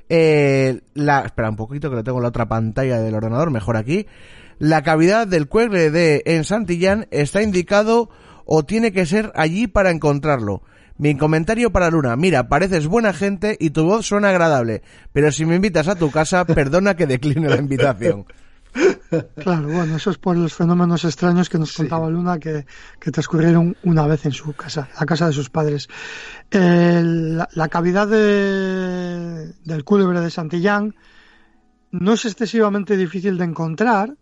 Eh, 0.10 0.82
la, 0.96 1.22
espera 1.22 1.50
un 1.50 1.56
poquito 1.56 1.90
que 1.90 1.96
lo 1.96 2.04
tengo 2.04 2.18
en 2.18 2.24
la 2.24 2.30
otra 2.30 2.50
pantalla 2.50 3.00
del 3.00 3.16
ordenador, 3.16 3.52
mejor 3.52 3.78
aquí. 3.78 4.08
La 4.60 4.84
cavidad 4.84 5.28
del 5.28 5.48
cuegle 5.48 5.92
de 5.92 6.24
en 6.26 6.44
Santillán 6.44 7.08
está 7.12 7.42
indicado 7.42 8.10
o 8.46 8.64
tiene 8.64 8.92
que 8.92 9.06
ser 9.06 9.32
allí 9.36 9.68
para 9.68 9.92
encontrarlo. 9.92 10.62
Mi 10.98 11.18
comentario 11.18 11.72
para 11.72 11.90
Luna, 11.90 12.16
mira, 12.16 12.48
pareces 12.48 12.88
buena 12.88 13.14
gente 13.14 13.58
y 13.60 13.72
tu 13.72 13.86
voz 13.86 14.06
suena 14.06 14.30
agradable, 14.30 14.84
pero 15.14 15.32
si 15.32 15.46
me 15.46 15.56
invitas 15.56 15.88
a 15.88 15.96
tu 15.96 16.12
casa, 16.12 16.46
perdona 16.46 16.96
que 16.96 17.08
decline 17.08 17.50
la 17.50 17.58
invitación. 17.58 18.26
Claro, 19.36 19.68
bueno, 19.68 19.98
eso 19.98 20.12
es 20.12 20.18
por 20.18 20.38
los 20.38 20.54
fenómenos 20.54 21.04
extraños 21.04 21.50
que 21.50 21.58
nos 21.58 21.74
contaba 21.74 22.08
sí. 22.08 22.14
Luna 22.14 22.40
que, 22.40 22.66
que, 23.00 23.12
transcurrieron 23.12 23.76
una 23.84 24.08
vez 24.08 24.26
en 24.26 24.32
su 24.32 24.54
casa, 24.54 24.88
la 24.98 25.06
casa 25.06 25.28
de 25.28 25.34
sus 25.34 25.50
padres. 25.50 25.90
Eh, 26.52 27.02
la, 27.04 27.50
la, 27.52 27.68
cavidad 27.68 28.08
de, 28.08 29.54
del 29.66 29.84
cúlebre 29.84 30.22
de 30.22 30.30
Santillán 30.30 30.96
no 31.92 32.14
es 32.14 32.24
excesivamente 32.26 32.96
difícil 32.96 33.38
de 33.38 33.44
encontrar, 33.44 34.16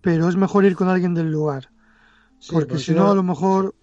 pero 0.00 0.28
es 0.28 0.36
mejor 0.36 0.64
ir 0.64 0.74
con 0.74 0.88
alguien 0.88 1.12
del 1.12 1.30
lugar. 1.30 1.68
Sí, 2.38 2.50
porque, 2.52 2.66
porque 2.66 2.84
si 2.84 2.92
no, 2.92 3.10
a 3.10 3.14
lo 3.14 3.22
mejor 3.22 3.74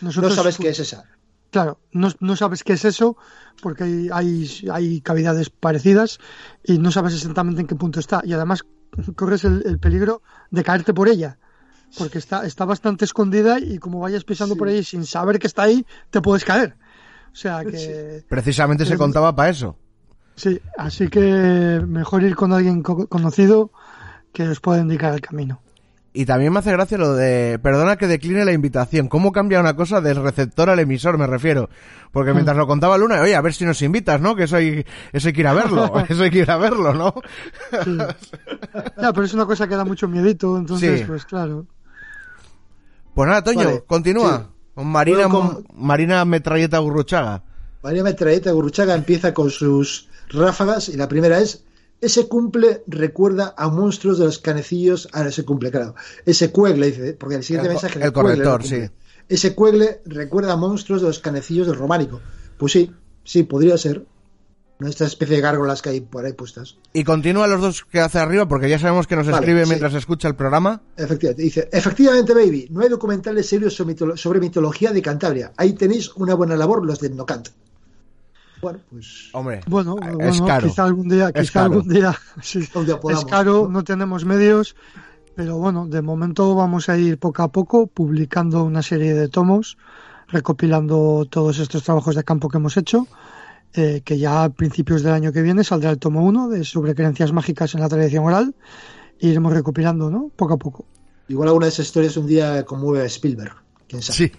nosotros... 0.00 0.36
No 0.36 0.42
sabes 0.42 0.58
qué 0.58 0.68
es 0.68 0.80
esa. 0.80 1.04
Claro, 1.50 1.78
no, 1.92 2.08
no, 2.18 2.36
sabes 2.36 2.64
qué 2.64 2.72
es 2.72 2.84
eso 2.84 3.16
porque 3.62 3.84
hay, 3.84 4.08
hay, 4.12 4.50
hay, 4.72 5.00
cavidades 5.00 5.50
parecidas 5.50 6.18
y 6.64 6.78
no 6.78 6.90
sabes 6.90 7.14
exactamente 7.14 7.60
en 7.60 7.68
qué 7.68 7.76
punto 7.76 8.00
está. 8.00 8.22
Y 8.24 8.32
además 8.32 8.64
corres 9.16 9.44
el, 9.44 9.62
el 9.64 9.78
peligro 9.78 10.22
de 10.50 10.64
caerte 10.64 10.92
por 10.92 11.08
ella 11.08 11.38
porque 11.98 12.18
está, 12.18 12.44
está 12.44 12.64
bastante 12.64 13.04
escondida 13.04 13.58
y 13.58 13.78
como 13.78 14.00
vayas 14.00 14.24
pisando 14.24 14.54
sí. 14.54 14.58
por 14.58 14.68
ahí 14.68 14.82
sin 14.84 15.04
saber 15.06 15.38
que 15.38 15.46
está 15.46 15.62
ahí, 15.62 15.86
te 16.10 16.20
puedes 16.20 16.44
caer. 16.44 16.76
O 17.32 17.36
sea 17.36 17.64
que... 17.70 18.24
Precisamente 18.28 18.84
se 18.84 18.96
contaba 18.96 19.34
para 19.34 19.50
eso. 19.50 19.76
Sí, 20.36 20.60
así 20.76 21.08
que 21.08 21.80
mejor 21.86 22.24
ir 22.24 22.34
con 22.34 22.52
alguien 22.52 22.82
co 22.82 23.06
conocido 23.06 23.70
que 24.32 24.48
os 24.48 24.60
pueda 24.60 24.80
indicar 24.80 25.14
el 25.14 25.20
camino. 25.20 25.62
Y 26.16 26.26
también 26.26 26.52
me 26.52 26.60
hace 26.60 26.70
gracia 26.70 26.96
lo 26.96 27.14
de, 27.14 27.58
perdona 27.60 27.96
que 27.96 28.06
decline 28.06 28.44
la 28.44 28.52
invitación. 28.52 29.08
¿Cómo 29.08 29.32
cambia 29.32 29.58
una 29.58 29.74
cosa 29.74 30.00
del 30.00 30.22
receptor 30.22 30.70
al 30.70 30.78
emisor, 30.78 31.18
me 31.18 31.26
refiero? 31.26 31.68
Porque 32.12 32.32
mientras 32.32 32.56
lo 32.56 32.68
contaba 32.68 32.96
Luna, 32.96 33.20
oye, 33.20 33.34
a 33.34 33.40
ver 33.40 33.52
si 33.52 33.64
nos 33.64 33.82
invitas, 33.82 34.20
¿no? 34.20 34.36
Que 34.36 34.44
eso 34.44 34.54
hay, 34.54 34.86
eso 35.12 35.26
hay 35.26 35.34
que 35.34 35.40
ir 35.40 35.48
a 35.48 35.54
verlo, 35.54 35.92
eso 36.08 36.22
hay 36.22 36.30
que 36.30 36.38
ir 36.38 36.50
a 36.52 36.56
verlo, 36.56 36.94
¿no? 36.94 37.14
Sí. 37.82 37.98
Ya, 38.96 39.12
pero 39.12 39.24
es 39.24 39.34
una 39.34 39.44
cosa 39.44 39.66
que 39.66 39.74
da 39.74 39.84
mucho 39.84 40.06
miedito, 40.06 40.56
entonces, 40.56 41.00
sí. 41.00 41.04
pues 41.04 41.24
claro. 41.24 41.66
Pues 43.12 43.28
nada, 43.28 43.42
Toño, 43.42 43.64
vale. 43.64 43.84
continúa. 43.84 44.38
Sí. 44.38 44.70
Con 44.76 44.86
Marina, 44.86 45.28
con... 45.28 45.66
Marina 45.74 46.24
Metralleta 46.24 46.78
Gurruchaga. 46.78 47.42
Marina 47.82 48.04
Metralleta 48.04 48.52
Gurruchaga 48.52 48.94
empieza 48.94 49.34
con 49.34 49.50
sus 49.50 50.08
ráfagas 50.28 50.88
y 50.88 50.96
la 50.96 51.08
primera 51.08 51.40
es 51.40 51.64
ese 52.04 52.28
cumple 52.28 52.82
recuerda 52.86 53.54
a 53.56 53.68
monstruos 53.68 54.18
de 54.18 54.26
los 54.26 54.38
canecillos. 54.38 55.08
Ah, 55.12 55.26
ese 55.26 55.44
cumple, 55.44 55.70
claro. 55.70 55.94
Ese 56.26 56.50
cuegle, 56.50 56.86
dice, 56.86 57.14
porque 57.14 57.36
el 57.36 57.42
siguiente 57.42 57.68
el, 57.68 57.74
mensaje. 57.74 57.98
El, 57.98 58.04
el 58.06 58.12
corrector, 58.12 58.62
sí. 58.64 58.82
Ese 59.28 59.54
cuegle 59.54 60.02
recuerda 60.04 60.52
a 60.52 60.56
monstruos 60.56 61.00
de 61.00 61.08
los 61.08 61.18
canecillos 61.18 61.66
del 61.66 61.76
románico. 61.76 62.20
Pues 62.58 62.72
sí, 62.72 62.90
sí, 63.24 63.42
podría 63.44 63.78
ser. 63.78 64.04
Esta 64.80 65.06
especie 65.06 65.36
de 65.36 65.42
gárgolas 65.42 65.80
que 65.80 65.90
hay 65.90 66.00
por 66.00 66.26
ahí 66.26 66.32
puestas. 66.32 66.76
Y 66.92 67.04
continúa 67.04 67.46
los 67.46 67.60
dos 67.60 67.84
que 67.84 68.00
hace 68.00 68.18
arriba, 68.18 68.46
porque 68.48 68.68
ya 68.68 68.78
sabemos 68.78 69.06
que 69.06 69.14
nos 69.14 69.26
vale, 69.26 69.38
escribe 69.38 69.66
mientras 69.66 69.94
escucha 69.94 70.26
el 70.28 70.34
programa. 70.34 70.82
Efectivamente, 70.96 71.42
dice, 71.42 71.68
efectivamente, 71.72 72.34
baby, 72.34 72.66
no 72.70 72.80
hay 72.80 72.88
documentales 72.88 73.48
serios 73.48 73.74
sobre, 73.74 73.92
mitolo 73.92 74.16
sobre 74.16 74.40
mitología 74.40 74.92
de 74.92 75.00
Cantabria. 75.00 75.52
Ahí 75.56 75.74
tenéis 75.74 76.10
una 76.16 76.34
buena 76.34 76.56
labor 76.56 76.84
los 76.84 76.98
de 76.98 77.08
Nocant. 77.10 77.48
Bueno, 78.64 78.80
pues. 78.90 79.28
Hombre, 79.32 79.60
bueno, 79.66 79.96
es 80.00 80.14
bueno, 80.16 80.46
caro. 80.46 80.68
quizá 80.68 80.84
algún 80.84 81.08
día, 81.08 81.32
quizá 81.32 81.52
caro. 81.52 81.74
algún 81.74 81.88
día, 81.88 82.14
sí, 82.42 82.60
es 82.60 83.24
caro, 83.26 83.68
¿no? 83.70 83.84
tenemos 83.84 84.24
medios, 84.24 84.74
pero 85.34 85.58
bueno, 85.58 85.86
de 85.86 86.00
momento 86.00 86.54
vamos 86.54 86.88
a 86.88 86.96
ir 86.96 87.18
poco 87.18 87.42
a 87.42 87.48
poco 87.52 87.86
publicando 87.86 88.64
una 88.64 88.82
serie 88.82 89.12
de 89.12 89.28
tomos, 89.28 89.76
recopilando 90.28 91.26
todos 91.28 91.58
estos 91.58 91.82
trabajos 91.82 92.14
de 92.14 92.24
campo 92.24 92.48
que 92.48 92.56
hemos 92.56 92.76
hecho, 92.78 93.06
eh, 93.74 94.00
que 94.02 94.18
ya 94.18 94.44
a 94.44 94.48
principios 94.48 95.02
del 95.02 95.12
año 95.12 95.32
que 95.32 95.42
viene 95.42 95.62
saldrá 95.62 95.90
el 95.90 95.98
tomo 95.98 96.24
1 96.24 96.48
de 96.48 96.64
sobre 96.64 96.94
creencias 96.94 97.32
mágicas 97.32 97.74
en 97.74 97.80
la 97.80 97.88
tradición 97.88 98.24
oral, 98.24 98.54
e 99.20 99.28
iremos 99.28 99.52
recopilando, 99.52 100.10
¿no? 100.10 100.30
Poco 100.34 100.54
a 100.54 100.56
poco. 100.56 100.86
Igual 101.28 101.48
alguna 101.48 101.66
de 101.66 101.72
esas 101.72 101.86
historias 101.86 102.16
un 102.16 102.26
día 102.26 102.64
conmueve 102.64 103.02
a 103.02 103.06
Spielberg, 103.06 103.54
quién 103.88 104.00
sabe. 104.00 104.16
Sí. 104.16 104.32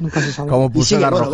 Nunca 0.00 0.20
se 0.20 0.32
sabe. 0.32 0.50
Como 0.50 0.70
puso 0.70 0.94
y 0.94 0.98
sigue, 0.98 1.00
la 1.00 1.10
bueno. 1.10 1.30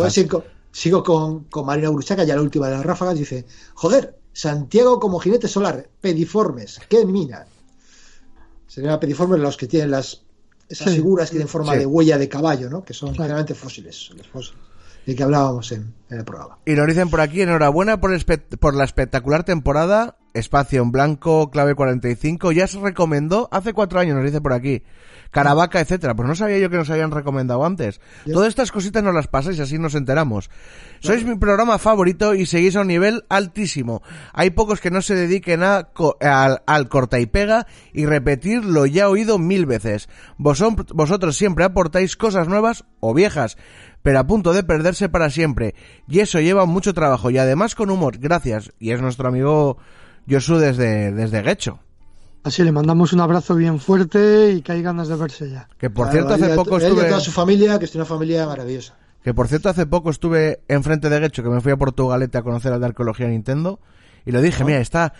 Sigo 0.71 1.03
con, 1.03 1.45
con 1.45 1.65
Marina 1.65 1.89
Bruchaca, 1.89 2.23
ya 2.23 2.35
la 2.35 2.41
última 2.41 2.67
de 2.67 2.75
las 2.75 2.85
ráfagas, 2.85 3.17
dice, 3.17 3.45
joder, 3.73 4.17
Santiago 4.33 4.99
como 4.99 5.19
jinete 5.19 5.47
solar, 5.47 5.89
pediformes, 5.99 6.79
qué 6.87 7.05
mina. 7.05 7.45
Serían 8.67 8.99
pediformes 8.99 9.39
los 9.41 9.57
que 9.57 9.67
tienen 9.67 9.91
las 9.91 10.23
esas 10.69 10.93
figuras 10.93 11.29
que 11.29 11.35
tienen 11.35 11.49
forma 11.49 11.73
sí. 11.73 11.79
de 11.79 11.85
huella 11.85 12.17
de 12.17 12.29
caballo, 12.29 12.69
¿no? 12.69 12.83
Que 12.83 12.93
son 12.93 13.09
claro. 13.09 13.23
generalmente 13.23 13.55
fósiles, 13.55 14.11
los 14.15 14.27
fósiles 14.27 14.71
de 15.05 15.15
que 15.15 15.23
hablábamos 15.23 15.71
en, 15.71 15.93
en, 16.09 16.19
el 16.19 16.25
programa. 16.25 16.59
Y 16.65 16.73
nos 16.73 16.87
dicen 16.87 17.09
por 17.09 17.21
aquí, 17.21 17.41
enhorabuena 17.41 17.99
por, 17.99 18.13
el 18.13 18.23
por 18.59 18.75
la 18.75 18.83
espectacular 18.83 19.43
temporada, 19.43 20.17
espacio 20.33 20.81
en 20.81 20.91
blanco, 20.91 21.49
clave 21.51 21.75
45, 21.75 22.51
ya 22.51 22.67
se 22.67 22.79
recomendó 22.79 23.49
hace 23.51 23.73
cuatro 23.73 23.99
años, 23.99 24.15
nos 24.15 24.25
dice 24.25 24.41
por 24.41 24.53
aquí. 24.53 24.83
Caravaca, 25.31 25.79
etcétera. 25.79 26.13
Pues 26.13 26.27
no 26.27 26.35
sabía 26.35 26.57
yo 26.57 26.69
que 26.69 26.75
nos 26.75 26.89
habían 26.89 27.11
recomendado 27.11 27.65
antes. 27.65 28.01
Todas 28.31 28.49
estas 28.49 28.71
cositas 28.71 29.01
nos 29.01 29.15
las 29.15 29.27
pasáis 29.27 29.59
así 29.61 29.79
nos 29.79 29.95
enteramos. 29.95 30.49
Claro. 30.49 30.59
Sois 30.99 31.25
mi 31.25 31.37
programa 31.37 31.79
favorito 31.79 32.35
y 32.35 32.45
seguís 32.45 32.75
a 32.75 32.81
un 32.81 32.87
nivel 32.87 33.23
altísimo. 33.29 34.03
Hay 34.33 34.49
pocos 34.49 34.81
que 34.81 34.91
no 34.91 35.01
se 35.01 35.15
dediquen 35.15 35.63
a, 35.63 35.89
al, 36.19 36.61
al, 36.65 36.89
corta 36.89 37.19
y 37.19 37.25
pega 37.25 37.65
y 37.93 38.05
repetir 38.05 38.65
lo 38.65 38.85
ya 38.85 39.07
oído 39.07 39.39
mil 39.39 39.65
veces. 39.65 40.09
Vosot, 40.37 40.91
vosotros 40.93 41.37
siempre 41.37 41.63
aportáis 41.63 42.17
cosas 42.17 42.49
nuevas 42.49 42.83
o 42.99 43.13
viejas, 43.13 43.57
pero 44.03 44.19
a 44.19 44.27
punto 44.27 44.51
de 44.51 44.63
perderse 44.63 45.07
para 45.07 45.29
siempre. 45.29 45.75
Y 46.09 46.19
eso 46.19 46.41
lleva 46.41 46.65
mucho 46.65 46.93
trabajo 46.93 47.29
y 47.29 47.37
además 47.37 47.73
con 47.73 47.89
humor. 47.89 48.17
Gracias. 48.17 48.73
Y 48.79 48.91
es 48.91 49.01
nuestro 49.01 49.29
amigo 49.29 49.77
Josu 50.29 50.57
desde, 50.57 51.11
desde 51.11 51.41
Guecho. 51.41 51.79
Así 52.43 52.63
le 52.63 52.71
mandamos 52.71 53.13
un 53.13 53.19
abrazo 53.19 53.55
bien 53.55 53.79
fuerte 53.79 54.51
y 54.51 54.61
que 54.61 54.71
hay 54.71 54.81
ganas 54.81 55.07
de 55.07 55.15
verse 55.15 55.49
ya. 55.49 55.69
Que 55.77 55.89
por 55.89 56.09
claro, 56.09 56.27
cierto 56.27 56.45
hace 56.45 56.55
poco 56.55 56.77
estuve. 56.77 57.03
Y 57.03 57.09
toda 57.09 57.19
su 57.19 57.31
familia, 57.31 57.77
que 57.77 57.85
es 57.85 57.95
una 57.95 58.05
familia 58.05 58.47
maravillosa. 58.47 58.97
Que 59.23 59.33
por 59.33 59.47
cierto 59.47 59.69
hace 59.69 59.85
poco 59.85 60.09
estuve 60.09 60.61
enfrente 60.67 61.09
de 61.09 61.19
Guecho, 61.19 61.43
que 61.43 61.49
me 61.49 61.61
fui 61.61 61.71
a 61.71 61.77
Portugalete 61.77 62.39
a 62.39 62.41
conocer 62.41 62.73
al 62.73 62.79
de 62.79 62.87
arqueología 62.87 63.27
Nintendo 63.27 63.79
y 64.25 64.31
le 64.31 64.41
dije, 64.41 64.63
oh. 64.63 64.65
mira, 64.65 64.79
está, 64.79 65.13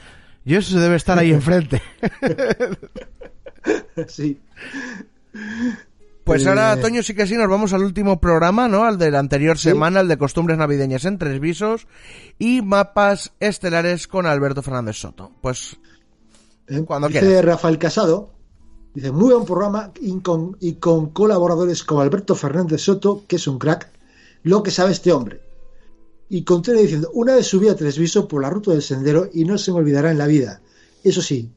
yo 0.43 0.57
eso 0.57 0.79
debe 0.79 0.95
estar 0.95 1.19
ahí 1.19 1.31
enfrente. 1.33 1.81
sí. 4.07 4.39
Pues 6.23 6.45
ahora, 6.45 6.79
Toño, 6.79 7.01
sí 7.01 7.15
que 7.15 7.25
sí, 7.25 7.35
nos 7.35 7.49
vamos 7.49 7.73
al 7.73 7.83
último 7.83 8.19
programa, 8.19 8.67
¿no? 8.67 8.83
Al 8.83 8.97
de 8.97 9.09
la 9.09 9.19
anterior 9.19 9.57
semana, 9.57 10.01
al 10.01 10.07
de 10.07 10.17
costumbres 10.17 10.57
navideñas 10.57 11.05
en 11.05 11.17
tres 11.17 11.39
visos 11.39 11.87
y 12.37 12.61
mapas 12.61 13.33
estelares 13.39 14.07
con 14.07 14.25
Alberto 14.25 14.61
Fernández 14.61 14.97
Soto. 14.97 15.31
Pues, 15.41 15.77
eh, 16.67 16.83
cuando 16.85 17.07
dice 17.07 17.41
Rafael 17.41 17.79
Casado, 17.79 18.33
dice, 18.93 19.11
muy 19.11 19.33
buen 19.33 19.45
programa 19.45 19.91
y 19.99 20.19
con, 20.19 20.57
y 20.59 20.73
con 20.73 21.09
colaboradores 21.09 21.83
como 21.83 22.01
Alberto 22.01 22.35
Fernández 22.35 22.81
Soto, 22.81 23.23
que 23.27 23.37
es 23.37 23.47
un 23.47 23.57
crack, 23.57 23.89
lo 24.43 24.61
que 24.61 24.71
sabe 24.71 24.91
este 24.91 25.11
hombre. 25.11 25.41
Y 26.29 26.43
continúa 26.43 26.81
diciendo, 26.81 27.09
una 27.13 27.35
vez 27.35 27.47
subí 27.47 27.67
a 27.67 27.75
Tresviso 27.75 28.27
por 28.27 28.41
la 28.41 28.49
ruta 28.49 28.71
del 28.71 28.81
sendero 28.81 29.27
y 29.33 29.43
no 29.43 29.57
se 29.57 29.71
me 29.71 29.79
olvidará 29.79 30.11
en 30.11 30.17
la 30.17 30.27
vida. 30.27 30.61
Eso 31.03 31.21
sí, 31.21 31.51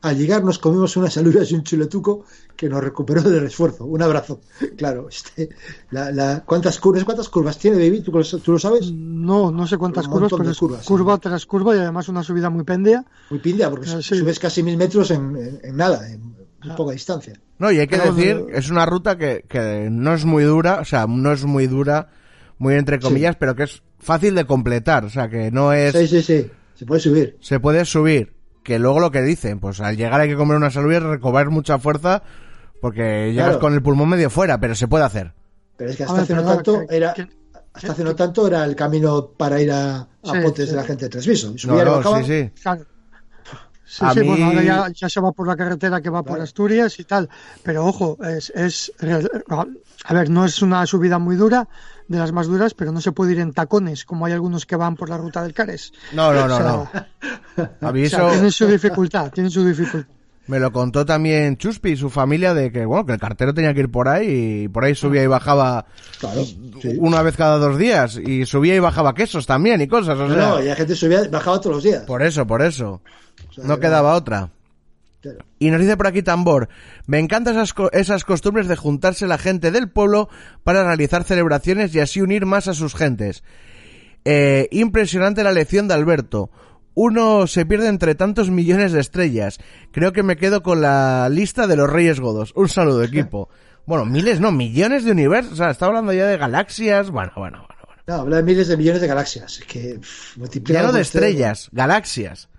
al 0.00 0.16
llegar 0.16 0.44
nos 0.44 0.58
comimos 0.58 0.96
unas 0.96 1.16
alubias 1.16 1.50
y 1.50 1.54
un 1.54 1.64
chuletuco 1.64 2.24
que 2.56 2.68
nos 2.68 2.82
recuperó 2.82 3.22
del 3.22 3.44
esfuerzo. 3.44 3.84
Un 3.84 4.02
abrazo. 4.02 4.40
Claro, 4.76 5.08
este, 5.08 5.48
la, 5.90 6.44
¿cuántas 6.44 6.78
curvas 6.78 7.04
cuántas 7.04 7.28
curvas 7.28 7.58
tiene, 7.58 7.78
David? 7.78 8.04
¿Tú, 8.04 8.52
lo 8.52 8.58
sabes? 8.58 8.92
No, 8.92 9.50
no 9.50 9.66
sé 9.66 9.76
cuántas 9.76 10.06
curvas, 10.06 10.32
pero 10.36 10.50
es 10.50 10.86
curva 10.86 11.18
tras 11.18 11.46
curva 11.46 11.74
y 11.74 11.80
además 11.80 12.08
una 12.08 12.22
subida 12.22 12.48
muy 12.48 12.62
pendia. 12.62 13.04
Muy 13.30 13.40
pendia, 13.40 13.68
porque 13.70 13.90
eh, 13.90 14.02
subes 14.02 14.38
casi 14.38 14.62
mil 14.62 14.76
metros 14.76 15.10
en, 15.10 15.60
nada, 15.74 16.08
en, 16.08 16.36
ah. 16.60 16.76
poca 16.76 16.92
distancia. 16.92 17.40
No, 17.58 17.72
y 17.72 17.80
hay 17.80 17.88
que 17.88 17.98
decir, 17.98 18.46
es 18.52 18.70
una 18.70 18.86
ruta 18.86 19.18
que, 19.18 19.44
que, 19.48 19.88
no 19.90 20.14
es 20.14 20.24
muy 20.24 20.44
dura, 20.44 20.78
o 20.80 20.84
sea, 20.84 21.06
no 21.08 21.32
es 21.32 21.44
muy 21.44 21.66
dura, 21.66 22.10
muy 22.58 22.74
entre 22.74 23.00
comillas, 23.00 23.34
pero 23.36 23.56
que 23.56 23.64
es 23.64 23.82
fácil 23.98 24.36
de 24.36 24.46
completar, 24.46 25.04
o 25.04 25.10
sea, 25.10 25.28
que 25.28 25.50
no 25.50 25.72
es... 25.72 25.92
Sí, 25.92 26.06
sí, 26.06 26.22
sí, 26.22 26.50
se 26.74 26.86
puede 26.86 27.00
subir. 27.00 27.36
Se 27.40 27.58
puede 27.58 27.84
subir 27.84 28.37
que 28.68 28.78
luego 28.78 29.00
lo 29.00 29.10
que 29.10 29.22
dicen, 29.22 29.60
pues 29.60 29.80
al 29.80 29.96
llegar 29.96 30.20
hay 30.20 30.28
que 30.28 30.36
comer 30.36 30.58
una 30.58 30.70
salud 30.70 30.92
y 30.92 30.98
recobrar 30.98 31.48
mucha 31.48 31.78
fuerza 31.78 32.22
porque 32.82 33.32
llegas 33.32 33.56
con 33.56 33.72
el 33.72 33.80
pulmón 33.80 34.10
medio 34.10 34.28
fuera, 34.28 34.60
pero 34.60 34.74
se 34.74 34.86
puede 34.86 35.04
hacer. 35.04 35.32
Pero 35.78 35.90
es 35.90 35.96
que 35.96 36.04
hasta 36.04 36.20
hace 36.20 36.34
no 36.34 36.44
tanto 36.44 36.82
era 36.90 37.14
hasta 37.72 37.92
hace 37.92 38.04
no 38.04 38.14
tanto 38.14 38.46
era 38.46 38.64
el 38.66 38.76
camino 38.76 39.30
para 39.30 39.58
ir 39.58 39.72
a, 39.72 40.00
a 40.00 40.42
Potes 40.44 40.68
de 40.68 40.76
la 40.76 40.84
gente 40.84 41.06
de 41.06 41.08
Tresviso. 41.08 41.52
Y 41.54 41.58
subía 41.58 41.82
no, 41.82 42.02
sí, 42.18 42.24
sí. 42.24 42.50
Sí, 43.86 44.04
sí, 44.12 44.20
bueno, 44.20 44.44
ahora 44.44 44.62
ya, 44.62 44.88
ya, 44.94 45.08
se 45.08 45.18
va 45.18 45.32
por 45.32 45.46
la 45.46 45.56
carretera 45.56 46.02
que 46.02 46.10
va 46.10 46.22
por 46.22 46.38
Asturias 46.38 47.00
y 47.00 47.04
tal. 47.04 47.30
Pero 47.62 47.86
ojo, 47.86 48.18
es, 48.22 48.50
es. 48.50 48.92
A 50.04 50.14
ver, 50.14 50.30
no 50.30 50.44
es 50.44 50.62
una 50.62 50.86
subida 50.86 51.18
muy 51.18 51.36
dura, 51.36 51.68
de 52.08 52.18
las 52.18 52.32
más 52.32 52.46
duras, 52.46 52.74
pero 52.74 52.92
no 52.92 53.00
se 53.00 53.12
puede 53.12 53.32
ir 53.32 53.40
en 53.40 53.52
tacones, 53.52 54.04
como 54.04 54.26
hay 54.26 54.32
algunos 54.32 54.64
que 54.64 54.76
van 54.76 54.96
por 54.96 55.10
la 55.10 55.18
ruta 55.18 55.42
del 55.42 55.52
Cares. 55.52 55.92
No, 56.12 56.32
no, 56.32 56.48
no, 56.48 56.58
no. 56.60 56.90
Aviso. 57.80 58.30
tienen 58.30 58.52
su 58.52 58.66
dificultad, 58.66 59.30
tienen 59.30 59.50
su 59.50 59.64
dificultad. 59.64 60.08
Me 60.46 60.58
lo 60.58 60.72
contó 60.72 61.04
también 61.04 61.58
Chuspi 61.58 61.90
y 61.90 61.96
su 61.96 62.08
familia 62.08 62.54
de 62.54 62.72
que, 62.72 62.86
bueno, 62.86 63.04
que 63.04 63.12
el 63.12 63.20
cartero 63.20 63.52
tenía 63.52 63.74
que 63.74 63.80
ir 63.80 63.90
por 63.90 64.08
ahí 64.08 64.62
y 64.64 64.68
por 64.68 64.82
ahí 64.82 64.94
subía 64.94 65.22
y 65.22 65.26
bajaba 65.26 65.84
una 66.96 67.20
vez 67.20 67.36
cada 67.36 67.58
dos 67.58 67.76
días 67.76 68.16
y 68.16 68.46
subía 68.46 68.74
y 68.74 68.78
bajaba 68.78 69.14
quesos 69.14 69.44
también 69.44 69.82
y 69.82 69.88
cosas. 69.88 70.18
O 70.18 70.26
sea, 70.26 70.36
no, 70.36 70.62
y 70.62 70.64
la 70.64 70.74
gente 70.74 70.96
subía 70.96 71.22
y 71.22 71.28
bajaba 71.28 71.60
todos 71.60 71.76
los 71.76 71.84
días. 71.84 72.04
Por 72.04 72.22
eso, 72.22 72.46
por 72.46 72.62
eso. 72.62 73.02
no 73.58 73.78
quedaba 73.78 74.14
otra. 74.14 74.50
Y 75.58 75.70
nos 75.70 75.80
dice 75.80 75.96
por 75.96 76.06
aquí 76.06 76.22
Tambor, 76.22 76.68
me 77.06 77.18
encantan 77.18 77.56
esas, 77.56 77.74
esas 77.92 78.24
costumbres 78.24 78.68
de 78.68 78.76
juntarse 78.76 79.26
la 79.26 79.38
gente 79.38 79.70
del 79.70 79.90
pueblo 79.90 80.28
para 80.64 80.84
realizar 80.84 81.24
celebraciones 81.24 81.94
y 81.94 82.00
así 82.00 82.20
unir 82.20 82.46
más 82.46 82.68
a 82.68 82.74
sus 82.74 82.94
gentes. 82.94 83.42
Eh, 84.24 84.68
impresionante 84.72 85.42
la 85.42 85.52
lección 85.52 85.88
de 85.88 85.94
Alberto. 85.94 86.50
Uno 86.94 87.46
se 87.46 87.64
pierde 87.64 87.88
entre 87.88 88.14
tantos 88.14 88.50
millones 88.50 88.92
de 88.92 89.00
estrellas. 89.00 89.58
Creo 89.92 90.12
que 90.12 90.22
me 90.22 90.36
quedo 90.36 90.62
con 90.62 90.80
la 90.80 91.28
lista 91.30 91.66
de 91.66 91.76
los 91.76 91.88
Reyes 91.88 92.20
Godos. 92.20 92.52
Un 92.56 92.68
saludo, 92.68 93.02
equipo. 93.02 93.48
Bueno, 93.88 94.04
miles, 94.04 94.38
no, 94.38 94.52
millones 94.52 95.02
de 95.04 95.12
universos. 95.12 95.54
O 95.54 95.56
sea, 95.56 95.70
está 95.70 95.86
hablando 95.86 96.12
ya 96.12 96.26
de 96.26 96.36
galaxias. 96.36 97.10
Bueno, 97.10 97.32
bueno, 97.36 97.64
bueno. 97.66 97.82
bueno. 97.86 98.02
No, 98.06 98.14
habla 98.16 98.36
de 98.36 98.42
miles 98.42 98.68
de 98.68 98.76
millones 98.76 99.00
de 99.00 99.08
galaxias. 99.08 99.60
que 99.66 99.98
ya 100.64 100.82
no 100.82 100.92
de 100.92 101.00
estrellas, 101.00 101.70
galaxias. 101.72 102.50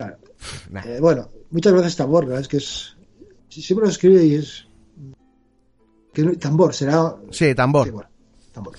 Eh, 0.00 0.98
bueno, 0.98 1.28
muchas 1.52 1.72
gracias 1.72 1.96
Tambor, 1.96 2.32
es 2.32 2.48
que 2.48 2.56
es 2.56 2.96
siempre 3.48 3.86
lo 3.86 3.90
escribe 3.90 4.24
y 4.24 4.34
es 4.34 4.66
que 6.12 6.24
tambor 6.36 6.74
será 6.74 7.16
sí 7.30 7.54
tambor. 7.54 8.08
Tambor. 8.52 8.74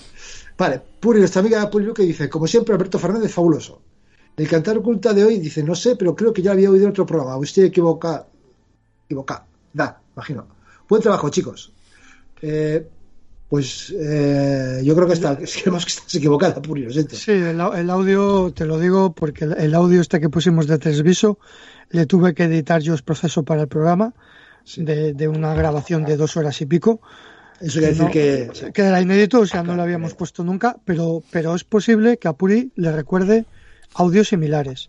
Vale 0.58 0.82
Puri 1.00 1.20
nuestra 1.20 1.40
amiga 1.40 1.70
Puri 1.70 1.92
que 1.94 2.02
dice 2.02 2.28
como 2.28 2.46
siempre 2.46 2.74
Alberto 2.74 2.98
Fernández 2.98 3.32
fabuloso. 3.32 3.80
El 4.36 4.48
cantar 4.48 4.78
oculta 4.78 5.12
de 5.14 5.24
hoy 5.24 5.38
dice 5.38 5.62
no 5.62 5.74
sé 5.74 5.96
pero 5.96 6.14
creo 6.14 6.32
que 6.32 6.42
ya 6.42 6.52
había 6.52 6.70
oído 6.70 6.84
en 6.84 6.90
otro 6.90 7.06
programa. 7.06 7.36
Usted 7.36 7.64
equivoca 7.64 8.26
equivoca 9.06 9.46
da 9.72 10.00
imagino. 10.14 10.46
Buen 10.88 11.02
trabajo 11.02 11.30
chicos. 11.30 11.72
Eh, 12.42 12.86
pues 13.48 13.94
eh, 13.96 14.80
yo 14.84 14.96
creo 14.96 15.06
que 15.06 15.12
está, 15.14 15.36
que 15.36 15.44
estás 15.44 16.14
equivocada, 16.14 16.60
Puri, 16.60 16.90
Sí, 17.10 17.30
el, 17.30 17.60
audio, 17.60 18.52
te 18.52 18.64
lo 18.66 18.80
digo, 18.80 19.14
porque 19.14 19.44
el, 19.44 19.74
audio 19.74 20.00
este 20.00 20.18
que 20.18 20.28
pusimos 20.28 20.66
de 20.66 20.78
Tresviso, 20.78 21.38
le 21.90 22.06
tuve 22.06 22.34
que 22.34 22.44
editar 22.44 22.80
yo 22.80 22.94
el 22.94 23.02
proceso 23.02 23.42
para 23.42 23.62
el 23.62 23.68
programa, 23.68 24.14
de, 24.76 25.28
una 25.28 25.54
grabación 25.54 26.04
de 26.04 26.16
dos 26.16 26.36
horas 26.36 26.60
y 26.60 26.66
pico. 26.66 27.00
Eso 27.60 27.78
quiere 27.78 27.94
decir 27.94 28.10
que... 28.10 28.72
Que 28.72 28.82
era 28.82 29.00
inédito, 29.00 29.40
o 29.40 29.46
sea, 29.46 29.62
no 29.62 29.76
lo 29.76 29.82
habíamos 29.82 30.14
puesto 30.14 30.42
nunca, 30.42 30.76
pero, 30.84 31.22
pero 31.30 31.54
es 31.54 31.64
posible 31.64 32.18
que 32.18 32.28
a 32.28 32.32
Puri 32.32 32.72
le 32.76 32.92
recuerde 32.92 33.44
audios 33.94 34.28
similares 34.28 34.88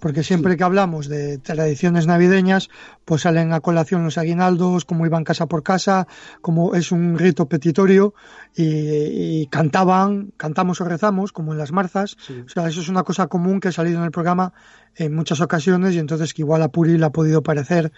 porque 0.00 0.22
siempre 0.22 0.56
que 0.56 0.64
hablamos 0.64 1.08
de 1.08 1.38
tradiciones 1.38 2.06
navideñas, 2.06 2.68
pues 3.04 3.22
salen 3.22 3.52
a 3.52 3.60
colación 3.60 4.04
los 4.04 4.18
aguinaldos, 4.18 4.84
como 4.84 5.06
iban 5.06 5.24
casa 5.24 5.46
por 5.46 5.62
casa, 5.62 6.06
como 6.40 6.74
es 6.74 6.92
un 6.92 7.18
rito 7.18 7.48
petitorio, 7.48 8.14
y, 8.56 9.46
cantaban, 9.48 10.32
cantamos 10.36 10.80
o 10.80 10.84
rezamos, 10.84 11.32
como 11.32 11.52
en 11.52 11.58
las 11.58 11.72
marzas. 11.72 12.16
O 12.46 12.48
sea, 12.48 12.68
eso 12.68 12.80
es 12.80 12.88
una 12.88 13.02
cosa 13.02 13.26
común 13.26 13.60
que 13.60 13.68
ha 13.68 13.72
salido 13.72 13.98
en 13.98 14.04
el 14.04 14.10
programa 14.10 14.52
en 14.96 15.14
muchas 15.14 15.40
ocasiones, 15.40 15.94
y 15.94 15.98
entonces 15.98 16.34
que 16.34 16.42
igual 16.42 16.62
a 16.62 16.68
Puri 16.68 16.98
le 16.98 17.06
ha 17.06 17.10
podido 17.10 17.42
parecer 17.42 17.92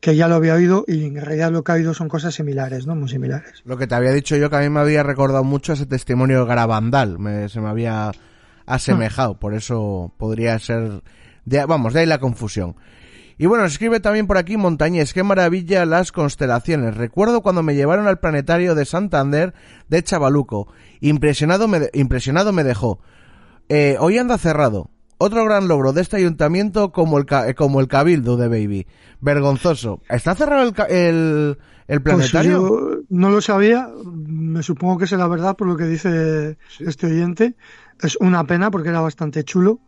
que 0.00 0.16
ya 0.16 0.28
lo 0.28 0.36
había 0.36 0.54
oído, 0.54 0.84
y 0.86 1.04
en 1.04 1.16
realidad 1.16 1.50
lo 1.50 1.62
que 1.62 1.72
ha 1.72 1.74
oído 1.74 1.92
son 1.92 2.08
cosas 2.08 2.34
similares, 2.34 2.86
¿no? 2.86 2.94
Muy 2.94 3.08
similares. 3.08 3.62
Lo 3.64 3.76
que 3.76 3.86
te 3.86 3.94
había 3.94 4.12
dicho 4.12 4.36
yo, 4.36 4.48
que 4.48 4.56
a 4.56 4.60
mí 4.60 4.70
me 4.70 4.80
había 4.80 5.02
recordado 5.02 5.44
mucho 5.44 5.72
ese 5.72 5.86
testimonio 5.86 6.40
de 6.40 6.46
Garabandal, 6.46 7.18
se 7.48 7.60
me 7.60 7.68
había 7.68 8.12
asemejado, 8.68 9.38
por 9.38 9.54
eso 9.54 10.12
podría 10.18 10.58
ser 10.58 11.02
vamos, 11.66 11.92
de 11.92 12.00
ahí 12.00 12.06
la 12.06 12.18
confusión. 12.18 12.76
Y 13.40 13.46
bueno, 13.46 13.64
escribe 13.64 14.00
también 14.00 14.26
por 14.26 14.36
aquí 14.36 14.56
Montañés, 14.56 15.14
qué 15.14 15.22
maravilla 15.22 15.86
las 15.86 16.10
constelaciones. 16.10 16.96
Recuerdo 16.96 17.40
cuando 17.40 17.62
me 17.62 17.76
llevaron 17.76 18.08
al 18.08 18.18
planetario 18.18 18.74
de 18.74 18.84
Santander 18.84 19.54
de 19.88 20.02
Chavaluco. 20.02 20.66
Impresionado 21.00 21.68
me, 21.68 21.88
impresionado 21.92 22.52
me 22.52 22.64
dejó. 22.64 22.98
Eh, 23.68 23.96
hoy 24.00 24.18
anda 24.18 24.38
cerrado. 24.38 24.90
Otro 25.18 25.44
gran 25.44 25.68
logro 25.68 25.92
de 25.92 26.00
este 26.00 26.16
ayuntamiento 26.16 26.90
como 26.90 27.18
el, 27.18 27.26
como 27.54 27.80
el 27.80 27.86
Cabildo 27.86 28.36
de 28.36 28.48
Baby. 28.48 28.86
Vergonzoso. 29.20 30.02
¿Está 30.08 30.34
cerrado 30.34 30.62
el, 30.62 30.74
el, 30.90 31.58
el 31.86 32.02
pues 32.02 32.16
planetario? 32.16 32.50
yo 32.50 33.00
no 33.08 33.30
lo 33.30 33.40
sabía. 33.40 33.88
Me 34.04 34.64
supongo 34.64 34.98
que 34.98 35.04
es 35.04 35.12
la 35.12 35.28
verdad 35.28 35.56
por 35.56 35.68
lo 35.68 35.76
que 35.76 35.84
dice 35.84 36.58
este 36.80 37.06
oyente. 37.06 37.54
Es 38.00 38.16
una 38.20 38.44
pena 38.44 38.72
porque 38.72 38.88
era 38.88 39.00
bastante 39.00 39.44
chulo. 39.44 39.80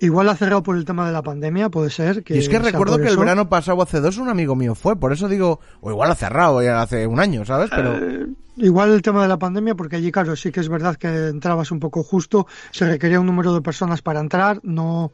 Igual 0.00 0.28
ha 0.28 0.36
cerrado 0.36 0.62
por 0.62 0.76
el 0.76 0.84
tema 0.84 1.06
de 1.06 1.12
la 1.12 1.22
pandemia, 1.22 1.68
puede 1.68 1.90
ser. 1.90 2.22
Que 2.22 2.36
y 2.36 2.38
es 2.38 2.48
que 2.48 2.58
recuerdo 2.58 2.98
que 2.98 3.08
el 3.08 3.16
verano 3.16 3.48
pasado 3.48 3.82
hace 3.82 4.00
dos 4.00 4.18
un 4.18 4.28
amigo 4.28 4.54
mío 4.54 4.74
fue, 4.74 4.96
por 4.96 5.12
eso 5.12 5.28
digo, 5.28 5.60
o 5.80 5.90
igual 5.90 6.10
ha 6.10 6.14
cerrado 6.14 6.62
ya 6.62 6.80
hace 6.80 7.06
un 7.06 7.20
año, 7.20 7.44
¿sabes? 7.44 7.70
Pero 7.70 7.96
eh, 7.96 8.26
igual 8.56 8.90
el 8.90 9.02
tema 9.02 9.22
de 9.22 9.28
la 9.28 9.38
pandemia, 9.38 9.74
porque 9.74 9.96
allí, 9.96 10.10
claro, 10.10 10.36
sí 10.36 10.52
que 10.52 10.60
es 10.60 10.68
verdad 10.68 10.96
que 10.96 11.28
entrabas 11.28 11.70
un 11.70 11.80
poco 11.80 12.02
justo, 12.02 12.46
se 12.70 12.86
requería 12.86 13.20
un 13.20 13.26
número 13.26 13.54
de 13.54 13.60
personas 13.60 14.02
para 14.02 14.20
entrar, 14.20 14.60
no, 14.62 15.12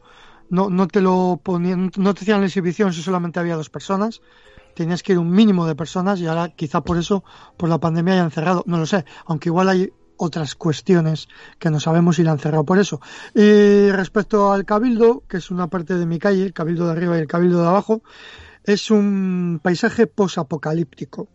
no, 0.49 0.69
no 0.69 0.87
te 0.87 1.01
lo 1.01 1.39
ponían, 1.41 1.91
no 1.97 2.13
te 2.13 2.21
hacían 2.21 2.41
la 2.41 2.47
exhibición 2.47 2.93
si 2.93 3.01
solamente 3.01 3.39
había 3.39 3.55
dos 3.55 3.69
personas. 3.69 4.21
Tenías 4.75 5.03
que 5.03 5.11
ir 5.11 5.19
un 5.19 5.31
mínimo 5.31 5.67
de 5.67 5.75
personas 5.75 6.19
y 6.21 6.27
ahora 6.27 6.49
quizá 6.49 6.81
por 6.81 6.97
eso, 6.97 7.25
por 7.57 7.67
la 7.67 7.79
pandemia 7.79 8.13
hayan 8.13 8.31
cerrado. 8.31 8.63
No 8.65 8.77
lo 8.77 8.85
sé, 8.85 9.03
aunque 9.25 9.49
igual 9.49 9.67
hay 9.67 9.91
otras 10.21 10.53
cuestiones 10.53 11.27
que 11.57 11.71
no 11.71 11.79
sabemos 11.79 12.19
y 12.19 12.23
la 12.23 12.31
han 12.31 12.39
cerrado 12.39 12.63
por 12.63 12.77
eso. 12.77 13.01
Y 13.33 13.89
respecto 13.89 14.51
al 14.51 14.65
cabildo, 14.65 15.23
que 15.27 15.37
es 15.37 15.49
una 15.49 15.67
parte 15.67 15.95
de 15.97 16.05
mi 16.05 16.19
calle, 16.19 16.43
el 16.43 16.53
cabildo 16.53 16.85
de 16.85 16.91
arriba 16.91 17.17
y 17.17 17.21
el 17.21 17.27
cabildo 17.27 17.61
de 17.61 17.67
abajo, 17.67 18.03
es 18.63 18.91
un 18.91 19.59
paisaje 19.63 20.05
posapocalíptico. 20.05 21.27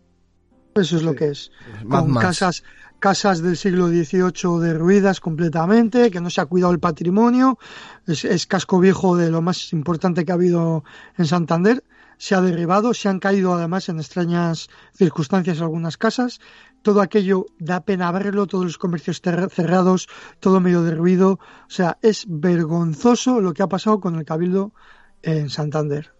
Eso 0.73 0.95
es 0.95 1.03
lo 1.03 1.15
que 1.15 1.29
es. 1.29 1.51
Con 1.89 2.15
casas, 2.15 2.63
casas 2.99 3.41
del 3.41 3.57
siglo 3.57 3.89
XVIII 3.89 4.61
derruidas 4.61 5.19
completamente, 5.19 6.09
que 6.09 6.21
no 6.21 6.29
se 6.29 6.39
ha 6.39 6.45
cuidado 6.45 6.71
el 6.71 6.79
patrimonio, 6.79 7.57
es, 8.05 8.23
es, 8.23 8.47
casco 8.47 8.79
viejo 8.79 9.17
de 9.17 9.31
lo 9.31 9.41
más 9.41 9.73
importante 9.73 10.23
que 10.23 10.31
ha 10.31 10.35
habido 10.35 10.85
en 11.17 11.25
Santander, 11.25 11.83
se 12.17 12.35
ha 12.35 12.41
derribado, 12.41 12.93
se 12.93 13.09
han 13.09 13.19
caído 13.19 13.53
además 13.53 13.89
en 13.89 13.99
extrañas 13.99 14.69
circunstancias 14.93 15.61
algunas 15.61 15.97
casas 15.97 16.39
todo 16.83 17.01
aquello 17.01 17.47
da 17.59 17.81
pena 17.83 18.11
verlo, 18.13 18.47
todos 18.47 18.63
los 18.63 18.77
comercios 18.77 19.19
cerrados, 19.21 20.07
todo 20.39 20.61
medio 20.61 20.83
derruido. 20.83 21.31
O 21.31 21.69
sea, 21.69 21.97
es 22.01 22.23
vergonzoso 22.29 23.41
lo 23.41 23.53
que 23.53 23.61
ha 23.63 23.67
pasado 23.67 23.99
con 23.99 24.15
el 24.15 24.23
Cabildo 24.23 24.71
en 25.21 25.49
Santander. 25.49 26.13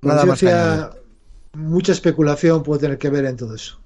Nada 0.00 0.24
más. 0.24 0.42
mucha 1.52 1.92
especulación 1.92 2.62
puede 2.62 2.80
tener 2.80 2.96
que 2.98 3.10
ver 3.10 3.26
en 3.26 3.36
todo 3.36 3.54
eso. 3.54 3.80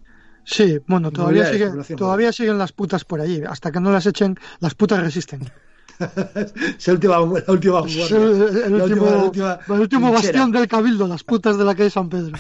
Sí, 0.44 0.78
bueno, 0.86 1.10
todavía, 1.10 1.52
sigue- 1.52 1.96
todavía 1.96 2.32
siguen 2.32 2.58
las 2.58 2.72
putas 2.72 3.04
por 3.04 3.20
allí. 3.20 3.42
Hasta 3.48 3.72
que 3.72 3.80
no 3.80 3.90
las 3.90 4.06
echen, 4.06 4.36
las 4.60 4.74
putas 4.76 5.00
resisten. 5.02 5.40
Es 6.78 6.86
la 6.86 6.92
última, 6.94 7.16
la 7.18 7.52
última 7.52 7.80
Es 7.86 7.98
vanguardia. 7.98 8.16
el, 8.16 8.56
el 8.72 8.78
La 8.78 8.84
último, 8.84 9.24
última- 9.24 10.08
el 10.08 10.14
bastión 10.14 10.52
del 10.52 10.68
cabildo, 10.68 11.06
las 11.08 11.24
putas 11.24 11.56
de 11.58 11.64
la 11.64 11.74
calle 11.74 11.90
San 11.90 12.08
Pedro. 12.08 12.36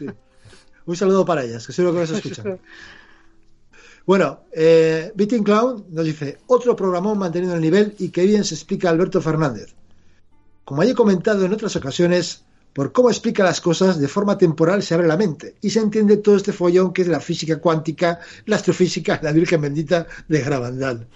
Un 0.86 0.96
saludo 0.96 1.24
para 1.24 1.44
ellas, 1.44 1.66
que 1.66 1.72
seguro 1.72 1.94
que 1.94 2.00
nos 2.00 2.10
escuchan. 2.10 2.58
Bueno, 4.06 4.40
eh, 4.52 5.12
Beating 5.14 5.44
Clown 5.44 5.84
nos 5.90 6.04
dice, 6.04 6.38
otro 6.46 6.74
programón 6.74 7.18
manteniendo 7.18 7.54
el 7.54 7.60
nivel 7.60 7.94
y 7.98 8.08
que 8.08 8.24
bien 8.24 8.44
se 8.44 8.54
explica 8.56 8.88
Alberto 8.90 9.20
Fernández. 9.20 9.74
Como 10.64 10.82
he 10.82 10.94
comentado 10.94 11.44
en 11.44 11.52
otras 11.52 11.76
ocasiones, 11.76 12.42
por 12.72 12.90
cómo 12.92 13.10
explica 13.10 13.44
las 13.44 13.60
cosas 13.60 14.00
de 14.00 14.08
forma 14.08 14.36
temporal 14.38 14.82
se 14.82 14.94
abre 14.94 15.06
la 15.06 15.16
mente 15.18 15.54
y 15.60 15.70
se 15.70 15.80
entiende 15.80 16.16
todo 16.16 16.34
este 16.36 16.52
follón 16.52 16.92
que 16.92 17.02
es 17.02 17.08
la 17.08 17.20
física 17.20 17.60
cuántica, 17.60 18.18
la 18.46 18.56
astrofísica, 18.56 19.20
la 19.22 19.30
Virgen 19.32 19.60
bendita 19.60 20.06
de 20.26 20.40
Gravandal. 20.40 21.06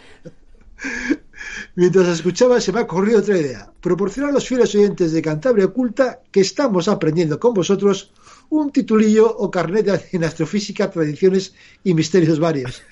Mientras 1.77 2.09
escuchaba 2.09 2.61
se 2.61 2.73
me 2.73 2.81
ha 2.81 2.83
ocurrido 2.83 3.21
otra 3.21 3.39
idea. 3.39 3.71
Proporcionar 3.81 4.31
a 4.31 4.35
los 4.35 4.47
fieles 4.47 4.75
oyentes 4.75 5.13
de 5.13 5.23
Cantabria 5.23 5.67
Oculta 5.67 6.21
que 6.31 6.41
estamos 6.41 6.89
aprendiendo 6.89 7.39
con 7.39 7.55
vosotros 7.55 8.13
un 8.51 8.71
titulillo 8.71 9.27
o 9.37 9.51
carnet 9.51 9.87
de- 9.87 10.05
en 10.13 10.25
astrofísica, 10.25 10.91
tradiciones 10.91 11.55
y 11.83 11.95
misterios 11.95 12.39
varios. 12.39 12.83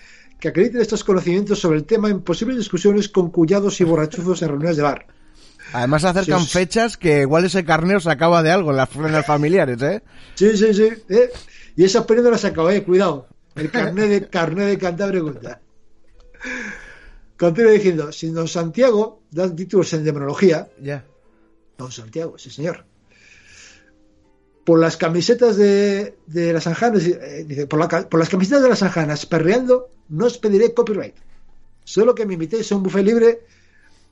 Que 0.40 0.48
acrediten 0.48 0.80
estos 0.80 1.04
conocimientos 1.04 1.60
sobre 1.60 1.78
el 1.78 1.84
tema 1.84 2.08
en 2.08 2.20
posibles 2.22 2.56
discusiones 2.56 3.08
con 3.08 3.30
cuñados 3.30 3.80
y 3.80 3.84
borrachuzos 3.84 4.42
en 4.42 4.48
reuniones 4.48 4.76
de 4.76 4.82
bar. 4.82 5.06
Además 5.72 6.02
se 6.02 6.08
acercan 6.08 6.40
Sí, 6.40 6.48
fechas 6.50 6.96
que 6.96 7.20
igual 7.20 7.44
ese 7.44 7.64
carneo 7.64 8.00
se 8.00 8.10
acaba 8.10 8.42
de 8.42 8.50
algo 8.50 8.70
en 8.72 8.76
las 8.76 8.88
frenas 8.90 9.24
familiares, 9.24 9.80
¿eh? 9.82 10.02
Sí, 10.34 10.56
sí, 10.56 10.74
sí. 10.74 10.88
¿eh? 11.08 11.30
Y 11.76 11.84
esa 11.84 12.06
poniendo 12.06 12.30
las 12.30 12.44
acabé, 12.44 12.82
cuidado. 12.82 13.28
El 13.54 13.70
carnet 13.70 14.08
de, 14.08 14.28
carnet 14.30 14.66
de 14.68 14.78
Cantabria 14.78 15.22
Oculta. 15.22 15.60
Continúa 17.42 17.72
diciendo, 17.78 18.04
si 18.12 18.26
don 18.30 18.46
Santiago 18.46 19.02
da 19.36 19.44
títulos 19.50 19.90
en 19.96 20.04
demonología, 20.06 20.58
Ya. 20.88 20.98
Don 21.76 21.90
Santiago, 21.90 22.38
sí 22.38 22.50
señor. 22.50 22.84
Por 24.64 24.78
las 24.78 24.96
camisetas 24.96 25.56
de, 25.56 26.18
de 26.28 26.52
las 26.52 26.68
anjanas, 26.68 27.02
eh, 27.04 27.44
dice, 27.48 27.66
por, 27.66 27.80
la 27.80 27.88
ca- 27.88 28.08
por 28.08 28.20
las 28.20 28.28
camisetas 28.28 28.62
de 28.62 28.68
las 28.68 28.82
anjanas, 28.84 29.26
perreando, 29.26 29.90
no 30.08 30.26
os 30.26 30.38
pediré 30.38 30.72
copyright. 30.72 31.16
Solo 31.82 32.14
que 32.14 32.26
me 32.26 32.34
invitéis 32.34 32.70
a 32.70 32.76
un 32.76 32.84
buffet 32.84 33.04
libre 33.04 33.40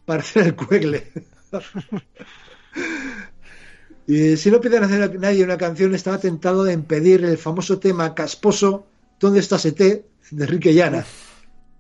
para 0.05 0.22
hacer 0.26 0.47
el 0.49 0.57
cuegle. 0.57 1.07
y 4.09 4.37
si 4.37 4.51
no 4.51 4.61
piden 4.61 4.83
hacer 4.83 5.03
a 5.05 5.09
nadie 5.09 5.45
una 5.45 5.57
canción, 5.57 5.95
estaba 5.95 6.18
tentado 6.18 6.66
en 6.66 6.83
pedir 6.83 7.24
el 7.24 7.39
famoso 7.39 7.78
tema 7.78 8.12
casposo, 8.14 8.87
¿Dónde 9.20 9.39
está 9.39 9.55
ese 9.57 9.70
té? 9.72 10.05
de 10.33 10.45
Enrique 10.45 10.74
Llana. 10.74 11.05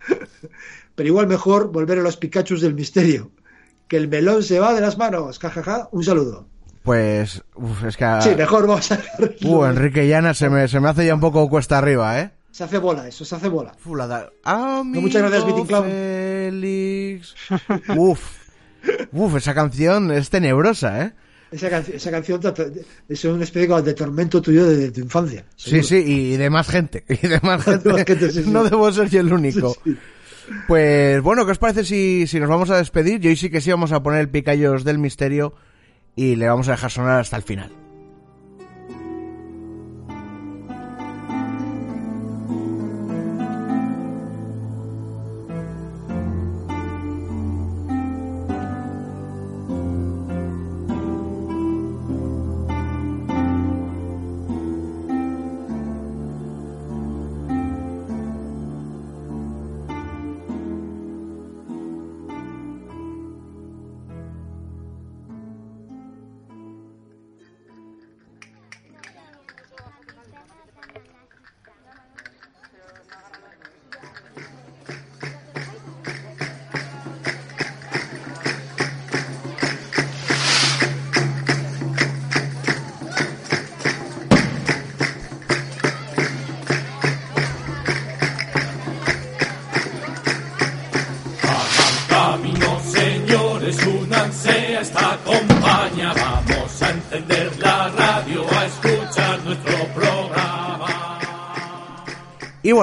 Pero 1.00 1.08
igual 1.08 1.28
mejor 1.28 1.72
volver 1.72 1.98
a 1.98 2.02
los 2.02 2.18
Pikachus 2.18 2.60
del 2.60 2.74
misterio. 2.74 3.30
Que 3.88 3.96
el 3.96 4.06
melón 4.08 4.42
se 4.42 4.60
va 4.60 4.74
de 4.74 4.82
las 4.82 4.98
manos. 4.98 5.38
Jajaja, 5.38 5.88
un 5.92 6.04
saludo. 6.04 6.46
Pues, 6.82 7.42
uf, 7.54 7.84
es 7.84 7.96
que... 7.96 8.04
a- 8.04 8.20
Sí, 8.20 8.34
mejor 8.36 8.66
vamos 8.66 8.92
a 8.92 9.00
Uh, 9.44 9.64
Enrique 9.64 10.06
Llana 10.06 10.34
se 10.34 10.50
me, 10.50 10.68
se 10.68 10.78
me 10.78 10.90
hace 10.90 11.06
ya 11.06 11.14
un 11.14 11.20
poco 11.22 11.48
cuesta 11.48 11.78
arriba, 11.78 12.20
¿eh? 12.20 12.32
Se 12.50 12.64
hace 12.64 12.76
bola 12.76 13.08
eso, 13.08 13.24
se 13.24 13.34
hace 13.34 13.48
bola. 13.48 13.72
Uf, 13.82 13.96
da- 13.96 14.28
Amigo 14.44 15.00
muchas 15.00 15.22
gracias, 15.22 15.46
Beating 15.46 15.66
Clown. 15.66 15.84
Félix. 15.86 17.34
Uf. 17.96 18.20
Uf, 19.12 19.36
esa 19.36 19.54
canción 19.54 20.10
es 20.10 20.28
tenebrosa, 20.28 21.02
¿eh? 21.06 21.12
Esa, 21.50 21.68
canci- 21.70 21.94
esa 21.94 22.10
canción 22.10 22.40
es 23.08 23.24
una 23.24 23.42
especie 23.44 23.82
de 23.82 23.94
tormento 23.94 24.40
tuyo 24.42 24.66
de, 24.66 24.90
tu 24.92 25.00
infancia. 25.00 25.46
Sí, 25.56 25.82
sí, 25.82 25.96
y 25.96 26.36
de 26.36 26.50
más 26.50 26.68
gente. 26.68 27.04
Y 27.08 27.26
de 27.26 27.40
más 27.42 27.64
gente. 28.04 28.04
No 28.46 28.64
debo 28.64 28.92
ser 28.92 29.08
yo 29.08 29.20
el 29.20 29.32
único. 29.32 29.72
Sí, 29.82 29.92
sí. 29.92 29.98
Pues 30.66 31.20
bueno, 31.22 31.44
¿qué 31.44 31.52
os 31.52 31.58
parece 31.58 31.84
si, 31.84 32.26
si 32.26 32.40
nos 32.40 32.48
vamos 32.48 32.70
a 32.70 32.76
despedir? 32.76 33.20
Yo 33.20 33.30
hoy 33.30 33.36
sí 33.36 33.50
que 33.50 33.60
sí 33.60 33.70
vamos 33.70 33.92
a 33.92 34.02
poner 34.02 34.20
el 34.20 34.28
picayos 34.28 34.84
del 34.84 34.98
misterio 34.98 35.54
y 36.16 36.36
le 36.36 36.48
vamos 36.48 36.68
a 36.68 36.72
dejar 36.72 36.90
sonar 36.90 37.20
hasta 37.20 37.36
el 37.36 37.42
final. 37.42 37.70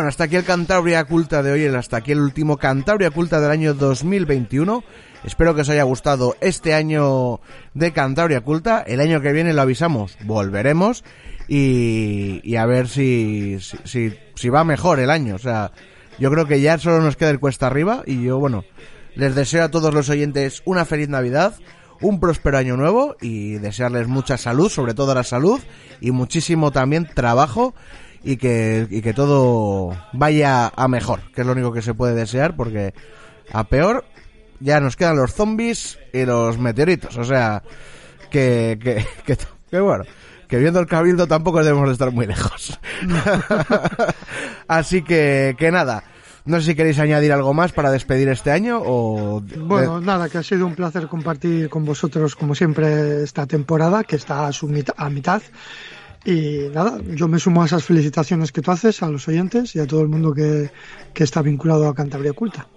Hasta 0.07 0.25
aquí 0.25 0.35
el 0.35 0.43
Cantabria 0.43 1.03
Culta 1.05 1.43
de 1.43 1.51
hoy, 1.51 1.63
el- 1.63 1.75
hasta 1.75 1.97
aquí 1.97 2.11
el 2.11 2.19
último 2.19 2.57
Cantabria 2.57 3.11
Culta 3.11 3.39
del 3.39 3.51
año 3.51 3.73
2021. 3.73 4.83
Espero 5.23 5.53
que 5.55 5.61
os 5.61 5.69
haya 5.69 5.83
gustado 5.83 6.35
este 6.41 6.73
año 6.73 7.39
de 7.73 7.91
Cantabria 7.91 8.41
Culta. 8.41 8.81
El 8.85 8.99
año 9.01 9.21
que 9.21 9.31
viene 9.33 9.53
lo 9.53 9.61
avisamos, 9.61 10.17
volveremos 10.23 11.03
y, 11.47 12.39
y 12.43 12.55
a 12.55 12.65
ver 12.65 12.87
si, 12.87 13.57
si, 13.59 13.77
si, 13.83 14.13
si 14.35 14.49
va 14.49 14.63
mejor 14.63 14.99
el 14.99 15.09
año. 15.09 15.35
O 15.35 15.39
sea, 15.39 15.71
yo 16.19 16.31
creo 16.31 16.45
que 16.45 16.61
ya 16.61 16.77
solo 16.77 17.01
nos 17.01 17.15
queda 17.15 17.29
el 17.29 17.39
cuesta 17.39 17.67
arriba 17.67 18.03
y 18.05 18.23
yo, 18.23 18.39
bueno, 18.39 18.63
les 19.15 19.35
deseo 19.35 19.63
a 19.63 19.71
todos 19.71 19.93
los 19.93 20.09
oyentes 20.09 20.61
una 20.65 20.85
feliz 20.85 21.09
Navidad, 21.09 21.55
un 21.99 22.19
próspero 22.19 22.57
año 22.59 22.77
nuevo 22.77 23.15
y 23.21 23.53
desearles 23.53 24.07
mucha 24.07 24.37
salud, 24.37 24.69
sobre 24.69 24.93
todo 24.93 25.13
la 25.15 25.23
salud 25.23 25.59
y 25.99 26.11
muchísimo 26.11 26.71
también 26.71 27.09
trabajo 27.13 27.73
y 28.23 28.37
que, 28.37 28.87
y 28.89 29.01
que 29.01 29.13
todo 29.13 29.95
vaya 30.13 30.71
a 30.75 30.87
mejor, 30.87 31.21
que 31.33 31.41
es 31.41 31.47
lo 31.47 31.53
único 31.53 31.71
que 31.71 31.81
se 31.81 31.93
puede 31.93 32.15
desear 32.15 32.55
porque 32.55 32.93
a 33.53 33.63
peor 33.65 34.05
ya 34.59 34.79
nos 34.79 34.95
quedan 34.95 35.17
los 35.17 35.33
zombies 35.33 35.97
y 36.13 36.25
los 36.25 36.57
meteoritos, 36.57 37.15
o 37.17 37.23
sea, 37.23 37.61
que, 38.31 38.77
que, 38.81 39.05
que, 39.71 39.79
bueno, 39.79 40.03
que 40.47 40.57
viendo 40.57 40.79
el 40.79 40.87
cabildo 40.87 41.27
tampoco 41.27 41.63
debemos 41.63 41.87
de 41.87 41.93
estar 41.93 42.11
muy 42.11 42.25
lejos. 42.25 42.79
Así 44.67 45.01
que, 45.03 45.55
que 45.57 45.71
nada, 45.71 46.03
no 46.45 46.59
sé 46.59 46.67
si 46.67 46.75
queréis 46.75 46.99
añadir 46.99 47.31
algo 47.31 47.53
más 47.53 47.71
para 47.71 47.91
despedir 47.91 48.29
este 48.29 48.51
año 48.51 48.79
o... 48.83 49.41
Bueno, 49.57 49.99
nada, 50.01 50.29
que 50.29 50.37
ha 50.39 50.43
sido 50.43 50.65
un 50.65 50.75
placer 50.75 51.07
compartir 51.07 51.69
con 51.69 51.85
vosotros, 51.85 52.35
como 52.35 52.55
siempre, 52.55 53.23
esta 53.23 53.45
temporada, 53.45 54.03
que 54.03 54.15
está 54.15 54.47
a, 54.47 54.51
su 54.53 54.67
mit- 54.67 54.93
a 54.95 55.09
mitad. 55.09 55.41
Y 56.25 56.67
nada, 56.73 56.99
yo 57.15 57.27
me 57.27 57.39
sumo 57.39 57.63
a 57.63 57.65
esas 57.65 57.83
felicitaciones 57.85 58.51
que 58.51 58.61
tú 58.61 58.71
haces 58.71 59.01
a 59.01 59.09
los 59.09 59.27
oyentes 59.27 59.75
y 59.75 59.79
a 59.79 59.87
todo 59.87 60.01
el 60.01 60.07
mundo 60.09 60.33
que, 60.33 60.69
que 61.13 61.23
está 61.23 61.41
vinculado 61.41 61.87
a 61.87 61.95
Cantabria 61.95 62.33
Culta. 62.33 62.67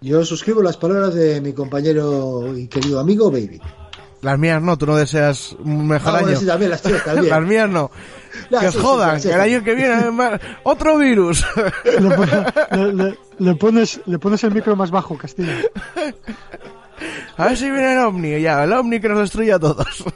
Yo 0.00 0.24
suscribo 0.24 0.62
las 0.62 0.76
palabras 0.76 1.14
de 1.14 1.40
mi 1.40 1.52
compañero 1.52 2.56
y 2.56 2.66
querido 2.68 3.00
amigo 3.00 3.30
Baby. 3.30 3.60
Las 4.22 4.38
mías 4.38 4.62
no, 4.62 4.78
tú 4.78 4.86
no 4.86 4.96
deseas 4.96 5.52
un 5.58 5.86
mejor 5.86 6.08
Ah, 6.08 6.12
bueno, 6.12 6.28
año. 6.28 6.40
sí, 6.40 6.46
también, 6.46 6.70
las 6.70 6.80
tuyas 6.82 7.04
también. 7.04 7.28
Las 7.28 7.42
mías 7.42 7.68
no. 7.68 7.90
Ya, 8.50 8.60
que 8.60 8.66
os 8.68 8.76
jodan, 8.76 9.16
sí, 9.20 9.22
sí. 9.24 9.28
que 9.28 9.34
el 9.34 9.40
año 9.40 9.62
que 9.64 9.74
viene 9.74 10.10
más- 10.10 10.40
otro 10.62 10.96
virus. 10.98 11.44
Le, 11.84 12.00
le- 12.00 12.92
le- 12.94 13.18
le 13.38 13.54
pones, 13.56 14.00
le 14.06 14.18
pones 14.18 14.42
el 14.44 14.54
micro 14.54 14.76
más 14.76 14.90
bajo, 14.90 15.16
Castillo. 15.18 15.52
A 17.36 17.46
ver 17.48 17.56
si 17.56 17.70
viene 17.70 17.92
el 17.92 17.98
ovni, 17.98 18.40
ya, 18.40 18.64
el 18.64 18.72
ovni 18.72 18.98
que 19.00 19.08
nos 19.10 19.18
destruye 19.18 19.52
a 19.52 19.58
todos. 19.58 20.04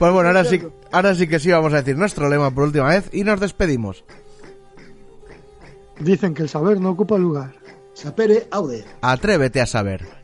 Pues 0.00 0.14
bueno, 0.14 0.28
ahora 0.30 0.46
sí, 0.46 0.62
ahora 0.92 1.14
sí 1.14 1.28
que 1.28 1.38
sí 1.38 1.50
vamos 1.50 1.74
a 1.74 1.76
decir 1.76 1.94
nuestro 1.94 2.26
lema 2.30 2.50
por 2.52 2.64
última 2.64 2.88
vez 2.88 3.10
y 3.12 3.22
nos 3.22 3.38
despedimos. 3.38 4.02
Dicen 5.98 6.32
que 6.32 6.44
el 6.44 6.48
saber 6.48 6.80
no 6.80 6.88
ocupa 6.88 7.18
lugar. 7.18 7.52
Sapere 7.92 8.48
aude. 8.50 8.82
Atrévete 9.02 9.60
a 9.60 9.66
saber. 9.66 10.19